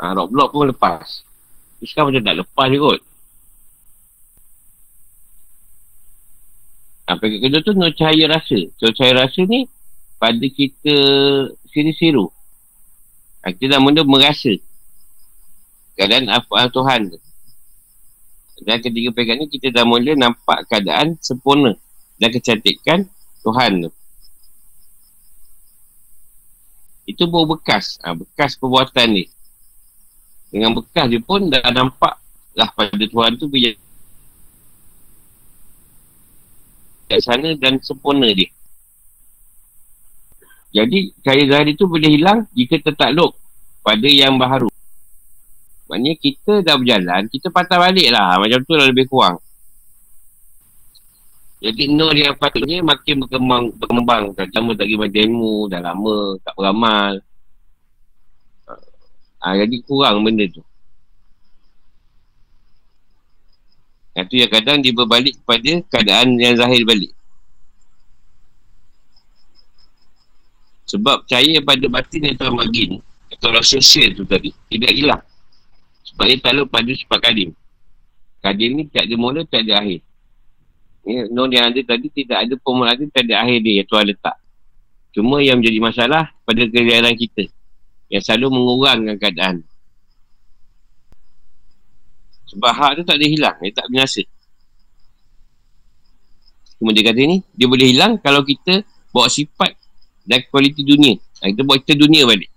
Ha, 0.00 0.12
rock 0.16 0.52
pun 0.52 0.72
lepas. 0.72 1.04
Tapi 1.76 1.84
sekarang 1.84 2.08
macam 2.12 2.24
tak 2.24 2.36
lepas 2.40 2.66
je 2.72 2.78
kot. 2.80 3.00
Apa 7.04 7.22
yang 7.28 7.40
kedua 7.44 7.60
tu 7.60 7.72
no 7.76 7.88
cahaya 7.92 8.24
rasa. 8.32 8.58
So 8.80 8.88
cahaya 8.88 9.28
rasa 9.28 9.44
ni 9.44 9.68
pada 10.16 10.44
kita 10.48 10.94
siru-siru. 11.68 12.32
Ha, 13.44 13.52
kita 13.52 13.76
dah 13.76 13.80
mula 13.84 14.00
merasa 14.08 14.56
keadaan 15.94 16.30
apa 16.30 16.68
Tuhan 16.70 17.14
tu. 17.14 17.18
Dan 18.62 18.78
ketiga 18.78 19.10
pegang 19.10 19.42
ni 19.42 19.50
kita 19.50 19.74
dah 19.74 19.82
mula 19.82 20.14
nampak 20.14 20.64
keadaan 20.70 21.18
sempurna 21.18 21.74
dan 22.22 22.30
kecantikan 22.30 23.04
Tuhan 23.42 23.88
tu. 23.88 23.90
Itu 27.04 27.28
baru 27.28 27.58
bekas. 27.58 28.00
Ha, 28.00 28.16
bekas 28.16 28.56
perbuatan 28.56 29.08
ni. 29.12 29.24
Dengan 30.48 30.72
bekas 30.72 31.10
dia 31.10 31.20
pun 31.20 31.50
dah 31.50 31.66
nampak 31.74 32.16
lah 32.54 32.70
pada 32.72 32.94
Tuhan 32.94 33.34
tu 33.36 33.50
bila 33.50 33.74
bijaksana 37.14 37.54
dan 37.60 37.78
sempurna 37.78 38.26
dia. 38.34 38.50
Jadi 40.74 41.14
cahaya 41.22 41.44
zahir 41.46 41.68
itu 41.70 41.86
boleh 41.86 42.10
hilang 42.10 42.50
jika 42.50 42.82
tertakluk 42.82 43.38
pada 43.86 44.08
yang 44.10 44.34
baharu. 44.34 44.73
Maknanya 45.84 46.14
kita 46.16 46.52
dah 46.64 46.80
berjalan, 46.80 47.28
kita 47.28 47.52
patah 47.52 47.76
balik 47.76 48.08
lah. 48.08 48.40
Macam 48.40 48.60
tu 48.64 48.72
lah 48.72 48.88
lebih 48.88 49.04
kurang. 49.04 49.36
Jadi 51.64 51.88
nur 51.88 52.12
yang 52.12 52.36
patutnya 52.36 52.84
makin 52.84 53.24
berkembang, 53.24 53.72
berkembang. 53.76 54.24
Tak 54.36 54.52
lama 54.52 54.76
tak 54.76 54.84
pergi 54.84 55.20
ilmu, 55.24 55.68
dah 55.72 55.80
lama, 55.80 56.16
tak 56.44 56.54
beramal. 56.56 57.12
Ha, 59.44 59.56
jadi 59.60 59.76
kurang 59.84 60.24
benda 60.24 60.44
tu. 60.48 60.64
Yang 64.16 64.26
tu 64.30 64.34
yang 64.40 64.52
kadang 64.52 64.78
dia 64.80 64.92
berbalik 64.92 65.36
kepada 65.40 65.70
keadaan 65.88 66.36
yang 66.40 66.56
zahir 66.56 66.80
balik. 66.84 67.12
Sebab 70.88 71.24
percaya 71.24 71.58
pada 71.64 71.86
batin 71.88 72.28
yang 72.28 72.36
tuan 72.36 72.54
magin 72.54 73.00
atau 73.32 73.50
rasa 73.50 73.80
tu 74.14 74.22
tadi 74.28 74.54
tidak 74.70 74.92
hilang. 74.94 75.22
Sebab 76.14 76.30
dia 76.30 76.38
terlalu 76.38 76.70
pada 76.70 76.90
sifat 76.94 77.18
kadim. 77.18 77.50
Kadim 78.38 78.70
ni 78.78 78.86
tak 78.86 79.10
ada 79.10 79.14
mula, 79.18 79.42
tak 79.42 79.66
ada 79.66 79.82
akhir. 79.82 79.98
Ya, 81.02 81.26
non 81.26 81.50
yang 81.50 81.74
ada 81.74 81.80
tadi 81.82 82.06
tidak 82.06 82.38
ada 82.38 82.54
permulaan, 82.54 83.10
tak 83.10 83.26
ada 83.26 83.42
akhir 83.42 83.58
dia 83.66 83.82
yang 83.82 83.88
Tuhan 83.90 84.04
letak. 84.14 84.36
Cuma 85.10 85.42
yang 85.42 85.58
menjadi 85.58 85.82
masalah 85.82 86.30
pada 86.46 86.62
kegiatan 86.70 87.18
kita. 87.18 87.50
Yang 88.14 88.22
selalu 88.30 88.46
mengurangkan 88.54 89.18
keadaan. 89.18 89.56
Sebab 92.46 92.70
hak 92.70 92.90
tu 92.94 93.02
tak 93.02 93.18
ada 93.18 93.26
hilang. 93.26 93.58
Dia 93.58 93.74
tak 93.74 93.90
binasa. 93.90 94.22
Cuma 96.78 96.94
dia 96.94 97.10
kata 97.10 97.26
ni, 97.26 97.42
dia 97.58 97.66
boleh 97.66 97.90
hilang 97.90 98.22
kalau 98.22 98.46
kita 98.46 98.86
bawa 99.10 99.26
sifat 99.26 99.74
dan 100.22 100.46
kualiti 100.46 100.86
dunia. 100.86 101.18
Kita 101.42 101.66
bawa 101.66 101.82
kita 101.82 101.98
dunia 101.98 102.22
balik 102.22 102.53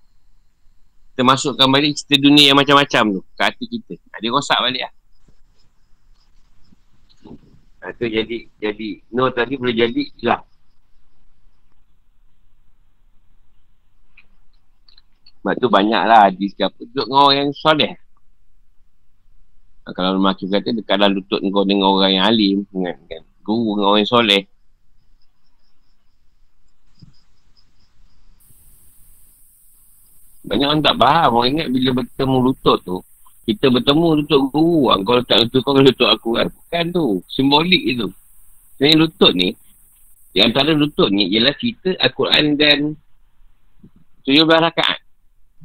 kita 1.18 1.26
masukkan 1.26 1.65
balik 1.65 1.97
cerita 1.97 2.30
dunia 2.30 2.53
yang 2.53 2.61
macam-macam 2.61 3.18
tu 3.18 3.22
ke 3.26 3.41
hati 3.41 3.65
kita. 3.65 3.97
Dia 4.22 4.30
rosak 4.30 4.61
balik 4.61 4.86
lah. 4.86 4.93
Ha, 7.82 7.89
tu 7.97 8.05
jadi, 8.05 8.45
jadi, 8.61 9.01
no 9.09 9.26
tadi 9.34 9.57
boleh 9.57 9.74
jadi 9.74 9.97
hilang. 10.22 10.45
Sebab 15.41 15.57
tu 15.57 15.65
banyak 15.74 16.03
lah 16.05 16.30
hadis 16.30 16.53
ke 16.53 16.61
apa. 16.61 16.86
Duduk 16.86 17.09
dengan 17.09 17.22
orang 17.26 17.38
yang 17.41 17.49
soleh. 17.57 17.97
Ha, 19.89 19.97
kalau 19.97 20.22
makin 20.22 20.53
kata, 20.53 20.70
dekatlah 20.70 21.09
lutut 21.09 21.41
kau 21.41 21.65
dengan 21.65 21.97
orang 21.97 22.13
yang 22.13 22.26
alim. 22.30 22.61
Dengan, 22.70 22.93
kan? 23.09 23.26
Guru 23.41 23.74
dengan 23.74 23.89
orang 23.89 24.05
yang 24.05 24.13
soleh. 24.13 24.45
Banyak 30.48 30.68
orang 30.68 30.82
tak 30.84 30.95
faham. 30.95 31.30
Orang 31.36 31.50
ingat 31.60 31.68
bila 31.70 31.89
bertemu 32.02 32.38
lutut 32.39 32.80
tu, 32.88 32.98
kita 33.43 33.68
bertemu 33.68 34.08
lutut 34.24 34.41
guru. 34.52 34.91
Ah, 34.91 34.98
kau 35.04 35.20
letak 35.20 35.38
lutut 35.43 35.62
kau, 35.64 35.76
lutut 35.76 36.08
aku 36.08 36.30
kan. 36.39 36.48
Bukan 36.48 36.86
tu. 36.95 37.06
Simbolik 37.28 37.84
itu. 37.84 38.08
Jadi 38.80 38.93
lutut 38.95 39.34
ni, 39.36 39.52
di 40.32 40.39
antara 40.39 40.72
lutut 40.72 41.12
ni 41.12 41.28
ialah 41.36 41.52
cerita 41.60 41.91
Al-Quran 42.00 42.56
dan 42.56 42.80
17 44.24 44.48
rakaat. 44.48 45.00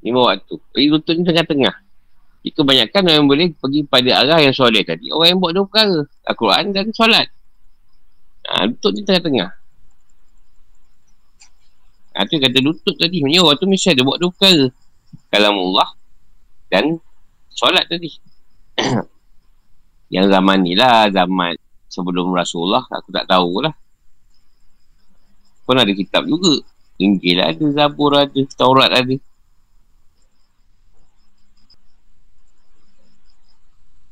Lima 0.02 0.34
waktu. 0.34 0.54
Jadi 0.74 0.86
lutut 0.90 1.14
ni 1.14 1.22
tengah-tengah. 1.22 1.74
Jadi 2.42 2.50
kebanyakan 2.58 3.02
orang 3.06 3.26
boleh 3.30 3.46
pergi 3.54 3.80
pada 3.86 4.10
arah 4.26 4.38
yang 4.42 4.54
soleh 4.54 4.82
tadi. 4.82 5.14
Orang 5.14 5.28
yang 5.30 5.38
buat 5.38 5.54
dua 5.54 5.64
perkara. 5.70 6.00
Al-Quran 6.26 6.64
dan 6.74 6.86
solat. 6.90 7.30
Ha, 8.50 8.66
lutut 8.66 8.90
ni 8.98 9.06
tengah-tengah. 9.06 9.61
Ha, 12.12 12.28
tu 12.28 12.36
kata 12.36 12.58
lutut 12.60 12.96
tadi. 13.00 13.24
Maksudnya 13.24 13.40
orang 13.40 13.58
tu 13.58 13.66
mesti 13.68 13.88
ada 13.96 14.02
buat 14.04 14.18
dua 14.20 14.30
perkara. 14.32 14.66
Kalam 15.32 15.56
Allah 15.56 15.88
dan 16.68 16.84
solat 17.48 17.88
tadi. 17.88 18.12
Yang 20.14 20.26
zaman 20.28 20.58
ni 20.60 20.72
lah. 20.76 21.08
Zaman 21.08 21.56
sebelum 21.88 22.32
Rasulullah. 22.36 22.84
Aku 22.88 23.08
tak 23.12 23.24
tahulah. 23.24 23.72
Pun 25.64 25.76
ada 25.80 25.92
kitab 25.92 26.28
juga. 26.28 26.60
Injil 27.00 27.40
ada, 27.40 27.64
Zabur 27.72 28.14
ada, 28.14 28.40
Taurat 28.54 28.92
ada. 28.92 29.16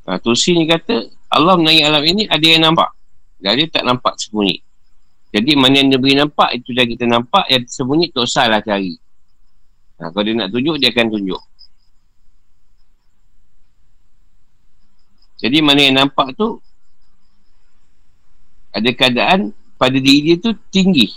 Ha, 0.09 0.17
Tusi 0.19 0.57
ni 0.57 0.65
kata, 0.65 1.07
Allah 1.31 1.55
menaik 1.55 1.87
alam 1.87 2.03
ini 2.03 2.25
ada 2.27 2.43
yang 2.43 2.65
nampak. 2.65 2.89
Dan 3.39 3.61
dia 3.61 3.69
tak 3.69 3.85
nampak 3.87 4.17
sembunyi. 4.19 4.59
Jadi 5.31 5.55
mana 5.55 5.79
yang 5.79 5.95
dia 5.95 5.99
beri 5.99 6.15
nampak 6.19 6.59
itu 6.59 6.75
dah 6.75 6.83
kita 6.83 7.07
nampak 7.07 7.47
yang 7.47 7.63
tersembunyi 7.63 8.11
tak 8.11 8.27
usahlah 8.27 8.59
cari. 8.59 8.99
Ha, 10.03 10.11
kalau 10.11 10.23
dia 10.27 10.35
nak 10.35 10.51
tunjuk 10.51 10.75
dia 10.75 10.91
akan 10.91 11.07
tunjuk. 11.07 11.41
Jadi 15.39 15.57
mana 15.63 15.79
yang 15.79 15.95
nampak 16.03 16.35
tu 16.35 16.59
ada 18.75 18.89
keadaan 18.91 19.55
pada 19.79 19.97
diri 19.97 20.35
dia 20.35 20.35
tu 20.37 20.51
tinggi. 20.67 21.07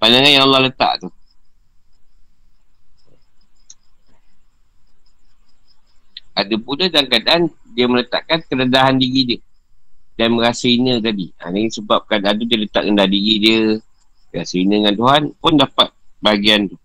Pandangan 0.00 0.32
yang 0.32 0.44
Allah 0.48 0.72
letak 0.72 1.04
tu. 1.04 1.08
Ada 6.32 6.54
pula 6.56 6.88
dalam 6.88 7.06
keadaan 7.12 7.42
dia 7.76 7.84
meletakkan 7.84 8.40
kerendahan 8.48 8.96
diri 8.96 9.36
dia 9.36 9.40
dan 10.16 10.36
merasa 10.36 10.68
hina 10.68 11.00
tadi. 11.00 11.32
Ha, 11.40 11.48
ini 11.50 11.72
sebab 11.72 12.04
keadaan 12.04 12.36
tu 12.40 12.44
dia 12.44 12.60
letak 12.60 12.84
rendah 12.84 13.08
diri 13.08 13.34
dia. 13.40 13.60
Rasa 14.32 14.54
hina 14.56 14.80
dengan 14.80 14.94
Tuhan 14.96 15.22
pun 15.40 15.54
dapat 15.56 15.88
bahagian 16.20 16.68
tu. 16.72 16.76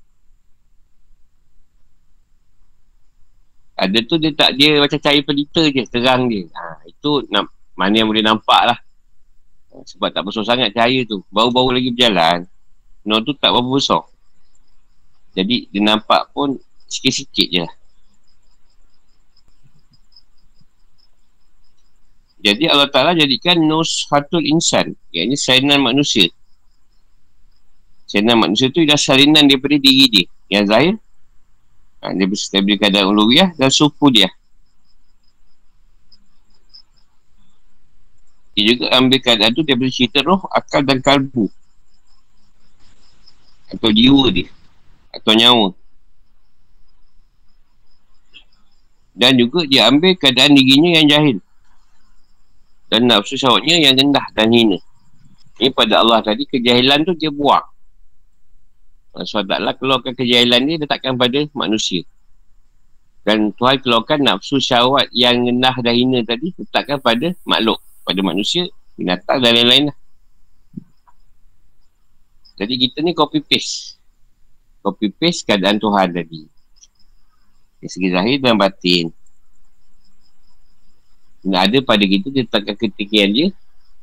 Ada 3.78 4.00
tu 4.10 4.18
dia 4.18 4.34
tak 4.34 4.58
dia 4.58 4.82
macam 4.82 4.98
cahaya 4.98 5.22
pelita 5.22 5.62
je, 5.70 5.84
terang 5.86 6.26
dia. 6.32 6.50
Ha, 6.50 6.88
itu 6.90 7.24
nak, 7.30 7.52
mana 7.78 7.94
yang 7.94 8.10
boleh 8.10 8.26
nampak 8.26 8.74
lah. 8.74 8.80
Ha, 9.72 9.86
sebab 9.86 10.10
tak 10.10 10.26
besar 10.26 10.44
sangat 10.48 10.74
cahaya 10.74 11.06
tu. 11.06 11.22
Baru-baru 11.30 11.78
lagi 11.78 11.94
berjalan. 11.94 12.50
No 13.08 13.22
tu 13.22 13.32
tak 13.38 13.54
berapa 13.54 13.70
besar. 13.70 14.04
Jadi 15.38 15.70
dia 15.70 15.82
nampak 15.86 16.34
pun 16.34 16.58
sikit-sikit 16.90 17.48
je 17.48 17.62
lah. 17.62 17.74
Jadi 22.48 22.64
Allah 22.72 22.88
Ta'ala 22.88 23.12
jadikan 23.12 23.60
nushatul 23.60 24.48
insan. 24.48 24.96
Iaitu 25.12 25.36
salinan 25.36 25.84
manusia. 25.84 26.32
Salinan 28.08 28.40
manusia 28.40 28.72
tu 28.72 28.80
ialah 28.80 28.96
salinan 28.96 29.52
daripada 29.52 29.76
diri 29.76 30.08
dia. 30.08 30.26
Yang 30.48 30.66
zahir. 30.72 30.96
Ha, 32.00 32.16
dia 32.16 32.24
daripada 32.24 32.76
keadaan 32.80 33.06
uluwiyah 33.12 33.52
dan 33.60 33.68
suku 33.68 34.08
dia. 34.16 34.32
Dia 38.56 38.64
juga 38.64 38.96
ambil 38.96 39.20
keadaan 39.20 39.52
tu 39.52 39.68
daripada 39.68 39.92
cerita 39.92 40.24
roh, 40.24 40.40
akal 40.48 40.88
dan 40.88 41.04
kalbu. 41.04 41.52
Atau 43.76 43.92
jiwa 43.92 44.32
dia. 44.32 44.48
Atau 45.12 45.36
nyawa. 45.36 45.76
Dan 49.12 49.36
juga 49.36 49.68
dia 49.68 49.92
ambil 49.92 50.16
keadaan 50.16 50.56
dirinya 50.56 50.96
yang 50.96 51.12
jahil 51.12 51.38
dan 52.88 53.08
nafsu 53.08 53.36
syawatnya 53.36 53.80
yang 53.84 53.94
rendah 53.96 54.26
dan 54.32 54.52
hina. 54.52 54.80
Ini 55.58 55.74
pada 55.74 56.00
Allah 56.04 56.24
tadi 56.24 56.48
kejahilan 56.48 57.04
tu 57.04 57.14
dia 57.18 57.32
buang. 57.34 57.66
Sebab 59.18 59.50
taklah 59.50 59.74
keluarkan 59.74 60.14
kejahilan 60.14 60.62
dia 60.62 60.76
letakkan 60.78 61.18
pada 61.18 61.42
manusia. 61.58 62.06
Dan 63.26 63.52
Tuhan 63.58 63.82
keluarkan 63.84 64.24
nafsu 64.24 64.62
syawat 64.62 65.10
yang 65.12 65.42
rendah 65.44 65.76
dan 65.82 65.94
hina 65.98 66.20
tadi 66.24 66.54
letakkan 66.56 67.02
pada 67.02 67.34
makhluk. 67.44 67.82
Pada 68.08 68.22
manusia, 68.24 68.70
binatang 68.96 69.44
dan 69.44 69.52
lain-lain 69.52 69.92
lah. 69.92 69.98
Jadi 72.58 72.74
kita 72.78 73.04
ni 73.04 73.12
copy 73.12 73.44
paste. 73.44 74.00
Copy 74.82 75.12
paste 75.12 75.44
keadaan 75.44 75.78
Tuhan 75.78 76.14
tadi. 76.14 76.48
Dari 77.78 77.90
segi 77.90 78.10
zahir 78.10 78.38
dan 78.40 78.56
batin. 78.56 79.14
Dan 81.48 81.60
ada 81.64 81.78
pada 81.80 82.04
kita 82.04 82.28
dia 82.28 82.44
letakkan 82.44 82.76
ketinggian 82.76 83.30
dia 83.32 83.48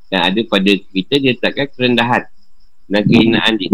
dan 0.09 0.33
ada 0.33 0.41
pada 0.49 0.71
kita 0.73 1.15
dia 1.21 1.37
letakkan 1.37 1.69
kerendahan 1.77 2.25
dan 2.89 3.03
kehinaan 3.05 3.53
dia. 3.61 3.69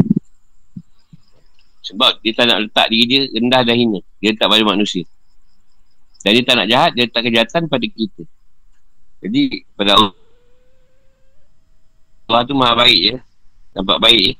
Sebab 1.86 2.18
dia 2.22 2.34
tak 2.34 2.50
nak 2.50 2.66
letak 2.66 2.86
diri 2.90 3.04
dia 3.06 3.20
rendah 3.38 3.62
dan 3.62 3.74
hina. 3.78 4.00
Dia 4.18 4.34
letak 4.34 4.50
pada 4.50 4.62
manusia. 4.66 5.06
Dan 6.26 6.36
dia 6.36 6.42
tak 6.44 6.56
nak 6.58 6.66
jahat, 6.68 6.90
dia 6.98 7.06
letak 7.06 7.22
kejahatan 7.24 7.62
pada 7.70 7.86
kita. 7.86 8.22
Jadi, 9.20 9.64
pada 9.72 9.90
Allah, 9.96 10.14
Allah 12.28 12.42
tu 12.44 12.54
maha 12.58 12.74
baik 12.76 13.00
ya. 13.00 13.16
Nampak 13.74 13.98
baik 14.02 14.22
ya. 14.22 14.34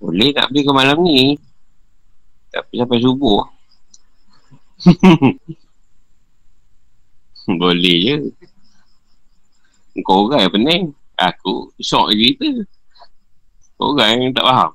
Boleh 0.00 0.30
nak 0.36 0.52
pergi 0.52 0.62
ke 0.62 0.72
malam 0.72 0.98
ni. 1.02 1.34
Tapi 2.54 2.74
sampai 2.78 2.98
subuh. 3.02 3.42
Boleh 7.46 7.96
je. 8.02 8.16
Kau 10.02 10.26
orang 10.26 10.44
yang 10.44 10.52
pening. 10.52 10.84
Aku 11.16 11.70
syok 11.78 12.12
je 12.12 12.34
kita. 12.34 12.50
Kau 13.78 13.94
orang 13.94 14.18
yang 14.18 14.34
tak 14.34 14.44
faham. 14.44 14.74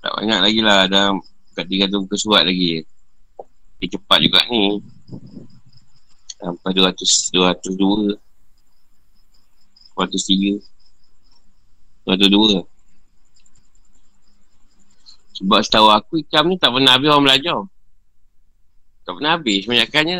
Tak 0.00 0.12
banyak 0.16 0.38
lagi 0.40 0.60
lah. 0.62 0.86
Dah 0.86 1.12
kat 1.58 1.66
tiga 1.66 1.90
tu 1.90 2.00
muka 2.00 2.16
surat 2.16 2.46
lagi. 2.46 2.86
Dia 3.82 3.86
cepat 3.98 4.18
juga 4.22 4.40
ni. 4.48 4.78
Sampai 6.40 6.72
200, 6.72 7.34
202. 7.34 8.16
203. 9.98 10.62
202. 12.06 12.64
Sebab 15.40 15.60
setahu 15.64 15.88
aku 15.88 16.20
ikam 16.20 16.48
ni 16.48 16.56
tak 16.56 16.72
pernah 16.72 16.96
habis 16.96 17.08
orang 17.12 17.24
belajar. 17.28 17.60
Tak 19.10 19.18
pernah 19.18 19.34
habis. 19.34 19.66
Kebanyakannya 19.66 20.18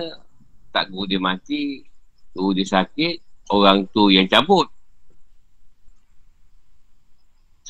tak 0.75 0.91
guru 0.91 1.07
dia 1.07 1.23
mati, 1.23 1.87
guru 2.35 2.59
dia 2.59 2.67
sakit, 2.67 3.47
orang 3.55 3.87
tu 3.95 4.11
yang 4.11 4.27
cabut. 4.27 4.67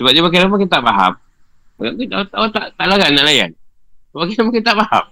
Sebab 0.01 0.17
dia 0.17 0.25
makin 0.25 0.49
lama 0.49 0.57
kita 0.57 0.81
tak 0.81 0.85
faham. 0.89 1.13
Orang 1.77 1.93
tak, 2.01 2.09
tak, 2.33 2.41
tak, 2.57 2.67
tak 2.73 2.87
larang 2.89 3.13
nak 3.13 3.25
layan. 3.29 3.53
Sebab 4.17 4.25
kita 4.33 4.41
makin 4.49 4.65
tak 4.65 4.77
faham. 4.81 5.05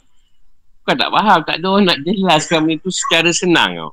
Bukan 0.80 0.96
tak 0.96 1.10
faham. 1.12 1.38
Tak 1.44 1.56
ada 1.60 1.66
orang 1.68 1.84
nak 1.92 1.98
jelaskan 2.00 2.58
benda 2.64 2.80
tu 2.80 2.88
secara 2.88 3.28
senang 3.28 3.70
tau. 3.76 3.92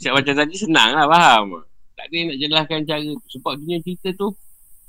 Siap 0.00 0.12
macam 0.16 0.32
tadi 0.32 0.54
senang 0.56 0.96
lah 0.96 1.04
faham. 1.12 1.60
Tak 1.92 2.08
ada 2.08 2.16
nak 2.24 2.36
jelaskan 2.40 2.78
cara. 2.88 3.12
Sebab 3.28 3.52
dunia 3.60 3.84
cerita 3.84 4.16
tu 4.16 4.32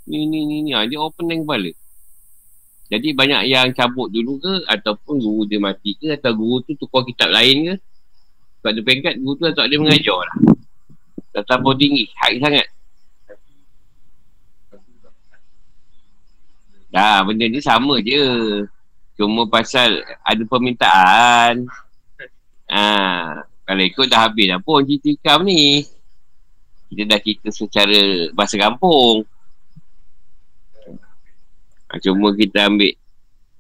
ni 0.08 0.24
ni 0.24 0.48
ni 0.48 0.64
ni. 0.64 0.72
Dia 0.72 1.04
open 1.04 1.28
kepala. 1.28 1.68
Jadi 2.90 3.14
banyak 3.14 3.42
yang 3.46 3.70
cabut 3.70 4.10
dulu 4.10 4.42
ke 4.42 4.66
ataupun 4.66 5.22
guru 5.22 5.46
dia 5.46 5.62
mati 5.62 5.94
ke 5.94 6.10
atau 6.18 6.34
guru 6.34 6.66
tu 6.66 6.74
tukar 6.74 7.06
kitab 7.06 7.30
lain 7.30 7.70
ke. 7.70 7.76
Sebab 8.60 8.72
dia 8.74 8.82
pengkat 8.82 9.14
guru 9.22 9.38
tu 9.38 9.46
tak 9.54 9.70
ada 9.70 9.76
mengajar 9.78 10.18
lah. 10.18 10.38
Tak 11.38 11.44
terlalu 11.46 11.78
tinggi. 11.78 12.04
High 12.18 12.42
sangat. 12.42 12.68
Dah 16.90 17.22
benda 17.22 17.46
ni 17.46 17.62
sama 17.62 18.02
je. 18.02 18.26
Cuma 19.14 19.46
pasal 19.46 20.02
ada 20.26 20.42
permintaan. 20.50 21.70
Ha, 22.70 22.82
kalau 23.70 23.84
ikut 23.86 24.10
dah 24.10 24.26
habis 24.26 24.50
dah 24.50 24.58
pun 24.58 24.82
cerita 24.82 25.14
ikam 25.14 25.46
ni. 25.46 25.86
Kita 26.90 27.06
dah 27.06 27.20
cerita 27.22 27.54
secara 27.54 28.34
bahasa 28.34 28.58
kampung. 28.58 29.22
Ha, 31.90 31.98
cuma 31.98 32.30
kita 32.38 32.70
ambil 32.70 32.94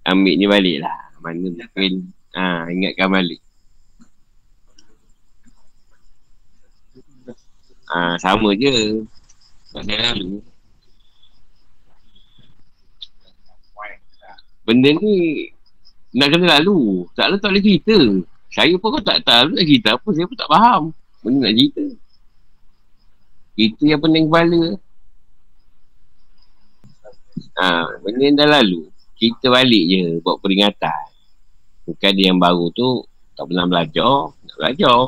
ambil 0.05 0.33
ni 0.37 0.45
balik 0.45 0.77
lah. 0.85 0.97
Mana 1.19 1.49
mungkin 1.49 2.13
ha, 2.37 2.69
ingatkan 2.69 3.09
balik. 3.09 3.41
Ha, 7.89 8.21
sama 8.21 8.53
je. 8.53 9.01
Masa 9.73 10.13
lalu. 10.13 10.45
Benda 14.61 14.93
ni 14.93 15.49
nak 16.13 16.29
kena 16.29 16.61
lalu. 16.61 17.09
Tak 17.17 17.33
lalu 17.33 17.37
tak 17.41 17.49
boleh 17.49 17.65
cerita. 17.65 17.97
Saya 18.53 18.73
pun 18.77 18.93
kau 18.93 19.01
tak 19.01 19.25
tahu 19.25 19.57
nak 19.57 19.65
cerita 19.65 19.89
apa. 19.97 20.09
Saya 20.13 20.25
pun 20.29 20.37
tak 20.37 20.49
faham. 20.53 20.83
Benda 21.25 21.49
nak 21.49 21.53
cerita. 21.57 21.85
Itu 23.57 23.83
yang 23.89 24.01
pening 24.05 24.29
kepala. 24.29 24.77
Ha, 27.59 27.87
benda 28.03 28.23
yang 28.23 28.37
dah 28.37 28.49
lalu. 28.59 28.87
Kita 29.19 29.51
balik 29.51 29.83
je 29.87 30.01
buat 30.23 30.39
peringatan. 30.39 31.03
Bukan 31.83 32.11
dia 32.15 32.31
yang 32.31 32.39
baru 32.39 32.71
tu 32.71 33.03
tak 33.35 33.47
pernah 33.49 33.65
belajar. 33.67 34.31
Nak 34.31 34.55
belajar. 34.55 34.99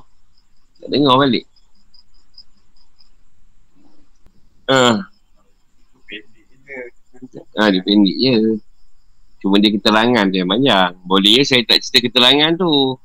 Tak 0.81 0.87
dengar 0.89 1.15
balik. 1.19 1.45
Ha. 4.71 4.81
Ha, 7.59 7.69
dia 7.71 7.81
pendek 7.83 8.17
je. 8.17 8.35
Cuma 9.41 9.57
dia 9.57 9.73
keterangan 9.73 10.25
tu 10.29 10.37
yang 10.37 10.49
panjang. 10.49 10.91
Boleh 11.05 11.41
je 11.41 11.43
saya 11.55 11.61
tak 11.65 11.81
cerita 11.81 12.09
keterangan 12.09 12.53
tu. 12.55 12.97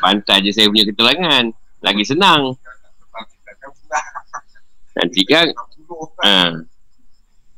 Pantai 0.00 0.44
je 0.44 0.50
saya 0.52 0.66
punya 0.68 0.84
keterangan. 0.88 1.44
Lagi 1.84 2.04
senang. 2.04 2.56
Nanti 4.94 5.22
kan. 5.26 5.52
Ha. 6.24 6.64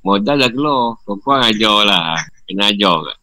Modal 0.06 0.38
dah 0.38 0.50
keluar. 0.54 1.02
Kau-kau 1.02 1.34
ajar 1.34 1.78
lah. 1.82 2.22
Kena 2.46 2.70
ajar 2.70 2.96
kat. 3.02 3.18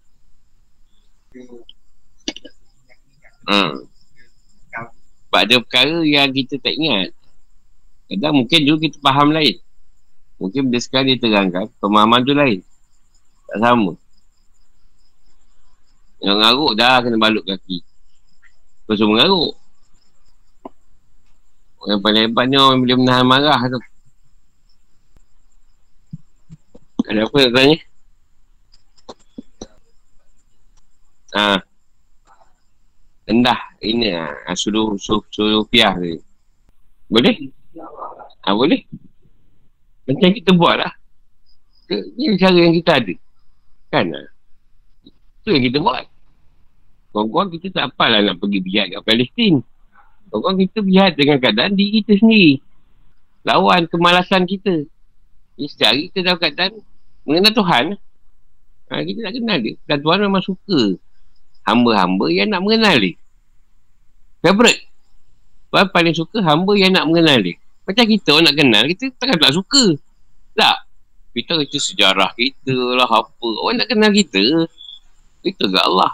Hmm. 3.47 3.88
Sebab 5.23 5.39
ada 5.39 5.55
perkara 5.63 6.03
yang 6.03 6.27
kita 6.36 6.59
tak 6.59 6.75
ingat. 6.75 7.15
Kadang 8.11 8.43
mungkin 8.43 8.59
dulu 8.67 8.84
kita 8.84 8.99
faham 8.99 9.31
lain. 9.31 9.55
Mungkin 10.43 10.67
bila 10.67 10.79
sekarang 10.84 11.07
dia 11.07 11.23
terangkan, 11.23 11.71
pemahaman 11.79 12.27
tu 12.27 12.36
lain. 12.36 12.59
Tak 13.47 13.57
sama. 13.63 13.95
Yang 16.19 16.38
ngaruk 16.43 16.71
dah 16.75 16.95
kena 16.99 17.17
balut 17.19 17.43
kaki. 17.47 17.79
Kau 18.84 18.95
semua 18.99 19.23
ngaruk. 19.23 19.55
Yang 21.88 21.99
paling 22.03 22.23
hebatnya 22.27 22.59
orang 22.59 22.79
boleh 22.84 22.97
menahan 22.99 23.25
marah 23.27 23.59
tu. 23.71 23.79
Ada 27.04 27.20
apa 27.28 27.38
nak 27.38 27.51
tanya? 27.51 27.78
Ha. 31.34 31.43
Rendah. 33.28 33.60
Ini 33.84 34.08
ha. 34.16 34.54
Suruh, 34.56 34.95
suruh, 34.95 35.24
suruh 35.28 35.64
piah 35.68 35.95
ni. 35.99 36.20
Boleh? 37.12 37.36
Ha, 38.43 38.56
boleh? 38.56 38.82
Macam 40.08 40.30
kita 40.32 40.51
buat 40.56 40.76
lah. 40.80 40.93
Ini 41.91 42.39
cara 42.39 42.58
yang 42.58 42.76
kita 42.76 42.91
ada. 42.99 43.14
Kan? 43.91 44.12
Itu 45.43 45.49
yang 45.51 45.64
kita 45.68 45.80
buat. 45.84 46.08
Kawan-kawan 47.14 47.47
kita 47.54 47.68
tak 47.70 47.86
apalah 47.93 48.26
nak 48.26 48.41
pergi 48.41 48.60
bihat 48.64 48.89
kat 48.89 49.01
Palestin. 49.06 49.62
Kawan-kawan 50.32 50.58
kita 50.66 50.80
bihat 50.82 51.12
dengan 51.14 51.38
keadaan 51.38 51.78
diri 51.78 52.01
kita 52.01 52.18
sendiri. 52.18 52.58
Lawan 53.45 53.86
kemalasan 53.91 54.49
kita. 54.49 54.88
Setiap 55.60 55.93
hari 55.93 56.10
kita 56.10 56.20
dalam 56.26 56.39
keadaan 56.41 56.74
mengenal 57.24 57.53
Tuhan. 57.55 57.86
Ha, 58.91 59.01
kita 59.01 59.19
nak 59.26 59.34
kenal 59.34 59.57
dia. 59.63 59.74
Dan 59.89 59.97
Tuhan 60.03 60.19
memang 60.21 60.43
suka 60.43 60.80
hamba-hamba 61.65 62.26
yang 62.30 62.51
nak 62.51 62.61
mengenal 62.61 62.95
dia. 62.99 63.15
Favorite. 64.43 64.82
Tuhan 65.71 65.88
paling 65.89 66.15
suka 66.15 66.38
hamba 66.43 66.74
yang 66.78 66.93
nak 66.93 67.07
mengenal 67.09 67.39
dia. 67.41 67.55
Macam 67.84 68.05
kita 68.07 68.30
orang 68.36 68.45
nak 68.51 68.55
kenal, 68.55 68.84
kita 68.88 69.03
takkan 69.19 69.38
tak 69.39 69.53
suka. 69.55 69.84
Tak. 70.55 70.78
Kita 71.34 71.57
kata 71.57 71.78
sejarah 71.82 72.32
kita 72.38 72.76
lah 72.93 73.09
apa. 73.09 73.49
Orang 73.63 73.82
nak 73.82 73.89
kenal 73.89 74.13
kita. 74.13 74.69
Kita 75.41 75.65
ke 75.65 75.80
Allah. 75.82 76.13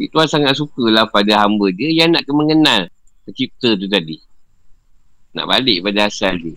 Tuhan 0.00 0.26
sangat 0.26 0.56
sukalah 0.56 1.06
pada 1.06 1.44
hamba 1.44 1.68
dia 1.70 1.92
yang 1.92 2.10
nak 2.10 2.24
mengenal 2.26 2.88
pencipta 3.22 3.76
tu 3.76 3.86
tadi. 3.86 4.18
Nak 5.36 5.46
balik 5.46 5.84
pada 5.84 6.08
asal 6.08 6.34
dia. 6.40 6.56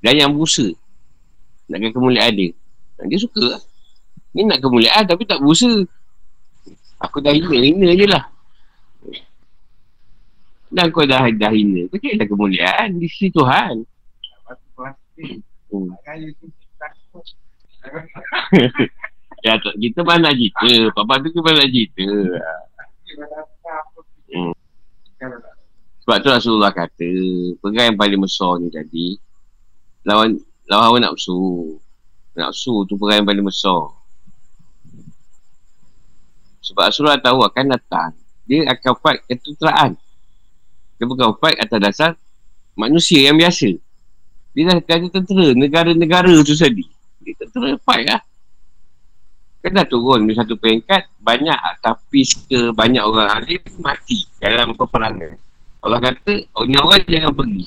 Dan 0.00 0.14
yang 0.20 0.30
berusaha. 0.32 0.72
Nakkan 1.68 1.90
kemuliaan 1.96 2.32
dia. 2.36 2.52
Dia 3.08 3.18
suka 3.18 3.42
lah. 3.56 3.62
Ni 4.34 4.44
nak 4.44 4.60
kemuliaan 4.60 5.04
tapi 5.06 5.24
tak 5.24 5.40
berusaha. 5.40 5.86
Aku 7.02 7.20
dah 7.20 7.32
hina, 7.34 7.56
hina 7.58 7.88
je 7.94 8.06
lah. 8.08 8.24
Dan 10.74 10.90
kau 10.90 11.06
dah, 11.06 11.22
dah 11.30 11.52
hina. 11.54 11.86
Kau 11.86 11.98
cari 12.00 12.18
kemuliaan 12.18 12.98
di 12.98 13.06
sisi 13.06 13.30
Tuhan. 13.30 13.84
Hmm. 15.70 15.90
ya, 19.44 19.58
kita 19.58 20.00
mana 20.02 20.34
cerita. 20.34 20.90
Papa 20.94 21.22
tu 21.22 21.30
ke 21.30 21.40
mana 21.42 21.66
cerita. 21.66 22.06
Hmm. 24.34 24.54
Sebab 26.04 26.16
tu 26.20 26.28
Rasulullah 26.28 26.72
kata, 26.74 27.10
pegang 27.64 27.94
yang 27.94 27.98
paling 27.98 28.20
besar 28.20 28.60
ni 28.60 28.68
tadi, 28.68 29.16
lawan 30.04 30.36
lawan 30.68 31.02
hawa 31.02 31.12
nafsu. 31.12 31.76
Nafsu 32.34 32.82
tu 32.88 32.98
perang 32.98 33.22
yang 33.22 33.28
paling 33.28 33.46
besar. 33.46 33.94
Sebab 36.64 36.88
Rasulullah 36.88 37.20
tahu 37.20 37.44
akan 37.44 37.64
datang. 37.76 38.10
Dia 38.48 38.68
akan 38.72 38.92
fight 38.98 39.20
ketuteraan. 39.28 39.96
Dia 40.96 41.04
bukan 41.04 41.36
fight 41.38 41.60
atas 41.60 41.78
dasar 41.80 42.10
manusia 42.74 43.28
yang 43.28 43.36
biasa. 43.36 43.76
Dia 44.54 44.62
dah 44.70 44.78
kata 44.80 45.10
tentera 45.10 45.52
negara-negara 45.52 46.32
tu 46.42 46.54
tadi. 46.56 46.86
Dia 47.22 47.34
tentera 47.36 47.76
fight 47.84 48.04
lah. 48.08 48.22
Kan 49.64 49.80
dah 49.80 49.86
turun 49.88 50.28
di 50.28 50.36
satu 50.36 50.60
peringkat, 50.60 51.24
banyak 51.24 51.56
tapi 51.80 52.20
ke 52.24 52.68
banyak 52.76 53.00
orang 53.00 53.32
alim 53.32 53.64
mati 53.80 54.28
dalam 54.36 54.76
peperangan. 54.76 55.40
Allah 55.84 56.00
kata, 56.00 56.48
oh, 56.52 56.68
ni 56.68 56.76
orang 56.76 57.00
jangan 57.08 57.32
pergi. 57.32 57.64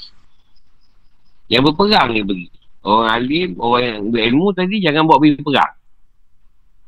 Yang 1.50 1.62
berperang 1.70 2.08
ni 2.14 2.22
pergi. 2.22 2.57
Orang 2.88 3.12
alim, 3.12 3.50
orang 3.60 3.84
yang 3.84 4.04
berilmu 4.16 4.56
tadi 4.56 4.80
jangan 4.80 5.04
bawa 5.04 5.20
pergi 5.20 5.44
perang. 5.44 5.74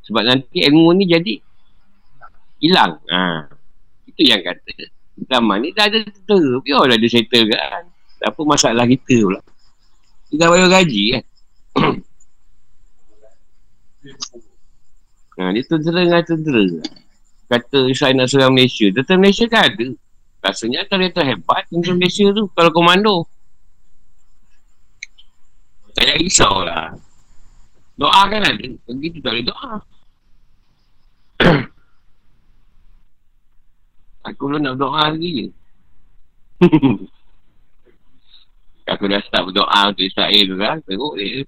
Sebab 0.07 0.23
nanti 0.23 0.63
ilmu 0.63 0.95
ni 0.95 1.03
jadi 1.11 1.33
hilang. 2.63 3.03
Ha. 3.11 3.51
Itu 4.07 4.23
yang 4.23 4.39
kata. 4.39 4.95
Zaman 5.27 5.59
ni 5.59 5.75
dah 5.75 5.91
ada 5.91 5.99
tentera. 5.99 6.63
Biarlah 6.63 6.95
dia 6.95 7.11
settle 7.11 7.51
kan. 7.51 7.83
Apa 8.23 8.41
masalah 8.47 8.87
kita 8.87 9.27
pula. 9.27 9.43
Kita 10.31 10.47
bayar 10.47 10.71
gaji 10.71 11.03
kan. 11.11 11.23
Ha, 15.39 15.55
dia 15.55 15.63
tentera 15.63 16.03
dengan 16.03 16.19
tentera. 16.19 16.63
Kata 17.47 17.79
saya 17.95 18.11
nak 18.11 18.27
serang 18.27 18.51
Malaysia. 18.51 18.91
Tentera 18.91 19.15
Malaysia 19.15 19.47
kan 19.47 19.71
ada. 19.71 19.87
Rasanya 20.43 20.83
antara 20.83 21.07
yang 21.07 21.15
terhebat 21.15 21.63
tentera 21.71 21.95
Malaysia 21.95 22.27
tu. 22.35 22.51
Kalau 22.51 22.71
komando. 22.75 23.23
Payah 25.99 26.15
risau 26.15 26.63
lah. 26.63 26.95
Doa 27.99 28.31
kan 28.31 28.39
ada. 28.39 28.71
Begitu 28.87 29.19
tak 29.19 29.35
boleh 29.35 29.43
doa. 29.51 29.83
Aku 34.31 34.47
belum 34.47 34.63
nak 34.63 34.79
berdoa 34.79 35.11
lagi 35.11 35.29
je. 35.35 35.51
Aku 38.95 39.11
dah 39.11 39.19
start 39.27 39.51
berdoa 39.51 39.91
untuk 39.91 40.07
Israel 40.07 40.43
tu 40.47 40.55
kan. 40.55 40.79
Teruk 40.87 41.19
dia. 41.19 41.43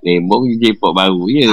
Nembong 0.00 0.48
je 0.48 0.56
J-pop 0.56 0.96
baru 0.96 1.28
je. 1.28 1.52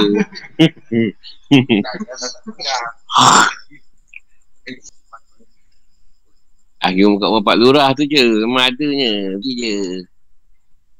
Aku 6.88 7.20
buka 7.20 7.28
bapak 7.36 7.56
lurah 7.60 7.92
tu 7.92 8.08
je. 8.08 8.48
Memang 8.48 8.72
adanya. 8.72 9.36
Pergi 9.36 9.52
je. 9.60 10.08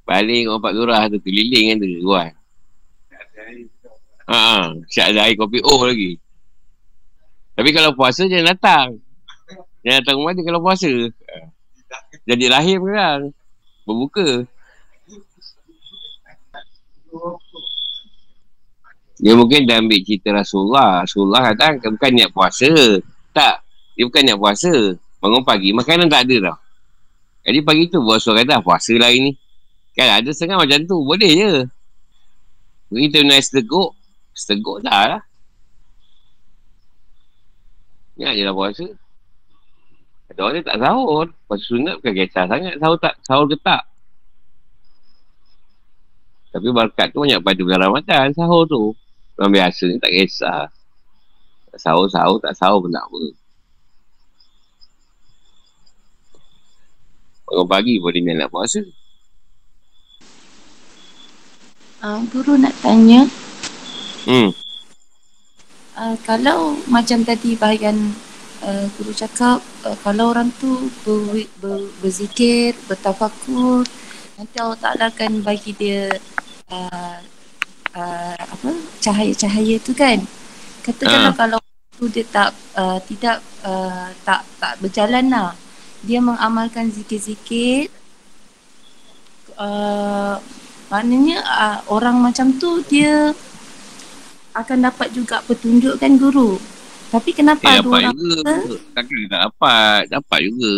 Balik 0.05 0.49
bapak 0.57 0.73
lurah 0.77 1.03
tu. 1.09 1.19
Keliling 1.21 1.75
kan 1.75 1.77
tu. 1.81 1.89
Luar. 2.05 2.29
Ha, 4.25 4.73
siap 4.89 5.13
ada 5.13 5.29
air 5.29 5.37
kopi 5.37 5.61
oh 5.61 5.85
lagi. 5.85 6.17
Tapi 7.55 7.71
kalau 7.77 7.93
puasa 7.93 8.25
jangan 8.25 8.57
datang. 8.57 8.89
Jangan 9.85 9.97
datang 10.01 10.17
rumah 10.17 10.33
dia 10.33 10.45
kalau 10.49 10.61
puasa. 10.65 10.93
Jadi 12.25 12.45
lahir 12.49 12.81
kan. 12.81 13.29
Berbuka. 13.85 14.49
Dia 19.21 19.33
mungkin 19.39 19.69
dah 19.69 19.79
ambil 19.79 20.01
cerita 20.03 20.33
Rasulullah. 20.35 21.05
Rasulullah 21.05 21.53
datang 21.53 21.81
bukan 21.81 22.11
niat 22.17 22.31
puasa. 22.33 22.73
Tak. 23.31 23.63
Dia 23.95 24.05
bukan 24.09 24.23
niat 24.25 24.41
puasa. 24.41 24.75
Bangun 25.21 25.41
pagi, 25.41 25.73
makanan 25.73 26.13
tak 26.13 26.29
ada 26.29 26.53
tau. 26.53 26.57
Jadi 27.45 27.59
pagi 27.65 27.89
tu 27.89 28.01
buat 28.01 28.21
suara 28.21 28.45
kata, 28.45 28.61
puasa 28.65 28.93
lah 28.97 29.09
ini. 29.09 29.33
Kan 29.95 30.11
ada 30.11 30.31
setengah 30.35 30.59
macam 30.59 30.79
tu. 30.91 30.99
Boleh 31.07 31.33
je. 31.33 31.53
Kita 32.91 33.19
nak 33.23 33.41
seteguk. 33.43 33.95
Seteguk 34.35 34.83
dah 34.83 35.03
lah. 35.19 35.23
Ingat 38.19 38.35
je 38.35 38.43
lah 38.47 38.55
puasa. 38.55 38.87
Ada 40.31 40.39
orang 40.43 40.55
dia 40.59 40.67
tak 40.67 40.79
sahur. 40.83 41.27
Puasa 41.47 41.65
sunat 41.67 41.95
bukan 42.03 42.13
kisah 42.15 42.45
sangat. 42.51 42.75
Sahur 42.83 42.99
tak, 42.99 43.15
sahur 43.23 43.47
ke 43.47 43.57
tak. 43.63 43.83
Tapi 46.55 46.71
berkat 46.71 47.11
tu 47.11 47.23
banyak 47.23 47.43
pada 47.43 47.61
bulan 47.63 47.81
Ramadan. 47.91 48.27
Sahur 48.35 48.67
tu. 48.67 48.95
Orang 49.39 49.51
biasa 49.55 49.91
ni 49.91 49.99
tak 49.99 50.15
kisah. 50.15 50.71
Tak 51.75 51.79
sahur-sahur, 51.83 52.39
tak 52.39 52.55
sahur 52.55 52.79
pun 52.79 52.95
tak 52.95 53.03
apa. 53.03 53.23
Orang 57.51 57.67
pagi 57.71 57.99
boleh 57.99 58.23
ni 58.23 58.35
nak 58.35 58.51
puasa. 58.51 58.83
Uh, 62.05 62.21
guru 62.29 62.61
nak 62.61 62.77
tanya. 62.85 63.25
Hmm. 64.29 64.53
Uh, 65.97 66.17
kalau 66.29 66.77
macam 66.85 67.25
tadi 67.25 67.57
bahagian 67.57 68.13
uh, 68.61 68.85
guru 69.01 69.17
cakap 69.17 69.65
uh, 69.89 69.97
kalau 70.05 70.37
orang 70.37 70.53
tu 70.61 70.93
ber, 71.01 71.49
ber, 71.65 71.89
berzikir, 72.05 72.77
bertafakur 72.85 73.89
nanti 74.37 74.57
Allah 74.59 74.81
Ta'ala 74.83 75.05
akan 75.15 75.47
bagi 75.47 75.73
dia 75.79 76.11
uh, 76.69 77.19
uh, 77.95 78.37
apa 78.43 78.71
cahaya-cahaya 78.99 79.79
tu 79.79 79.95
kan 79.95 80.19
katakanlah 80.83 81.33
uh. 81.33 81.39
kalau 81.39 81.59
tu 81.95 82.11
dia 82.11 82.27
tak 82.27 82.51
uh, 82.75 82.99
tidak 83.07 83.39
uh, 83.63 84.11
tak 84.27 84.43
tak 84.59 84.75
berjalan 84.83 85.31
lah 85.31 85.55
dia 86.03 86.19
mengamalkan 86.19 86.91
zikir-zikir 86.91 87.87
uh, 89.55 90.43
maknanya 90.89 91.39
uh, 91.45 91.79
orang 91.93 92.21
macam 92.21 92.55
tu 92.57 92.81
dia 92.87 93.33
akan 94.55 94.79
dapat 94.91 95.11
juga 95.11 95.43
petunjuk 95.45 95.99
kan 95.99 96.15
guru? 96.17 96.57
Tapi 97.11 97.31
kenapa 97.31 97.63
eh, 97.63 97.79
ada 97.79 97.89
orang 97.89 98.15
juga. 98.17 98.55
Takkan 98.97 99.19
tak 99.31 99.41
dapat 99.51 100.03
dapat 100.11 100.39
juga. 100.51 100.75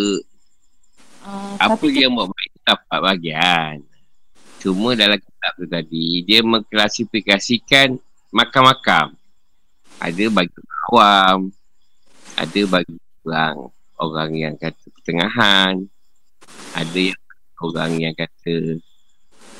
Uh, 1.27 1.55
apa 1.59 1.85
yang 1.91 2.15
buat 2.15 2.29
baik 2.31 2.51
dapat 2.63 2.97
bahagian. 3.03 3.75
Cuma 4.63 4.95
dalam 4.97 5.19
kitab 5.19 5.51
tu 5.59 5.65
tadi 5.69 6.23
dia 6.25 6.39
mengklasifikasikan 6.41 7.99
makam-makam. 8.31 9.13
Ada 9.97 10.29
bagi 10.29 10.61
awam 10.87 11.51
ada 12.37 12.61
bagi 12.69 12.97
orang 13.25 13.57
orang 13.99 14.31
yang 14.37 14.55
kata 14.55 14.85
pertengahan 14.93 15.83
ada 16.77 16.99
yang 17.11 17.21
orang 17.59 17.91
yang 17.97 18.13
kata 18.15 18.77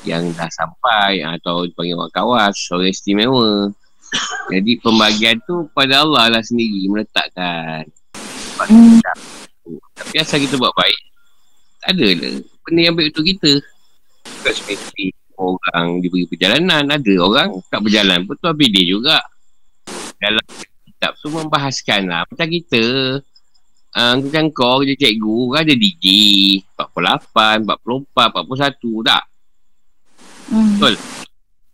yang 0.06 0.30
dah 0.34 0.50
sampai 0.50 1.24
atau 1.24 1.66
panggil 1.74 1.98
orang 1.98 2.14
kawas 2.14 2.56
orang 2.70 2.90
istimewa. 2.90 3.70
Jadi 4.48 4.80
pembagian 4.80 5.36
tu 5.44 5.68
pada 5.74 6.06
Allah 6.06 6.38
lah 6.38 6.42
sendiri 6.42 6.88
meletakkan. 6.88 7.86
Hmm. 8.58 8.98
tapi 9.94 10.18
asal 10.18 10.42
kita 10.42 10.58
buat 10.58 10.74
baik 10.74 10.98
tak 11.78 11.94
ada 11.94 12.08
lah 12.10 12.34
benda 12.68 12.80
yang 12.84 12.94
baik 12.94 13.16
untuk 13.16 13.24
kita. 13.24 13.52
Bukan 14.28 14.52
spesifik 14.52 15.16
orang 15.40 16.04
diberi 16.04 16.28
perjalanan. 16.28 16.84
Ada 16.84 17.14
orang 17.16 17.48
tak 17.72 17.80
berjalan 17.80 18.28
pun 18.28 18.36
tu 18.36 18.52
dia 18.68 18.84
juga. 18.84 19.18
Dalam 20.20 20.44
kitab 20.84 21.16
tu 21.22 21.32
membahaskan 21.32 22.12
lah 22.12 22.28
macam 22.28 22.48
kita. 22.50 22.84
Uh, 23.96 24.20
macam 24.20 24.52
kau 24.52 24.84
kerja 24.84 25.08
cikgu 25.08 25.38
kan 25.48 25.64
ada 25.64 25.74
DJ 25.74 26.06
48, 26.76 27.64
44, 27.64 28.12
41 28.12 29.08
tak? 29.08 29.24
Hmm. 30.48 30.76
Betul? 30.76 30.94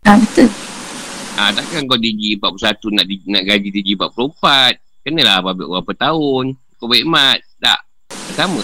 Ah, 0.05 0.15
betul. 0.19 0.49
Ah, 1.35 1.49
takkan 1.51 1.83
kau 1.87 1.99
DJ 1.99 2.39
41 2.39 2.95
nak, 2.95 3.05
nak 3.07 3.43
gaji 3.43 3.69
DJ 3.71 3.89
44 3.99 4.79
kenalah 5.05 5.37
berapa, 5.45 5.63
berapa 5.69 5.93
tahun? 5.93 6.57
Kau 6.81 6.89
baik 6.89 7.05
mat? 7.05 7.39
Tak? 7.61 7.79
sama. 8.33 8.59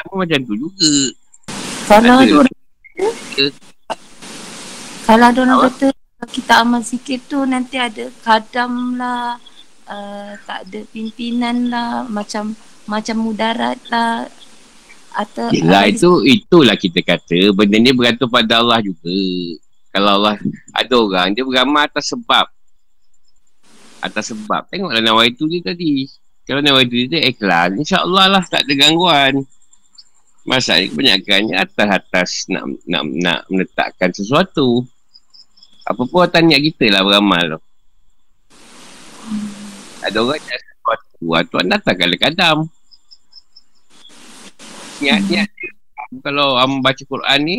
Sama 0.00 0.24
macam 0.24 0.38
tu 0.46 0.54
juga. 0.56 0.94
Kalau 1.90 2.16
ada. 2.22 2.34
orang 2.40 2.56
kalau 5.04 5.26
ada 5.26 5.40
orang 5.42 5.60
kata 5.66 5.88
kita 6.30 6.52
amal 6.62 6.80
zikir 6.86 7.18
tu 7.26 7.42
nanti 7.42 7.80
ada 7.80 8.12
kadam 8.22 8.94
lah 8.94 9.40
uh, 9.90 10.32
tak 10.46 10.68
ada 10.68 10.80
pimpinan 10.94 11.72
lah 11.72 12.06
macam 12.06 12.54
macam 12.86 13.16
mudarat 13.18 13.80
lah 13.90 14.28
atau 15.10 15.50
Yelah 15.50 15.90
itu 15.90 16.22
itulah 16.22 16.78
kita 16.78 17.02
kata. 17.02 17.50
Benda 17.50 17.76
ni 17.78 17.90
bergantung 17.90 18.30
pada 18.30 18.62
Allah 18.62 18.78
juga. 18.78 19.10
Kalau 19.90 20.22
Allah 20.22 20.38
ada 20.70 20.94
orang 20.94 21.34
dia 21.34 21.42
beramal 21.42 21.90
atas 21.90 22.14
sebab. 22.14 22.46
Atas 23.98 24.30
sebab. 24.30 24.70
Tengoklah 24.70 25.02
nawai 25.02 25.34
itu 25.34 25.50
dia 25.50 25.60
tadi. 25.66 26.06
Kalau 26.46 26.62
nawai 26.62 26.86
itu 26.86 27.10
dia 27.10 27.26
ikhlas 27.26 27.74
insyaAllah 27.74 28.26
lah 28.38 28.42
tak 28.46 28.66
ada 28.66 28.72
gangguan. 28.74 29.42
Masalahnya 30.48 30.88
kebanyakannya 30.94 31.54
atas-atas 31.58 32.48
nak, 32.48 32.64
nak, 32.88 33.02
nak 33.06 33.40
meletakkan 33.52 34.10
sesuatu. 34.14 34.82
Apa 35.84 36.06
pun 36.06 36.24
atas 36.24 36.40
niat 36.40 36.62
kita 36.64 36.86
lah 36.88 37.02
beramal 37.04 37.58
tu. 37.58 37.60
Ada 40.00 40.16
orang 40.22 40.40
sesuatu. 40.40 41.50
Tuan 41.50 41.66
datang 41.68 41.96
kadang-kadang. 41.98 42.58
Niat-niat 45.00 45.48
Kalau 46.20 46.58
am 46.58 46.82
baca 46.84 47.02
Quran 47.06 47.40
ni, 47.46 47.56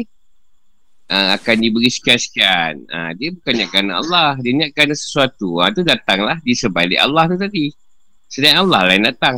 uh, 1.07 1.35
akan 1.39 1.55
diberi 1.59 1.87
sekian-sekian. 1.87 2.83
Uh, 2.87 3.11
dia 3.15 3.31
bukan 3.31 3.53
niatkan 3.57 3.87
Allah. 3.89 4.35
Dia 4.43 4.51
niatkan 4.53 4.91
sesuatu. 4.91 5.63
Uh, 5.63 5.71
tu 5.71 5.81
datanglah 5.87 6.37
di 6.43 6.51
sebalik 6.51 6.99
Allah 6.99 7.31
tu 7.31 7.39
tadi. 7.39 7.71
Sedang 8.27 8.67
Allah 8.67 8.91
lah 8.91 8.93
yang 8.93 9.07
datang. 9.07 9.35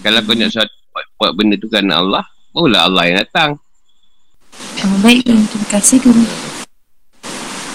Kalau 0.00 0.20
kau 0.24 0.32
nak 0.32 0.48
sesuatu, 0.48 0.74
buat, 0.92 1.06
buat 1.20 1.32
benda 1.36 1.56
tu 1.60 1.68
kerana 1.68 2.00
Allah, 2.00 2.24
barulah 2.56 2.88
Allah 2.88 3.02
yang 3.04 3.18
datang. 3.20 3.50
Oh, 4.84 4.98
baik, 5.04 5.24
terima 5.28 5.66
kasih 5.68 6.00
guru. 6.00 6.24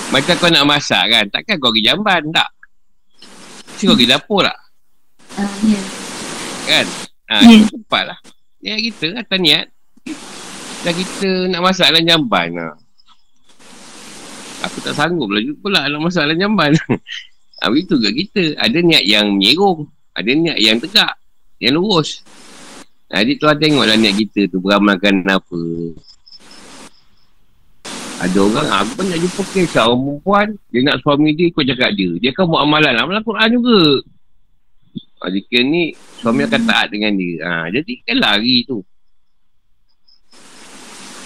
Macam 0.10 0.36
kau 0.42 0.50
nak 0.50 0.66
masak 0.66 1.06
kan 1.06 1.26
Takkan 1.30 1.62
kau 1.62 1.70
pergi 1.70 1.86
jamban 1.86 2.26
tak 2.34 2.50
Mesti 3.78 3.84
kau 3.86 3.94
pergi 3.94 4.10
dapur 4.10 4.42
tak 4.42 4.58
uh, 5.38 5.54
yeah. 5.62 5.84
Kan 6.66 6.86
ha, 7.30 7.36
yeah. 7.46 7.66
Cepat 7.70 8.04
lah 8.10 8.20
Niat 8.60 8.80
kita 8.92 9.08
atas 9.16 9.40
niat 9.40 9.66
Dan 10.84 10.94
kita 10.96 11.30
nak 11.52 11.62
masak 11.64 11.92
dalam 11.92 12.04
jamban 12.08 12.50
lah. 12.56 12.76
Aku 14.68 14.84
tak 14.84 14.96
sanggup 14.96 15.32
lah 15.32 15.40
pula 15.64 15.88
nak 15.88 16.02
masak 16.04 16.28
dalam 16.28 16.40
jamban. 16.40 16.72
Ha, 17.60 17.68
Itu 17.76 18.00
ke 18.00 18.12
kita. 18.16 18.56
Ada 18.56 18.80
niat 18.80 19.04
yang 19.04 19.36
menyerung 19.36 19.92
Ada 20.16 20.32
niat 20.32 20.58
yang 20.64 20.80
tegak. 20.80 21.12
Yang 21.60 21.74
lurus. 21.76 22.10
Jadi 23.12 23.36
tuan 23.36 23.60
tengoklah 23.60 24.00
niat 24.00 24.16
kita 24.16 24.48
tu 24.48 24.64
Beramalkan 24.64 25.28
apa. 25.28 25.60
Ada 28.20 28.36
orang, 28.36 28.68
ah, 28.68 28.84
aku 28.84 29.00
nak 29.08 29.16
jumpa 29.16 29.42
kisah 29.56 29.88
orang 29.88 30.04
perempuan, 30.04 30.48
dia 30.76 30.80
nak 30.84 31.00
suami 31.00 31.32
dia 31.40 31.48
ikut 31.48 31.64
cakap 31.64 31.96
dia. 31.96 32.12
Dia 32.20 32.36
kan 32.36 32.52
buat 32.52 32.68
amalan, 32.68 32.92
amalan 33.00 33.24
Quran 33.24 33.48
juga. 33.56 33.80
Ha, 35.20 35.28
jika 35.28 35.58
ni, 35.60 35.92
suami 36.24 36.48
akan 36.48 36.62
taat 36.64 36.88
dengan 36.96 37.12
dia. 37.20 37.44
Ha, 37.44 37.68
jadi 37.68 37.94
kan 38.08 38.18
lari 38.24 38.64
tu. 38.64 38.80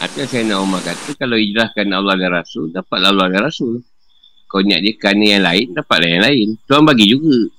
Artinya 0.02 0.26
saya 0.26 0.44
nak 0.50 0.60
Umar 0.66 0.82
kata, 0.82 1.16
kalau 1.16 1.38
ijrahkan 1.38 1.88
Allah 1.94 2.16
dan 2.18 2.34
Rasul, 2.34 2.74
dapatlah 2.74 3.14
Allah 3.14 3.28
dan 3.30 3.42
Rasul. 3.46 3.80
Kau 4.50 4.62
niat 4.62 4.82
dia 4.84 4.94
kerana 4.98 5.26
yang 5.38 5.44
lain, 5.46 5.68
dapatlah 5.74 6.10
yang 6.10 6.24
lain. 6.26 6.48
Tuan 6.66 6.84
bagi 6.84 7.10
juga. 7.10 7.50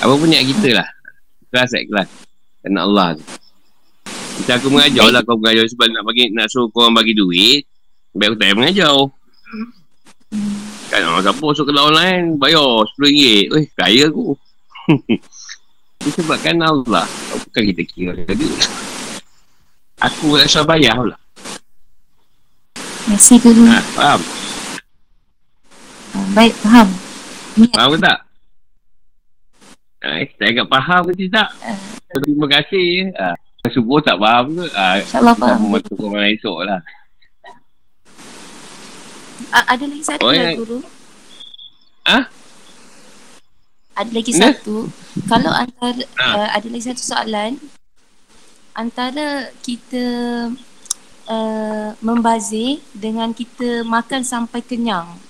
Apa 0.00 0.16
pun 0.16 0.26
niat 0.26 0.42
kita 0.48 0.80
lah. 0.80 0.88
Kelas 1.52 1.68
tak 1.70 1.84
kelas. 1.90 2.08
Kerana 2.64 2.78
Allah 2.88 3.08
tu. 3.18 3.24
Macam 4.40 4.54
aku 4.56 4.68
mengajar 4.72 5.06
lah 5.12 5.20
kau 5.20 5.36
mengajar 5.36 5.68
sebab 5.68 5.86
nak 5.92 6.02
bagi 6.08 6.32
nak 6.32 6.48
suruh 6.48 6.72
kau 6.72 6.88
orang 6.88 6.96
bagi 6.96 7.12
duit. 7.12 7.68
Biar 8.16 8.32
aku 8.32 8.36
tak 8.40 8.46
payah 8.48 8.56
mengajar. 8.56 8.96
Kan 10.88 11.00
orang 11.04 11.22
siapa 11.22 11.42
masuk 11.44 11.64
ke 11.68 11.72
lain 11.76 12.22
bayar 12.40 12.64
RM10. 12.96 13.52
Eh 13.52 13.66
kaya 13.76 14.08
aku. 14.08 14.32
Itu 16.00 16.10
sebabkan 16.16 16.56
Allah. 16.58 17.04
Bukan 17.44 17.62
kita 17.70 17.82
kira 17.84 18.12
tadi. 18.24 18.46
Aku 20.00 20.32
rasa 20.34 20.64
bayar 20.64 20.96
lah. 20.96 21.20
Terima 22.72 23.16
kasih 23.16 23.36
guru. 23.38 23.62
Ha, 23.66 23.78
faham? 23.92 24.20
Ah, 26.10 26.26
Baik, 26.32 26.54
faham. 26.56 26.88
Niat 27.54 27.70
Faham 27.70 27.90
ke 27.90 27.98
tak? 28.00 28.18
Eh, 30.00 30.24
saya 30.32 30.48
agak 30.50 30.68
faham 30.70 31.00
ke 31.04 31.12
tidak? 31.18 31.48
Ah. 31.60 31.76
Terima 32.16 32.46
kasih. 32.48 33.12
Ha. 33.14 33.36
Subuh 33.68 34.00
tak 34.00 34.16
faham 34.16 34.56
ke? 34.56 34.64
Ha, 34.72 35.04
InsyaAllah 35.04 35.34
faham. 35.36 35.58
Masuk 35.68 35.94
ke 35.94 36.04
malam 36.06 36.30
esok 36.32 36.58
lah. 36.64 36.80
A- 39.50 39.66
ada 39.68 39.84
lagi 39.84 40.00
satu 40.00 40.22
Oh, 40.22 40.32
yang- 40.32 40.56
guru. 40.56 40.78
Ah? 42.02 42.24
Ada 44.00 44.10
lagi 44.10 44.32
Nah. 44.32 44.40
satu. 44.48 44.76
Kalau 45.26 45.52
antara 45.52 46.02
Ah. 46.16 46.32
uh, 46.34 46.48
ada 46.56 46.66
lagi 46.66 46.84
satu 46.86 47.02
soalan 47.04 47.60
antara 48.72 49.26
kita 49.60 50.04
uh, 51.26 51.88
membazir 52.00 52.80
dengan 52.96 53.30
kita 53.30 53.84
makan 53.84 54.24
sampai 54.24 54.60
kenyang. 54.60 55.20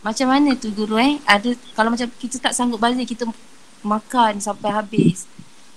Macam 0.00 0.28
mana 0.28 0.52
tu 0.54 0.68
guru 0.70 0.96
eh? 0.96 1.20
Ada 1.24 1.52
kalau 1.72 1.92
macam 1.92 2.08
kita 2.10 2.36
tak 2.38 2.52
sanggup 2.52 2.80
bazir 2.80 3.04
kita 3.04 3.28
makan 3.80 4.40
sampai 4.40 4.70
habis. 4.70 5.24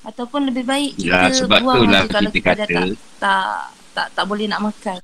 Ataupun 0.02 0.44
lebih 0.44 0.64
baik 0.64 0.96
kita 0.98 1.28
Ya, 1.28 1.32
sebab 1.32 1.60
buang 1.60 1.88
aja 1.88 2.04
kalau 2.10 2.28
kita 2.30 2.40
kita, 2.44 2.52
dah 2.54 2.68
kata- 2.68 2.76
tak, 2.76 2.88
tak 3.20 3.56
tak 3.94 4.08
tak 4.12 4.26
boleh 4.26 4.48
nak 4.48 4.60
makan. 4.62 5.00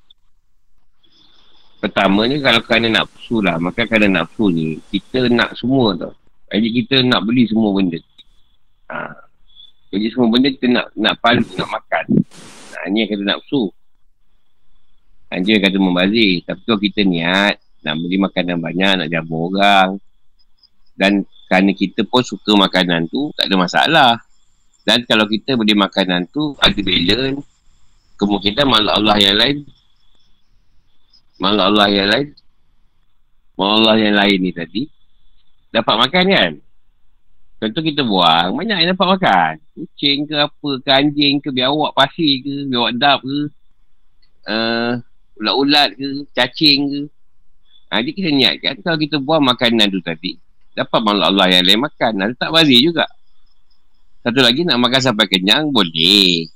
Pertamanya 1.79 2.37
kalau 2.43 2.61
kerana 2.67 2.87
nafsu 2.91 3.39
lah. 3.39 3.55
Maka 3.55 3.87
kerana 3.87 4.23
nafsu 4.23 4.51
ni, 4.51 4.83
kita 4.91 5.31
nak 5.31 5.55
semua 5.55 5.95
tau. 5.95 6.11
Jadi 6.51 6.67
kita 6.75 6.95
nak 7.07 7.23
beli 7.23 7.47
semua 7.47 7.71
benda. 7.71 7.99
Ha. 8.91 9.15
Jadi 9.95 10.05
semua 10.11 10.27
benda 10.27 10.51
kita 10.51 10.67
nak 10.67 10.85
nak 10.99 11.15
palu, 11.23 11.47
nak 11.55 11.69
makan. 11.71 12.05
Ha, 12.75 12.91
ni 12.91 13.07
yang 13.07 13.09
kata 13.15 13.23
nafsu. 13.23 13.71
Ha, 15.31 15.39
yang 15.39 15.63
kata 15.63 15.77
membazir. 15.79 16.43
Tapi 16.43 16.61
kalau 16.67 16.79
kita 16.83 17.01
niat, 17.07 17.55
nak 17.79 17.95
beli 17.95 18.17
makanan 18.19 18.59
banyak, 18.59 18.93
nak 18.99 19.07
jamu 19.07 19.47
orang. 19.47 19.95
Dan 20.99 21.23
kerana 21.47 21.71
kita 21.71 22.03
pun 22.03 22.27
suka 22.27 22.59
makanan 22.59 23.07
tu, 23.07 23.31
tak 23.39 23.47
ada 23.47 23.55
masalah. 23.55 24.11
Dan 24.83 25.07
kalau 25.07 25.23
kita 25.31 25.55
beli 25.55 25.79
makanan 25.79 26.27
tu, 26.27 26.59
ada 26.59 26.75
balance, 26.75 27.47
kemungkinan 28.19 28.65
malah 28.67 28.99
Allah 28.99 29.15
yang 29.15 29.39
lain 29.39 29.63
malah 31.39 31.71
Allah 31.71 31.87
yang 31.87 32.07
lain. 32.11 32.27
Malah 33.55 33.73
Allah 33.79 33.95
yang 33.97 34.15
lain 34.15 34.37
ni 34.43 34.51
tadi. 34.51 34.83
Dapat 35.71 35.95
makan 35.95 36.23
kan? 36.29 36.51
Contoh 37.59 37.81
kita 37.83 38.01
buang. 38.03 38.55
Banyak 38.55 38.77
yang 38.83 38.89
dapat 38.95 39.07
makan. 39.19 39.53
Kucing 39.75 40.27
ke 40.27 40.35
apa 40.35 40.69
ke 40.79 40.89
anjing 40.91 41.43
ke 41.43 41.49
biawak 41.51 41.91
pasir 41.95 42.43
ke 42.43 42.67
biawak 42.67 42.91
dap 42.99 43.19
ke. 43.23 43.39
Uh, 44.49 44.99
ulat-ulat 45.39 45.95
ke 45.95 46.07
cacing 46.35 46.79
ke. 46.87 47.01
Ha, 47.89 48.05
jadi 48.05 48.11
kita 48.13 48.29
niatkan 48.29 48.73
kalau 48.85 48.97
kita 49.01 49.17
buang 49.17 49.41
makanan 49.41 49.89
tu 49.89 49.97
tadi 49.97 50.37
dapat 50.77 50.99
malah 51.03 51.27
Allah 51.27 51.47
yang 51.51 51.63
lain 51.65 51.81
makan. 51.83 52.11
Ada 52.23 52.33
tak 52.37 52.51
bazir 52.55 52.79
juga. 52.79 53.07
Satu 54.23 54.39
lagi 54.39 54.63
nak 54.63 54.79
makan 54.79 55.01
sampai 55.01 55.25
kenyang 55.27 55.71
boleh. 55.71 56.47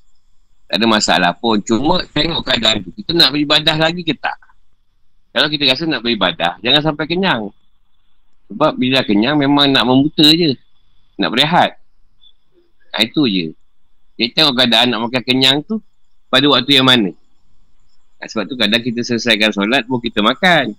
Tak 0.71 0.79
ada 0.79 0.85
masalah 0.87 1.31
pun. 1.35 1.59
Cuma 1.63 1.99
tengok 2.11 2.43
keadaan 2.47 2.83
tu 2.83 2.91
kita 2.95 3.11
nak 3.11 3.35
beribadah 3.35 3.75
lagi 3.75 4.03
ke 4.03 4.15
tak 4.15 4.35
kalau 5.33 5.49
kita 5.49 5.65
rasa 5.65 5.89
nak 5.89 6.05
beribadah, 6.05 6.61
jangan 6.61 6.93
sampai 6.93 7.09
kenyang. 7.09 7.49
Sebab 8.53 8.77
bila 8.77 9.01
kenyang 9.01 9.33
memang 9.41 9.65
nak 9.73 9.81
membuta 9.89 10.21
je. 10.29 10.53
Nak 11.17 11.29
berehat. 11.33 11.81
Ha, 12.93 13.01
itu 13.01 13.25
je. 13.25 13.45
Jadi 14.21 14.29
tengok 14.37 14.53
keadaan 14.53 14.93
nak 14.93 15.09
makan 15.09 15.21
kenyang 15.25 15.57
tu 15.65 15.81
pada 16.29 16.45
waktu 16.53 16.77
yang 16.77 16.85
mana. 16.85 17.09
Ha, 18.21 18.29
sebab 18.29 18.45
tu 18.45 18.53
kadang 18.53 18.77
kita 18.85 19.01
selesaikan 19.01 19.49
solat 19.49 19.89
pun 19.89 19.97
kita 19.97 20.21
makan. 20.21 20.77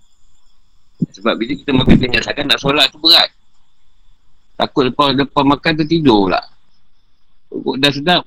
Sebab 1.11 1.35
bila 1.35 1.51
kita 1.51 1.75
makan 1.75 1.95
kenyang 1.99 2.23
sangat 2.23 2.47
nak 2.47 2.59
solat 2.63 2.87
tu 2.95 2.99
berat. 3.03 3.27
Takut 4.55 4.87
lepas, 4.87 5.11
lepas 5.11 5.43
makan 5.43 5.71
tu 5.83 5.83
tidur 5.83 6.31
pula. 6.31 6.39
Dah 7.75 7.91
sedap. 7.91 8.23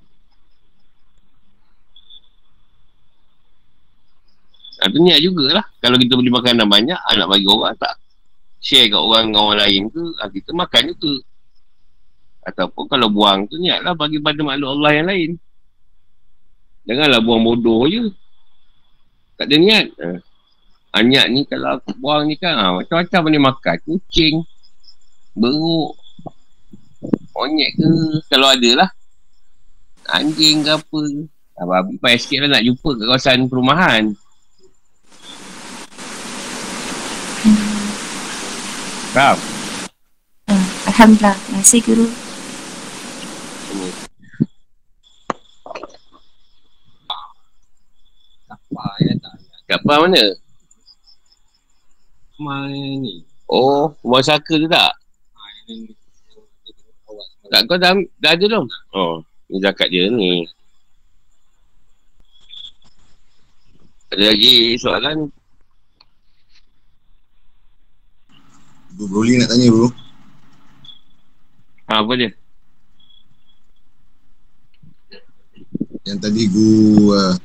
Tu 4.79 4.99
niat 5.03 5.19
jugalah. 5.19 5.67
Kalau 5.83 5.99
kita 5.99 6.15
beli 6.15 6.31
makanan 6.31 6.71
banyak, 6.71 6.95
ha, 6.95 7.19
nak 7.19 7.27
bagi 7.27 7.51
orang 7.51 7.75
tak. 7.75 7.99
Share 8.63 8.87
kat 8.87 8.99
orang 8.99 9.35
orang 9.35 9.67
lain 9.67 9.83
ke, 9.91 10.03
ha, 10.23 10.31
kita 10.31 10.55
makan 10.55 10.83
juga. 10.95 11.15
Ataupun 12.47 12.85
kalau 12.87 13.11
buang 13.11 13.51
tu 13.51 13.59
niatlah 13.59 13.99
bagi 13.99 14.23
pada 14.23 14.39
makhluk 14.41 14.79
Allah 14.79 14.91
yang 14.95 15.07
lain. 15.11 15.31
Janganlah 16.87 17.21
buang 17.21 17.43
bodoh 17.43 17.91
je. 17.91 18.07
Tak 19.35 19.51
ada 19.51 19.57
niat. 19.59 19.87
Ha. 19.99 20.09
Ha, 20.95 21.03
niat 21.03 21.27
ni 21.29 21.43
kalau 21.45 21.83
aku 21.83 21.91
buang 21.99 22.31
ni 22.31 22.39
kan, 22.39 22.55
ha, 22.55 22.79
macam-macam 22.79 23.21
boleh 23.27 23.43
makan. 23.43 23.77
Kucing, 23.83 24.35
beruk, 25.35 25.99
monyet 27.35 27.75
ke, 27.75 27.91
kalau 28.31 28.55
ada 28.55 28.71
lah. 28.87 28.91
Anjing 30.09 30.63
ke 30.63 30.71
apa. 30.71 31.03
Ha, 31.59 31.83
payah 31.99 32.19
sikit 32.23 32.47
lah 32.47 32.59
nak 32.59 32.63
jumpa 32.63 32.91
kat 32.95 33.07
kawasan 33.11 33.51
perumahan. 33.51 34.15
Faham? 39.17 39.41
Uh, 40.53 40.67
Alhamdulillah. 40.93 41.37
Terima 41.37 41.61
kasih 41.65 41.81
guru. 41.81 42.07
Kat 49.69 49.81
Pah 49.85 50.01
mana? 50.01 50.25
Mana 52.41 52.73
ni? 52.73 53.25
Oh, 53.49 53.93
rumah 54.01 54.25
saka 54.25 54.57
tu 54.57 54.65
tak? 54.65 54.93
Tak 57.49 57.61
kau 57.65 57.81
dah, 57.81 57.97
dah 58.21 58.33
ada 58.37 58.45
belum? 58.45 58.65
Oh, 58.93 59.25
ni 59.49 59.57
zakat 59.61 59.89
dia 59.89 60.09
ni. 60.13 60.45
Ada 64.13 64.25
lagi 64.33 64.77
soalan? 64.81 65.33
Bro 68.99 69.07
Broly 69.15 69.39
nak 69.39 69.55
tanya 69.55 69.71
bro. 69.71 69.95
Ha, 71.87 72.03
apa 72.03 72.13
dia? 72.19 72.35
Yang 76.03 76.19
tadi 76.19 76.43
guru 76.51 77.15
uh, 77.15 77.39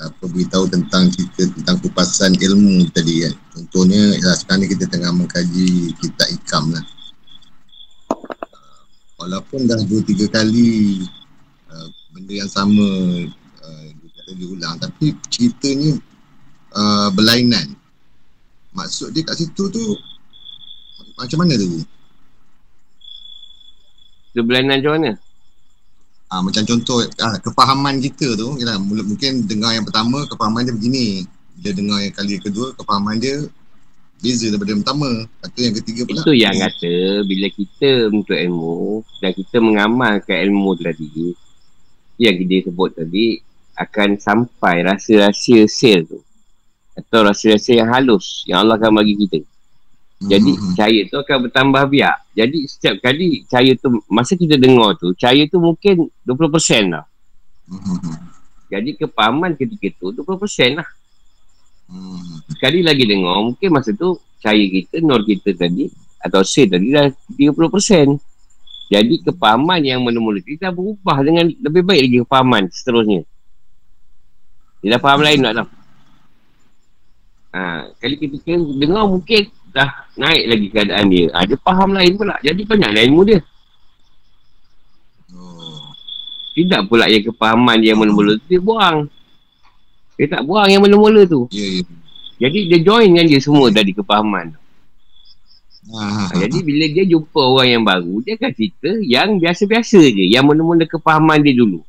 apa 0.00 0.24
beritahu 0.24 0.64
tentang 0.72 1.12
cerita 1.12 1.44
tentang 1.52 1.76
kupasan 1.84 2.32
ilmu 2.40 2.88
tadi 2.96 3.28
kan. 3.28 3.36
Contohnya 3.52 4.16
ya, 4.16 4.32
sekarang 4.32 4.64
ni 4.64 4.72
kita 4.72 4.88
tengah 4.88 5.12
mengkaji 5.12 5.92
kitab 6.00 6.32
ikam 6.32 6.72
lah. 6.72 6.84
Uh, 8.48 8.80
walaupun 9.20 9.68
dah 9.68 9.76
dua 9.84 10.00
tiga 10.08 10.24
kali 10.32 11.04
uh, 11.68 11.86
benda 12.16 12.32
yang 12.32 12.48
sama 12.48 12.88
uh, 13.60 13.86
diulang 14.40 14.80
tapi 14.80 15.12
ceritanya 15.28 16.00
uh, 16.72 17.12
berlainan. 17.12 17.76
Maksud 18.72 19.12
dia 19.12 19.20
kat 19.20 19.36
situ 19.36 19.68
tu 19.68 19.84
macam 21.14 21.38
mana 21.42 21.54
tu? 21.54 21.82
Sebelanan 24.34 24.82
macam 24.82 24.92
mana? 24.98 25.10
Ah 26.26 26.40
macam 26.42 26.66
contoh 26.66 27.06
ah, 27.22 27.38
kefahaman 27.38 28.02
kita 28.02 28.34
tu 28.34 28.58
yalah, 28.58 28.80
mula- 28.82 29.06
mungkin 29.06 29.46
dengar 29.46 29.78
yang 29.78 29.86
pertama 29.86 30.26
kefahaman 30.26 30.66
dia 30.66 30.74
begini. 30.74 31.06
Bila 31.54 31.70
dengar 31.70 31.98
yang 32.02 32.14
kali 32.18 32.32
kekedua 32.42 32.74
kefahaman 32.74 33.22
dia 33.22 33.46
beza 34.18 34.50
daripada 34.50 34.74
yang 34.74 34.82
pertama. 34.82 35.10
Atau 35.38 35.60
yang 35.62 35.74
ketiga 35.78 36.02
pula. 36.02 36.20
Itu 36.26 36.32
yang 36.34 36.56
kata 36.58 36.94
bila 37.22 37.46
kita 37.54 37.90
untuk 38.10 38.34
ilmu 38.34 39.06
dan 39.22 39.30
kita 39.30 39.56
mengamalkan 39.62 40.36
ilmu 40.50 40.74
tadi 40.82 41.38
yang 42.18 42.34
dia 42.42 42.60
sebut 42.66 42.90
tadi 42.94 43.38
akan 43.78 44.18
sampai 44.18 44.82
rasa-rasa 44.82 45.70
sel 45.70 46.02
tu. 46.10 46.18
Atau 46.98 47.22
rasa-rasa 47.22 47.70
yang 47.70 47.86
halus 47.94 48.42
yang 48.50 48.66
Allah 48.66 48.74
akan 48.82 48.98
bagi 48.98 49.14
kita. 49.14 49.53
Jadi 50.24 50.52
hmm. 50.56 50.74
cahaya 50.78 51.00
tu 51.10 51.16
akan 51.20 51.36
bertambah 51.48 51.82
biak. 51.90 52.16
Jadi 52.32 52.58
setiap 52.64 52.94
kali 53.04 53.44
cahaya 53.50 53.72
tu, 53.76 54.00
masa 54.08 54.32
kita 54.38 54.56
dengar 54.56 54.96
tu, 54.96 55.12
cahaya 55.18 55.44
tu 55.50 55.60
mungkin 55.60 56.08
20% 56.24 56.94
lah. 56.94 57.04
Hmm. 57.68 58.32
Jadi 58.72 58.96
kepahaman 58.96 59.54
ketika 59.58 59.92
tu 60.00 60.14
20% 60.16 60.80
lah. 60.80 60.88
Hmm. 61.90 62.40
Sekali 62.48 62.80
lagi 62.80 63.04
dengar, 63.04 63.36
mungkin 63.44 63.68
masa 63.68 63.92
tu 63.92 64.16
cahaya 64.40 64.64
kita, 64.64 65.04
nur 65.04 65.20
kita 65.24 65.52
tadi, 65.52 65.92
atau 66.24 66.40
sel 66.40 66.72
tadi 66.72 66.88
dah 66.88 67.12
30%. 67.36 68.16
Jadi 68.92 69.14
kepahaman 69.24 69.80
yang 69.80 70.04
mula-mula 70.04 70.40
kita 70.44 70.68
berubah 70.68 71.24
dengan 71.24 71.48
lebih 71.48 71.82
baik 71.84 72.00
lagi 72.04 72.18
kepahaman 72.24 72.62
seterusnya. 72.68 73.24
Dia 74.84 74.96
dah 74.96 75.00
faham 75.00 75.24
lain 75.24 75.40
tak 75.40 75.54
tahu. 75.56 75.68
Ha, 77.54 77.60
kali 78.02 78.14
ketika 78.18 78.52
dengar 78.58 79.08
mungkin 79.08 79.48
dah 79.74 79.90
naik 80.14 80.44
lagi 80.46 80.66
keadaan 80.70 81.04
dia. 81.10 81.26
Ha, 81.34 81.42
dia 81.42 81.58
faham 81.58 81.90
lain 81.90 82.14
pula. 82.14 82.38
Jadi 82.38 82.62
banyak 82.62 82.90
ilmu 82.94 83.20
dia. 83.26 83.42
Oh. 85.34 85.90
Tidak 86.54 86.86
pula 86.86 87.10
yang 87.10 87.26
kepahaman 87.26 87.82
dia 87.82 87.92
yang 87.92 88.00
mula-mula 88.00 88.38
tu, 88.38 88.46
dia 88.46 88.62
buang. 88.62 89.10
Dia 90.14 90.26
tak 90.30 90.46
buang 90.46 90.70
yang 90.70 90.78
mula-mula 90.86 91.26
tu. 91.26 91.50
Ya, 91.50 91.82
ya. 91.82 91.82
Jadi 92.46 92.58
dia 92.70 92.78
join 92.86 93.10
dengan 93.10 93.26
dia 93.26 93.42
semua 93.42 93.66
tadi 93.74 93.90
kepahaman. 93.90 94.54
Ha, 95.84 96.32
jadi 96.38 96.58
bila 96.64 96.86
dia 96.88 97.04
jumpa 97.04 97.40
orang 97.42 97.68
yang 97.68 97.82
baru, 97.84 98.22
dia 98.24 98.38
akan 98.38 98.50
cerita 98.54 98.90
yang 99.02 99.36
biasa-biasa 99.42 100.00
je. 100.00 100.24
Yang 100.30 100.44
mula-mula 100.54 100.86
kepahaman 100.86 101.42
dia 101.42 101.58
dulu. 101.58 101.82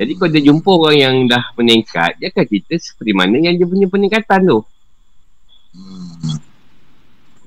Jadi 0.00 0.16
kalau 0.16 0.30
dia 0.32 0.42
jumpa 0.48 0.70
orang 0.72 0.96
yang 0.96 1.14
dah 1.28 1.52
meningkat, 1.60 2.16
dia 2.16 2.32
akan 2.32 2.44
cerita 2.48 2.72
seperti 2.80 3.12
mana 3.12 3.36
yang 3.36 3.60
dia 3.60 3.68
punya 3.68 3.84
peningkatan 3.84 4.48
tu. 4.48 4.64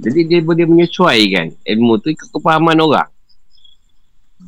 Jadi 0.03 0.19
dia 0.27 0.39
boleh 0.43 0.67
menyesuaikan 0.67 1.55
ilmu 1.63 1.95
tu 2.03 2.11
ikut 2.11 2.27
kepahaman 2.27 2.75
orang. 2.83 3.07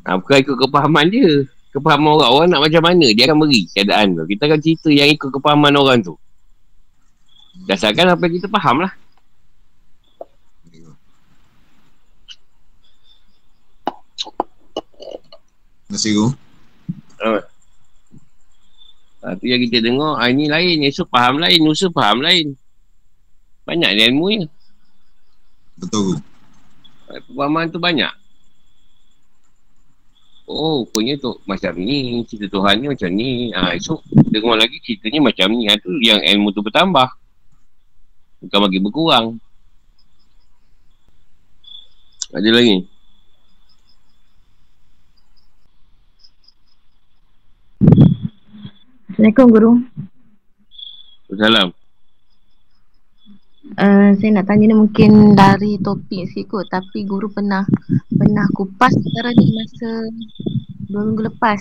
Ha, 0.03 0.19
bukan 0.19 0.37
ikut 0.43 0.57
kepahaman 0.67 1.07
dia. 1.07 1.47
Kepahaman 1.71 2.11
orang. 2.19 2.29
Orang 2.35 2.47
nak 2.51 2.61
macam 2.67 2.83
mana 2.83 3.07
dia 3.15 3.23
akan 3.31 3.39
beri 3.39 3.71
keadaan 3.71 4.19
tu. 4.19 4.23
Kita 4.27 4.51
akan 4.51 4.59
cerita 4.59 4.89
yang 4.91 5.07
ikut 5.15 5.31
kepahaman 5.31 5.73
orang 5.79 6.03
tu. 6.03 6.19
Dasarkan 7.71 8.11
apa 8.11 8.27
yang 8.27 8.35
kita 8.35 8.51
faham 8.51 8.83
lah. 8.83 8.91
Guru. 15.95 16.35
Uh. 17.23 17.41
Ha, 19.23 19.33
tu 19.39 19.47
yang 19.47 19.63
kita 19.63 19.79
dengar, 19.81 20.19
ha, 20.19 20.27
ini 20.29 20.51
lain. 20.51 20.83
Esok 20.85 21.07
faham 21.09 21.39
lain, 21.39 21.63
Nusa 21.63 21.87
faham 21.89 22.19
lain. 22.19 22.53
Banyak 23.63 23.95
ilmu 24.11 24.25
ni. 24.35 24.45
Betul. 25.75 26.19
Pemahaman 27.29 27.69
tu 27.69 27.79
banyak. 27.79 28.11
Oh, 30.45 30.85
punya 30.85 31.17
tu 31.17 31.35
macam 31.49 31.73
ni. 31.75 32.21
Cerita 32.29 32.47
Tuhan 32.53 32.77
ni 32.77 32.85
macam 32.89 33.09
ni. 33.09 33.49
Ha, 33.51 33.73
esok 33.73 34.01
dengar 34.29 34.61
lagi 34.61 34.77
ceritanya 34.81 35.29
macam 35.29 35.49
ni. 35.51 35.65
Ha, 35.67 35.77
tu 35.81 35.89
yang 35.99 36.21
ilmu 36.21 36.53
tu 36.53 36.61
bertambah. 36.61 37.09
Bukan 38.45 38.59
bagi 38.61 38.79
berkurang. 38.79 39.41
Ada 42.35 42.49
lagi? 42.51 42.85
Assalamualaikum 49.15 49.47
Guru. 49.47 49.71
Assalamualaikum. 51.31 51.84
Uh, 53.75 54.15
saya 54.23 54.39
nak 54.39 54.47
tanya 54.47 54.71
ni 54.71 54.75
mungkin 54.87 55.35
dari 55.35 55.75
topik 55.83 56.31
sikit 56.31 56.47
kot 56.47 56.71
tapi 56.71 57.03
guru 57.03 57.27
pernah 57.27 57.67
pernah 58.07 58.47
kupas 58.55 58.95
perkara 58.95 59.35
ni 59.35 59.51
masa 59.51 60.07
dua 60.87 61.03
minggu 61.03 61.27
lepas 61.27 61.59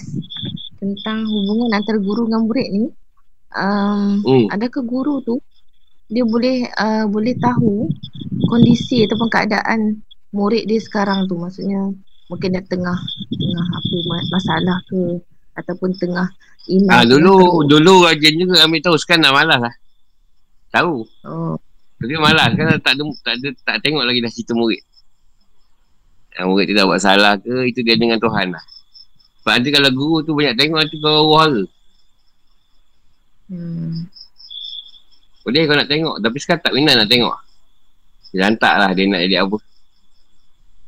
tentang 0.78 1.26
hubungan 1.26 1.74
antara 1.74 1.98
guru 1.98 2.30
dengan 2.30 2.46
murid 2.46 2.68
ni. 2.70 2.84
Um, 3.54 4.22
hmm. 4.22 4.46
adakah 4.50 4.86
guru 4.86 5.26
tu 5.26 5.42
dia 6.06 6.22
boleh 6.22 6.70
uh, 6.78 7.10
boleh 7.10 7.34
tahu 7.34 7.90
kondisi 8.46 9.02
ataupun 9.10 9.26
keadaan 9.26 9.98
murid 10.30 10.70
dia 10.70 10.78
sekarang 10.78 11.26
tu? 11.26 11.34
Maksudnya 11.34 11.90
mungkin 12.30 12.54
dia 12.54 12.62
tengah 12.62 12.98
tengah 13.26 13.66
apa 13.74 13.96
masalah 14.30 14.78
ke 14.86 15.18
ataupun 15.58 15.90
tengah 15.98 16.30
iman 16.78 16.94
ah, 16.94 17.02
dulu 17.02 17.66
dulu 17.66 18.06
rajin 18.06 18.38
juga 18.38 18.62
ambil 18.62 18.86
tahu. 18.86 18.94
Sekarang 19.02 19.26
nak 19.26 19.34
malas 19.34 19.58
lah. 19.66 19.74
Tahu. 20.70 20.94
Oh 21.26 21.58
tapi 22.04 22.20
malas 22.20 22.52
kan 22.52 22.76
tak 22.84 23.00
ada, 23.00 23.02
tak 23.24 23.34
ada, 23.40 23.48
tak 23.64 23.76
tengok 23.80 24.04
lagi 24.04 24.20
dah 24.20 24.28
cerita 24.28 24.52
murid. 24.52 24.84
Yang 26.36 26.46
murid 26.52 26.64
dia 26.68 26.76
dah 26.76 26.84
buat 26.84 27.00
salah 27.00 27.40
ke, 27.40 27.64
itu 27.64 27.80
dia 27.80 27.96
dengan 27.96 28.20
Tuhan 28.20 28.52
lah. 28.52 28.60
Sebab 29.40 29.52
nanti 29.56 29.72
kalau 29.72 29.88
guru 29.88 30.20
tu 30.20 30.36
banyak 30.36 30.52
tengok 30.52 30.84
nanti 30.84 30.96
kau 31.00 31.32
roh 31.32 31.48
Hmm. 33.44 34.08
Boleh 35.44 35.64
kau 35.64 35.76
nak 35.76 35.88
tengok, 35.88 36.16
tapi 36.20 36.36
sekarang 36.40 36.60
tak 36.64 36.72
minat 36.76 36.96
nak 37.00 37.08
tengok. 37.08 37.36
Dia 38.36 38.52
hantar 38.52 38.74
lah 38.84 38.90
dia 38.92 39.08
nak 39.08 39.20
edit 39.24 39.40
apa. 39.40 39.56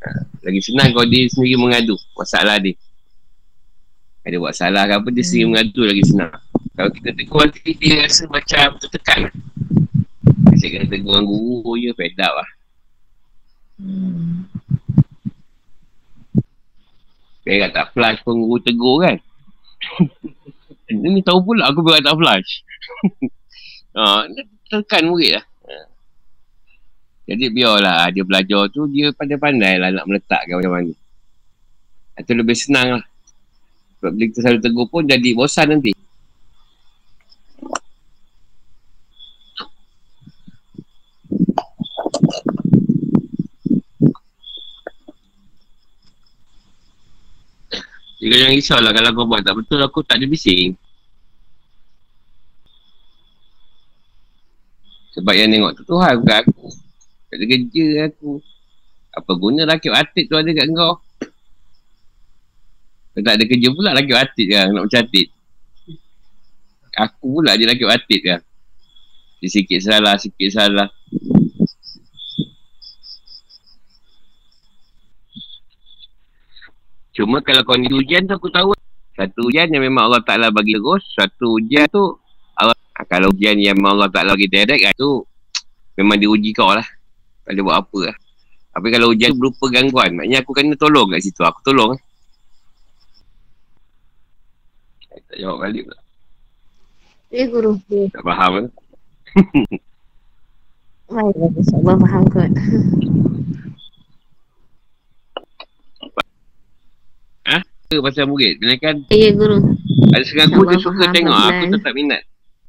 Ha, 0.04 0.08
lagi 0.44 0.60
senang 0.60 0.92
kau 0.92 1.04
dia 1.08 1.28
sendiri 1.32 1.56
mengadu 1.56 1.96
masalah 2.12 2.60
dia. 2.60 2.76
Ada 4.20 4.36
buat 4.36 4.52
salah 4.52 4.84
ke 4.84 4.92
apa, 5.00 5.08
dia 5.12 5.24
sendiri 5.24 5.44
hmm. 5.44 5.52
mengadu 5.52 5.82
lagi 5.84 6.04
senang. 6.04 6.32
Kalau 6.76 6.90
kita 6.92 7.08
tengok 7.16 7.40
nanti 7.40 7.72
dia 7.72 8.04
rasa 8.04 8.24
macam 8.28 8.66
tertekan. 8.84 9.20
Saya 10.56 10.68
kena 10.72 10.86
tegur 10.88 11.12
dengan 11.12 11.26
guru 11.28 11.72
je 11.76 11.90
Fed 11.92 12.16
up 12.20 12.32
lah. 12.32 12.50
Hmm. 13.76 14.48
Saya 17.46 17.70
tak 17.70 17.92
flash 17.92 18.18
pun 18.24 18.40
guru 18.40 18.58
tegur 18.58 19.04
kan. 19.04 19.16
Ini 20.86 21.20
tahu 21.26 21.42
pula 21.42 21.68
aku 21.68 21.82
biar 21.82 21.98
tak 21.98 22.14
flash 22.14 22.62
ha, 23.98 24.22
Tekan 24.70 25.10
murid 25.10 25.34
lah. 25.38 25.44
Jadi 27.26 27.50
biarlah 27.50 28.06
dia 28.14 28.22
belajar 28.22 28.70
tu 28.70 28.86
Dia 28.86 29.10
pandai-pandai 29.10 29.82
lah 29.82 29.90
nak 29.90 30.06
meletakkan 30.06 30.62
macam 30.62 30.78
mana 30.78 30.94
Itu 32.14 32.32
lebih 32.38 32.54
senang 32.54 33.02
lah. 33.02 33.04
Sebab 33.98 34.10
bila 34.14 34.24
kita 34.30 34.38
selalu 34.46 34.60
tegur 34.62 34.86
pun 34.86 35.02
jadi 35.04 35.34
bosan 35.34 35.74
nanti 35.74 35.90
Dia 48.16 48.32
jangan 48.32 48.56
risaulah 48.56 48.92
kalau 48.96 49.10
kau 49.12 49.28
buat 49.28 49.44
tak 49.44 49.54
betul 49.60 49.80
aku 49.84 50.00
tak 50.00 50.16
ada 50.16 50.26
bising. 50.28 50.72
Sebab 55.16 55.32
yang 55.36 55.52
tengok 55.52 55.72
tu 55.80 55.82
Tuhan 55.84 56.20
bukan 56.20 56.36
aku. 56.44 56.64
Tak 57.28 57.36
ada 57.36 57.44
kerja 57.44 57.86
aku. 58.08 58.32
Apa 59.16 59.32
guna 59.36 59.64
rakib 59.64 59.92
atik 59.92 60.28
tu 60.28 60.36
ada 60.36 60.48
kat 60.52 60.64
kau? 60.72 60.94
Kau 63.16 63.20
tak 63.24 63.40
ada 63.40 63.44
kerja 63.48 63.68
pula 63.72 63.96
rakib 63.96 64.16
atik 64.16 64.46
kan 64.52 64.72
nak 64.72 64.88
mencatit. 64.88 65.28
Aku 66.96 67.40
pula 67.40 67.52
dia 67.56 67.68
rakib 67.68 67.88
atik 67.88 68.20
kan. 68.24 68.40
Dia 69.40 69.48
sikit 69.52 69.80
salah, 69.84 70.16
sikit 70.16 70.48
salah. 70.52 70.88
Cuma 77.16 77.40
kalau 77.40 77.64
kondisi 77.64 77.96
ujian 77.96 78.28
tu 78.28 78.36
aku 78.36 78.52
tahu. 78.52 78.76
Satu 79.16 79.48
ujian 79.48 79.72
yang 79.72 79.80
memang 79.80 80.12
Allah 80.12 80.20
Ta'ala 80.20 80.52
bagi 80.52 80.76
terus 80.76 81.00
satu 81.16 81.56
ujian 81.56 81.88
tu 81.88 82.20
Allah, 82.52 82.76
kalau 83.08 83.32
ujian 83.32 83.56
yang 83.56 83.80
memang 83.80 83.96
Allah 83.96 84.12
Ta'ala 84.12 84.36
bagi 84.36 84.52
direct 84.52 84.84
lah, 84.84 84.92
tu 84.92 85.24
memang 85.98 86.20
diuji 86.20 86.52
kau 86.52 86.76
lah. 86.76 86.84
Tak 87.48 87.56
ada 87.56 87.60
buat 87.64 87.76
apa 87.80 88.00
lah. 88.12 88.16
Tapi 88.76 88.86
kalau 88.92 89.16
ujian 89.16 89.32
berupa 89.32 89.72
gangguan 89.72 90.12
maknanya 90.12 90.44
aku 90.44 90.52
kena 90.52 90.76
tolong 90.76 91.08
kat 91.08 91.24
situ. 91.24 91.40
Aku 91.40 91.64
tolong 91.64 91.96
tak 95.36 95.44
jawab 95.44 95.58
balik 95.68 95.84
pula. 95.84 96.00
Ya 97.28 97.44
guru. 97.50 97.72
Tak 98.14 98.22
faham 98.24 98.50
kan 98.56 98.66
Baik, 101.06 101.34
insyaAllah 101.54 101.96
faham 102.02 102.24
kot 102.32 102.50
ke 107.86 108.02
pasal 108.02 108.26
murid 108.26 108.58
kan 108.82 109.02
Ya 109.08 109.30
guru 109.32 109.62
Ada 110.10 110.22
setengah 110.26 110.48
guru 110.52 110.64
dia 110.74 110.78
suka 110.82 111.04
tengok 111.14 111.36
Aku 111.38 111.64
tu 111.70 111.78
tak 111.80 111.94
minat 111.94 112.22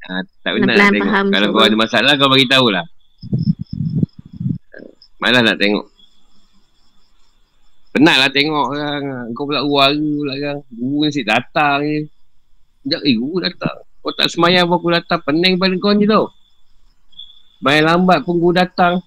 ha, 0.05 0.21
Tak 0.45 0.51
minat 0.55 0.75
nak 0.77 0.89
tengok 0.93 1.09
faham, 1.09 1.25
Kalau 1.33 1.47
kau 1.53 1.63
ada 1.65 1.75
masalah 1.77 2.13
kau 2.15 2.29
bagi 2.29 2.47
tahulah 2.47 2.85
Malah 5.17 5.41
nak 5.41 5.57
tengok 5.57 5.85
Penat 7.97 8.15
lah 8.21 8.29
tengok 8.29 8.67
kan 8.77 9.01
Kau 9.33 9.43
pula 9.49 9.61
uara 9.65 9.97
pula 9.97 10.33
kan 10.37 10.57
Guru 10.69 11.09
nasi 11.09 11.25
datang 11.25 11.81
je 11.81 12.05
Sekejap, 12.87 13.03
eh 13.03 13.15
guru 13.19 13.43
datang. 13.43 13.77
Kau 13.99 14.15
tak 14.15 14.31
semayang 14.31 14.63
pun 14.71 14.79
aku 14.79 14.95
datang. 14.95 15.19
Pening 15.19 15.59
pada 15.59 15.75
kau 15.75 15.91
ni 15.91 16.07
tau. 16.07 16.31
Main 17.59 17.83
lambat 17.83 18.23
pun 18.23 18.39
guru 18.39 18.55
datang. 18.55 19.03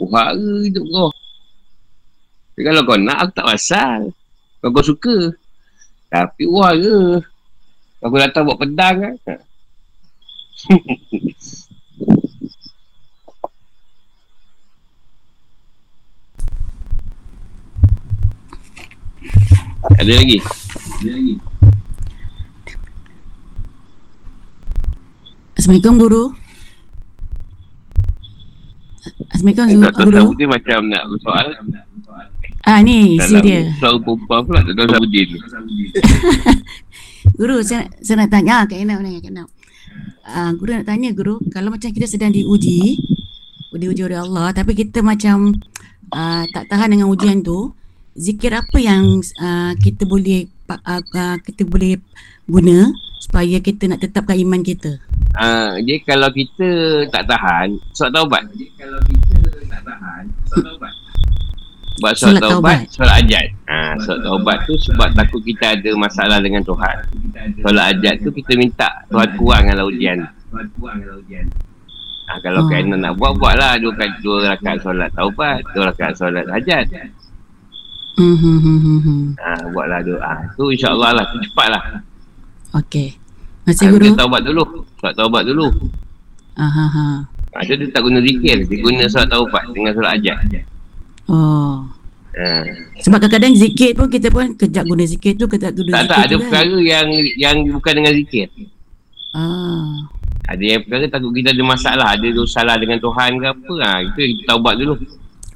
Oh, 0.00 0.08
hara 0.08 0.32
hidup 0.64 0.88
kau. 0.88 1.12
Tapi 2.56 2.62
kalau 2.64 2.80
kau 2.88 2.96
nak, 2.96 3.28
aku 3.28 3.32
tak 3.36 3.44
pasal. 3.52 4.00
Kau 4.60 4.70
kau 4.72 4.84
suka. 4.84 5.16
Tapi 6.08 6.44
wah 6.46 6.72
ke. 6.72 7.20
Aku 8.00 8.16
datang 8.16 8.46
buat 8.46 8.58
pedang 8.60 8.96
kan. 9.02 9.16
Ada 19.96 20.12
lagi? 20.12 20.38
Ada 21.00 21.10
lagi? 21.14 21.34
Assalamualaikum 25.56 25.96
guru. 25.98 26.24
Assalamualaikum 29.32 29.66
Eh, 29.66 29.74
guru. 29.74 29.82
tak 29.82 29.92
tahu 29.96 30.10
macam 30.46 30.80
nak 30.86 31.02
bersoal. 31.08 31.46
Ah 32.66 32.82
ni 32.82 33.14
si 33.22 33.38
dia. 33.46 33.70
Soal 33.78 34.02
perempuan 34.02 34.42
pula 34.42 34.58
tak 34.66 34.74
tahu 34.74 34.88
Sabudin. 34.90 35.28
Guru 37.38 37.62
saya, 37.62 37.86
saya 38.02 38.26
nak 38.26 38.30
tanya 38.34 38.62
ah, 38.62 38.64
Kak 38.66 38.74
Enam 38.74 39.06
ni 39.06 39.22
Kak 39.22 39.30
Enam. 39.30 39.46
Ah 40.26 40.50
guru 40.50 40.74
nak 40.74 40.90
tanya 40.90 41.14
guru, 41.14 41.38
kalau 41.54 41.70
macam 41.70 41.94
kita 41.94 42.10
sedang 42.10 42.34
diuji, 42.34 42.98
diuji 43.70 44.02
oleh 44.02 44.18
Allah 44.18 44.50
tapi 44.50 44.74
kita 44.74 44.98
macam 44.98 45.54
ah, 46.10 46.42
tak 46.50 46.66
tahan 46.66 46.98
dengan 46.98 47.06
ujian 47.06 47.46
tu, 47.46 47.70
zikir 48.18 48.50
apa 48.50 48.78
yang 48.82 49.22
ah, 49.38 49.70
kita 49.78 50.02
boleh 50.02 50.50
pa- 50.66 50.82
ah, 50.82 50.98
ah, 51.14 51.38
kita 51.38 51.62
boleh 51.62 52.02
guna 52.50 52.90
supaya 53.22 53.62
kita 53.62 53.86
nak 53.86 54.02
tetapkan 54.02 54.34
iman 54.42 54.66
kita? 54.66 54.98
Ah, 55.38 55.78
dia 55.78 56.02
kalau 56.02 56.30
kita 56.34 56.66
tak 57.14 57.30
tahan, 57.30 57.78
surat 57.94 58.10
taubat. 58.10 58.42
Dia 58.58 58.66
kalau 58.74 58.98
kita 59.06 59.34
tak 59.70 59.82
tahan, 59.86 60.22
surat 60.50 60.62
taubat. 60.66 60.92
Buat 61.96 62.12
surat 62.12 62.36
Solat 62.36 62.42
taubat, 62.42 62.52
taubat. 62.52 62.78
solat 62.92 63.14
ajat. 63.20 63.46
Ah, 63.64 63.92
solat 63.96 64.20
taubat 64.22 64.58
tu 64.62 64.74
sebab 64.78 65.08
takut 65.12 65.40
kita 65.40 65.72
ada 65.72 65.90
masalah 65.96 66.38
dengan 66.38 66.60
Tuhan. 66.60 66.96
Solat 67.64 67.84
ajat 67.90 68.14
tu 68.20 68.28
kita 68.30 68.52
minta 68.54 68.88
Tuhan 69.08 69.28
kurangkanlah 69.34 69.86
ujian. 69.86 70.18
Tuhan 70.46 70.66
kurangkanlah 70.76 71.16
ujian. 71.18 71.46
Ah, 72.26 72.38
kalau 72.38 72.60
Oh. 72.60 72.68
kena 72.68 72.98
nak 72.98 73.14
buat, 73.14 73.32
buatlah 73.34 73.78
dua, 73.78 73.92
dua 74.18 74.36
rakaat 74.50 74.82
solat 74.82 75.08
taubat, 75.10 75.62
dua 75.72 75.88
rakaat 75.88 76.12
solat 76.12 76.44
hajat. 76.46 76.84
Hmm 78.16 78.34
hmm 78.34 78.58
hmm 78.58 78.98
hmm. 78.98 79.22
Ah, 79.38 79.60
buatlah 79.70 80.00
doa. 80.02 80.34
Tu 80.52 80.64
insyaAllah 80.72 81.10
lah, 81.12 81.24
tu 81.26 81.36
cepatlah. 81.38 81.82
Okey. 82.74 83.16
Masih 83.62 83.86
Ah, 83.86 83.90
guru. 83.90 84.04
Dia 84.04 84.16
taubat 84.16 84.40
dulu. 84.42 84.64
Solat 84.96 85.14
taubat 85.14 85.42
dulu. 85.44 85.66
Ah 86.56 86.66
ha 86.66 86.84
ha. 86.86 87.06
Dia, 87.64 87.72
dia 87.72 87.88
tak 87.88 88.04
guna 88.04 88.20
zikir, 88.20 88.64
dia 88.64 88.78
guna 88.78 89.04
solat 89.06 89.28
taubat 89.28 89.64
dengan 89.70 89.92
solat 89.92 90.12
ajat. 90.18 90.38
Oh. 91.26 91.86
Ah. 92.36 92.62
Sebab 93.00 93.16
kadang-kadang 93.18 93.56
zikir 93.56 93.96
pun 93.96 94.06
kita 94.06 94.28
pun 94.28 94.52
kejap 94.52 94.84
guna 94.84 95.02
zikir 95.02 95.32
tu, 95.34 95.48
kejap 95.48 95.72
guna 95.72 95.90
Tak 95.90 96.00
zikir 96.00 96.12
tak 96.12 96.18
ada 96.20 96.28
tu 96.28 96.36
kan. 96.36 96.44
perkara 96.44 96.76
yang 96.78 97.06
yang 97.34 97.56
bukan 97.72 97.92
dengan 97.96 98.12
zikir. 98.12 98.46
Ah. 99.32 100.04
Ada 100.46 100.62
yang 100.62 100.80
perkara 100.84 101.04
takut 101.08 101.32
kita 101.32 101.50
ada 101.50 101.64
masalah, 101.64 102.06
ada 102.12 102.28
dosa 102.30 102.60
salah 102.60 102.76
dengan 102.76 103.00
Tuhan 103.00 103.30
ke 103.34 103.46
apa. 103.46 103.74
Ha, 103.82 103.90
itu 104.04 104.20
kita 104.36 104.42
taubat 104.46 104.74
dulu. 104.76 104.94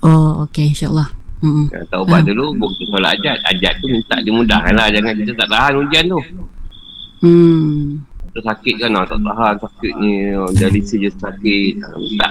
Oh, 0.01 0.43
okey 0.45 0.73
insya-Allah. 0.73 1.13
Hmm. 1.39 1.69
Ha, 1.71 1.85
taubat 1.87 2.25
Ah. 2.25 2.27
dulu, 2.27 2.57
baru 2.57 2.73
kita 2.75 2.85
solat 2.91 3.11
ajat. 3.15 3.37
Ajat 3.47 3.73
tu 3.79 3.87
minta 3.87 4.17
dia 4.19 4.33
mudahkan 4.33 4.73
lah. 4.75 4.87
Jangan 4.89 5.13
kita 5.15 5.33
tak 5.37 5.49
tahan 5.49 5.73
ujian 5.79 6.05
tu. 6.09 6.21
Hmm. 7.21 8.03
Kita 8.31 8.41
sakit 8.47 8.75
kan, 8.81 8.91
ah, 8.95 9.05
tak 9.05 9.21
tahan 9.21 9.55
sakit 9.61 9.93
ni. 10.01 10.13
oh, 10.35 10.49
Dialisis 10.51 10.99
je 10.99 11.11
sakit. 11.13 11.73
Ha, 11.79 11.87
minta. 11.95 12.31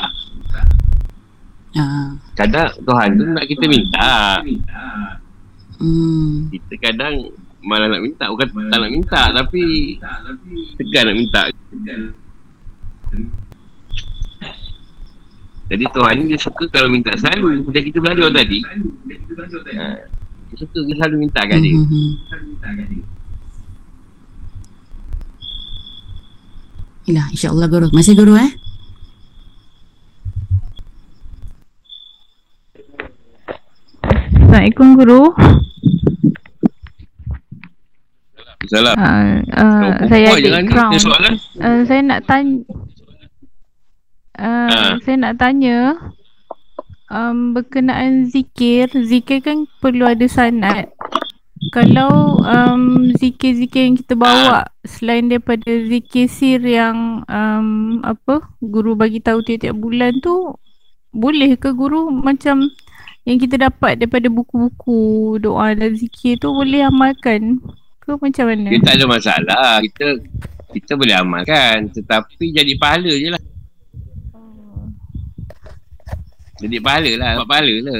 Ah. 1.78 2.18
Kadang 2.34 2.74
Tuhan 2.82 3.10
tu 3.14 3.26
nak 3.30 3.46
kita 3.46 3.66
minta. 3.70 4.42
Hmm. 5.78 6.50
Kita 6.50 6.74
kadang 6.82 7.30
malah 7.62 7.88
nak 7.94 8.02
minta. 8.02 8.26
Bukan 8.32 8.48
tak 8.74 8.80
nak 8.82 8.92
minta, 8.92 9.22
tapi 9.30 9.96
tegan 10.82 11.04
nak 11.14 11.18
minta. 11.18 11.42
Jadi 15.70 15.86
Tuhan 15.94 16.14
ni 16.18 16.24
dia 16.34 16.40
suka 16.42 16.66
kalau 16.74 16.90
minta 16.90 17.14
selalu. 17.14 17.62
Macam 17.62 17.84
kita 17.86 17.98
belajar 18.02 18.30
tadi. 18.34 18.60
Ha, 19.78 19.86
dia 20.50 20.56
suka 20.58 20.80
dia 20.82 20.96
selalu 20.98 21.16
minta 21.30 21.46
kat 21.46 21.62
dia. 21.62 21.78
Hmm, 21.78 21.86
hmm, 21.86 22.12
hmm. 22.66 23.02
Yalah, 27.10 27.28
insya-Allah 27.34 27.68
guru. 27.70 27.88
Masih 27.94 28.18
guru 28.18 28.34
eh? 28.38 28.50
Assalamualaikum 34.60 35.00
guru. 35.00 35.24
Salah. 38.68 38.92
Uh, 39.00 39.40
uh, 39.56 39.92
saya 40.12 40.36
ada 40.36 40.60
crown. 40.68 40.92
Soalan. 41.00 41.34
Uh, 41.64 41.82
saya 41.88 42.02
nak 42.04 42.28
tanya 42.28 42.60
uh, 44.36 44.68
Ha. 44.68 45.00
saya 45.00 45.16
nak 45.16 45.40
tanya 45.40 45.78
um, 47.08 47.56
berkenaan 47.56 48.28
zikir. 48.28 48.92
Zikir 48.92 49.40
kan 49.40 49.64
perlu 49.80 50.04
ada 50.04 50.28
sanad. 50.28 50.92
Kalau 51.72 52.44
um, 52.44 53.16
zikir-zikir 53.16 53.88
yang 53.88 53.96
kita 53.96 54.20
bawa 54.20 54.68
selain 54.84 55.32
daripada 55.32 55.72
zikir 55.88 56.28
sir 56.28 56.60
yang 56.60 57.24
um, 57.32 58.04
apa 58.04 58.44
guru 58.60 59.00
bagi 59.00 59.24
tahu 59.24 59.40
tiap-tiap 59.40 59.80
bulan 59.80 60.20
tu 60.20 60.52
boleh 61.16 61.56
ke 61.56 61.72
guru 61.72 62.12
macam 62.12 62.68
yang 63.30 63.38
kita 63.38 63.62
dapat 63.62 64.02
daripada 64.02 64.26
buku-buku 64.26 65.38
doa 65.38 65.70
dan 65.78 65.94
zikir 65.94 66.42
tu 66.42 66.50
boleh 66.50 66.82
amalkan 66.82 67.62
ke 68.02 68.18
macam 68.18 68.46
mana? 68.50 68.74
Dia 68.74 68.82
tak 68.82 68.96
ada 68.98 69.06
masalah. 69.06 69.70
Kita 69.86 70.06
kita 70.74 70.92
boleh 70.98 71.14
amalkan. 71.14 71.94
Tetapi 71.94 72.46
jadi 72.50 72.74
pahala 72.82 73.14
je 73.14 73.30
lah. 73.30 73.44
Jadi 76.58 76.78
pahala 76.82 77.12
lah. 77.22 77.32
Buat 77.38 77.48
pahala 77.54 77.76
lah. 77.86 78.00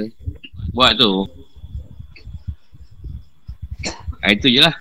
Buat 0.74 0.92
tu. 0.98 1.14
Ha, 4.26 4.34
itu 4.34 4.48
je 4.50 4.62
lah. 4.66 4.76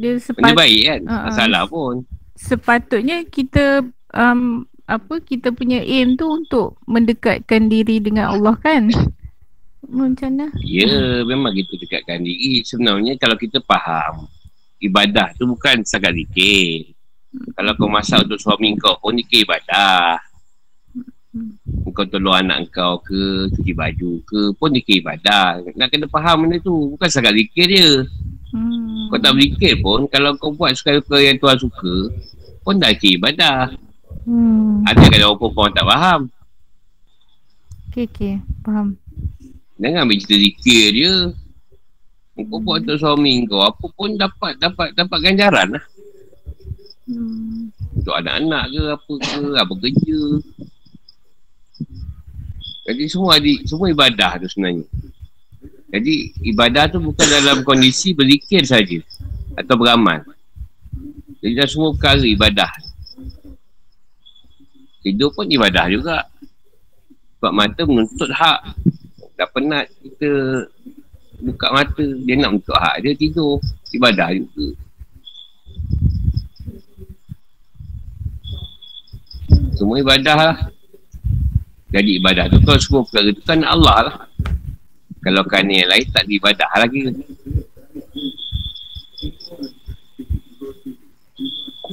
Dia 0.00 0.16
Benda 0.16 0.24
sepat, 0.24 0.52
baik 0.56 0.82
kan. 0.88 1.00
Ha, 1.04 1.12
ha. 1.12 1.24
Tak 1.28 1.32
salah 1.36 1.62
pun. 1.68 1.94
sepatutnya 2.36 3.24
kita 3.24 3.80
um, 4.12 4.68
apa 4.84 5.24
kita 5.24 5.56
punya 5.56 5.80
aim 5.80 6.20
tu 6.20 6.28
untuk 6.28 6.76
mendekatkan 6.88 7.68
diri 7.68 8.00
dengan 8.00 8.32
Allah 8.36 8.56
kan? 8.56 8.88
Macam 9.86 10.28
mana? 10.34 10.46
Ya, 10.66 11.22
memang 11.22 11.54
kita 11.54 11.78
dekatkan 11.78 12.26
diri. 12.26 12.66
Sebenarnya 12.66 13.14
kalau 13.22 13.38
kita 13.38 13.62
faham, 13.62 14.26
ibadah 14.82 15.30
tu 15.38 15.46
bukan 15.46 15.86
setakat 15.86 16.18
zikir. 16.18 16.90
Kalau 17.54 17.72
kau 17.78 17.86
masak 17.86 18.26
untuk 18.26 18.40
suami 18.40 18.74
kau 18.74 18.98
pun 18.98 19.14
zikir 19.14 19.46
ibadah. 19.46 20.18
Kau 21.94 22.04
tolong 22.08 22.34
anak 22.34 22.72
kau 22.74 22.98
ke, 23.00 23.46
cuci 23.52 23.72
baju 23.76 24.10
ke, 24.26 24.40
pun 24.58 24.74
zikir 24.74 25.04
ibadah. 25.04 25.62
Nak 25.78 25.88
kena 25.92 26.10
faham 26.10 26.44
benda 26.44 26.58
tu. 26.58 26.96
Bukan 26.96 27.06
setakat 27.06 27.38
zikir 27.38 27.66
dia. 27.70 27.90
Hmm. 28.50 29.06
Kau 29.12 29.22
tak 29.22 29.38
berzikir 29.38 29.78
pun, 29.78 30.10
kalau 30.10 30.34
kau 30.34 30.50
buat 30.50 30.74
suka-suka 30.74 31.22
yang 31.22 31.38
Tuhan 31.38 31.58
suka, 31.62 31.94
pun 32.66 32.74
dah 32.82 32.90
zikir 32.90 33.22
ibadah. 33.22 33.70
Hmm. 34.26 34.82
Ada 34.82 35.06
kadang 35.06 35.38
orang 35.38 35.72
tak 35.76 35.86
faham. 35.86 36.20
Okay, 37.92 38.04
okay. 38.10 38.34
Faham. 38.66 38.98
Jangan 39.76 40.08
ambil 40.08 40.16
cerita 40.24 40.36
zikir 40.40 40.84
dia. 40.92 41.14
Kau 42.36 42.60
buat 42.60 42.84
untuk 42.84 43.00
suami 43.00 43.48
kau, 43.48 43.64
apa 43.64 43.86
pun 43.96 44.12
dapat 44.16 44.60
dapat 44.60 44.92
dapat 44.92 45.18
ganjaran 45.24 45.76
lah. 45.76 45.84
Hmm. 47.08 47.72
Untuk 47.96 48.12
anak-anak 48.12 48.64
ke 48.72 48.82
apa 48.92 49.12
ke, 49.16 49.40
apa 49.56 49.74
kerja. 49.80 50.20
Jadi 52.86 53.02
semua 53.10 53.40
di, 53.40 53.64
semua 53.64 53.88
ibadah 53.88 54.36
tu 54.38 54.46
sebenarnya. 54.52 54.84
Jadi 55.96 56.14
ibadah 56.44 56.92
tu 56.92 57.00
bukan 57.00 57.24
dalam 57.24 57.64
kondisi 57.64 58.12
berzikir 58.12 58.62
saja 58.68 59.00
atau 59.56 59.74
beramal. 59.80 60.22
Jadi 61.40 61.52
dah 61.56 61.68
semua 61.68 61.96
perkara 61.96 62.20
ibadah. 62.20 62.70
Tidur 65.00 65.30
pun 65.32 65.46
ibadah 65.48 65.86
juga. 65.88 66.26
Sebab 67.38 67.52
mata 67.52 67.82
menuntut 67.86 68.28
hak. 68.28 68.60
Dah 69.36 69.48
penat 69.52 69.92
kita 70.00 70.30
buka 71.44 71.66
mata, 71.68 72.06
dia 72.24 72.34
nak 72.40 72.56
menuntut 72.56 72.76
hak 72.76 73.04
dia 73.04 73.12
tidur. 73.12 73.60
Ibadah 73.92 74.32
juga. 74.32 74.66
Semua 79.76 80.00
ibadah 80.00 80.36
lah. 80.40 80.58
Jadi 81.92 82.16
ibadah 82.16 82.48
tu 82.48 82.58
kan 82.64 82.80
semua 82.80 83.04
perkara 83.04 83.28
tu 83.36 83.42
kan 83.44 83.60
Allah 83.60 83.96
lah. 84.08 84.16
Kalau 85.20 85.44
kan 85.44 85.68
yang 85.68 85.88
lain 85.88 86.08
tak 86.08 86.24
ada 86.24 86.32
ibadah 86.32 86.70
lagi. 86.80 87.12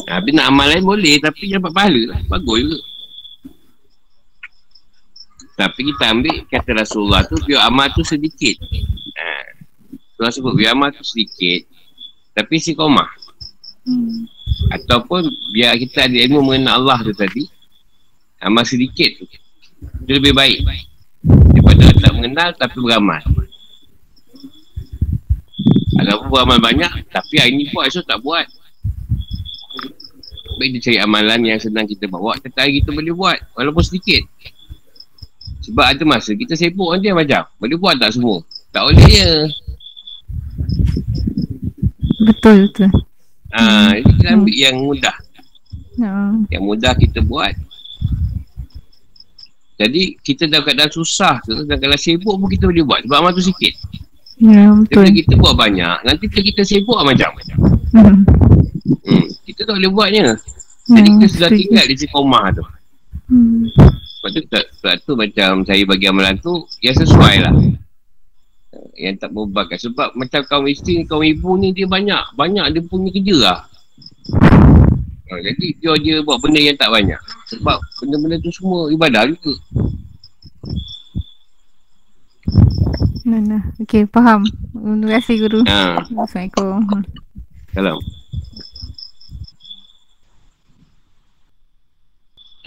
Tapi 0.04 0.30
nak 0.34 0.50
amal 0.50 0.66
lain 0.70 0.84
boleh 0.86 1.22
Tapi 1.22 1.54
dapat 1.54 1.70
pahala 1.70 2.02
lah 2.10 2.20
Bagus 2.26 2.58
juga 2.66 2.78
Tapi 5.64 5.80
kita 5.96 6.12
ambil 6.12 6.44
Kata 6.52 6.70
Rasulullah 6.76 7.24
tu 7.24 7.40
Biar 7.48 7.72
amal 7.72 7.88
tu 7.96 8.04
sedikit. 8.04 8.60
Ha. 9.16 9.26
Rasulullah 10.20 10.34
sebut 10.36 10.54
Biar 10.60 10.76
amal 10.76 10.92
tu 10.92 11.08
sedikit 11.08 11.64
Tapi 12.36 12.60
si 12.60 12.76
komah 12.76 13.08
Hmm. 13.84 14.24
Ataupun 14.72 15.28
Biar 15.52 15.76
kita 15.76 16.08
ada 16.08 16.16
ilmu 16.16 16.40
mengenal 16.40 16.80
Allah 16.80 17.04
tu 17.04 17.12
tadi 17.12 17.44
Amal 18.40 18.64
sedikit 18.64 19.20
tu. 19.20 19.28
Itu 20.04 20.12
lebih 20.20 20.32
baik. 20.32 20.64
Daripada 21.24 21.92
tak 22.00 22.12
mengenal 22.16 22.56
Tapi 22.56 22.80
beramal. 22.80 23.20
Ataupun 26.00 26.28
beramal 26.32 26.60
banyak 26.64 26.92
Tapi 27.12 27.44
hari 27.44 27.60
ni 27.60 27.68
buat 27.76 27.92
Esok 27.92 28.08
tak 28.08 28.24
buat. 28.24 28.48
Baik 30.64 30.80
dia 30.80 30.82
cari 30.88 30.98
amalan 31.04 31.40
yang 31.44 31.60
senang 31.60 31.84
kita 31.84 32.08
bawa 32.08 32.40
Setiap 32.40 32.64
hari 32.64 32.80
kita 32.80 32.96
boleh 32.96 33.12
buat 33.12 33.36
Walaupun 33.52 33.84
sedikit 33.84 34.24
Sebab 35.64 35.86
ada 35.86 36.04
masa 36.04 36.36
kita 36.36 36.54
sibuk 36.54 36.92
je 37.00 37.10
macam 37.10 37.48
Boleh 37.56 37.78
buat 37.80 37.96
tak 37.96 38.12
semua. 38.12 38.44
Tak 38.70 38.84
boleh 38.84 39.08
je 39.08 39.30
Betul 42.24 42.68
betul. 42.70 42.90
ha, 43.52 43.92
Jadi 43.92 44.04
kita 44.16 44.26
ambil 44.34 44.56
yang 44.56 44.76
mudah. 44.80 45.16
Ha. 46.00 46.10
Yang 46.50 46.64
mudah 46.64 46.94
kita 46.96 47.20
buat. 47.22 47.54
Jadi 49.76 50.16
kita 50.22 50.48
dalam 50.48 50.64
keadaan 50.64 50.88
susah 50.88 51.42
tu 51.44 51.52
Dalam 51.52 51.80
keadaan 51.80 52.00
sibuk 52.00 52.36
pun 52.38 52.48
kita 52.48 52.68
boleh 52.68 52.84
buat. 52.84 53.00
Sebab 53.04 53.18
amal 53.18 53.32
tu 53.32 53.44
sikit. 53.44 53.74
Ya 54.40 54.72
Bila 54.72 55.04
betul. 55.06 55.14
kita 55.14 55.34
buat 55.38 55.54
banyak 55.54 55.98
Nanti 56.04 56.26
bila 56.26 56.42
kita 56.44 56.62
sibuk 56.64 56.98
lah 56.98 57.06
macam 57.06 57.32
Hmm. 57.94 58.26
hmm, 59.06 59.26
Kita 59.46 59.70
tak 59.70 59.78
boleh 59.78 59.92
buatnya. 59.94 60.34
Jadi 60.90 61.08
Hmm, 61.08 61.20
kita 61.22 61.28
sudah 61.30 61.50
tinggal 61.54 61.86
di 61.86 61.96
sekomah 61.96 62.46
tu. 62.52 62.64
Hmm. 63.30 63.70
Sebab 64.24 64.40
tu, 64.40 64.40
sebab, 64.48 64.64
sebab 64.80 64.94
tu 65.04 65.12
macam 65.20 65.50
saya 65.68 65.84
bagi 65.84 66.08
amalan 66.08 66.40
tu 66.40 66.64
Yang 66.80 67.04
sesuai 67.04 67.44
lah 67.44 67.52
Yang 68.96 69.20
tak 69.20 69.36
berubahkan 69.36 69.76
Sebab 69.76 70.16
macam 70.16 70.48
kaum 70.48 70.64
isteri 70.72 71.04
Kaum 71.04 71.28
ibu 71.28 71.60
ni 71.60 71.76
dia 71.76 71.84
banyak 71.84 72.40
Banyak 72.40 72.72
dia 72.72 72.82
punya 72.88 73.12
kerja 73.12 73.36
lah 73.36 73.60
ha, 75.28 75.32
Jadi 75.44 75.76
dia 75.76 75.92
je 76.00 76.24
buat 76.24 76.40
benda 76.40 76.64
yang 76.64 76.80
tak 76.80 76.88
banyak 76.88 77.20
Sebab 77.52 77.76
benda-benda 78.00 78.40
tu 78.40 78.48
semua 78.56 78.88
ibadah 78.88 79.28
juga 79.28 79.60
Nah, 83.24 83.40
nah. 83.40 83.64
Okey, 83.80 84.04
faham. 84.12 84.44
Terima 84.76 85.16
kasih 85.16 85.48
guru. 85.48 85.64
ha, 85.64 85.96
Assalamualaikum. 85.96 87.08
Salam 87.72 87.96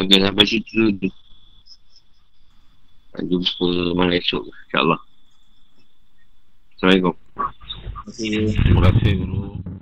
Okay 0.01 0.19
sampai 0.21 0.45
situ 0.49 0.97
dulu 0.97 1.13
Jumpa 3.25 3.65
malam 3.97 4.13
esok 4.17 4.45
InsyaAllah 4.45 5.01
Assalamualaikum 6.77 7.15
Terima 8.07 8.13
kasih. 8.13 8.55
Terima 8.55 8.81
kasih. 8.87 9.76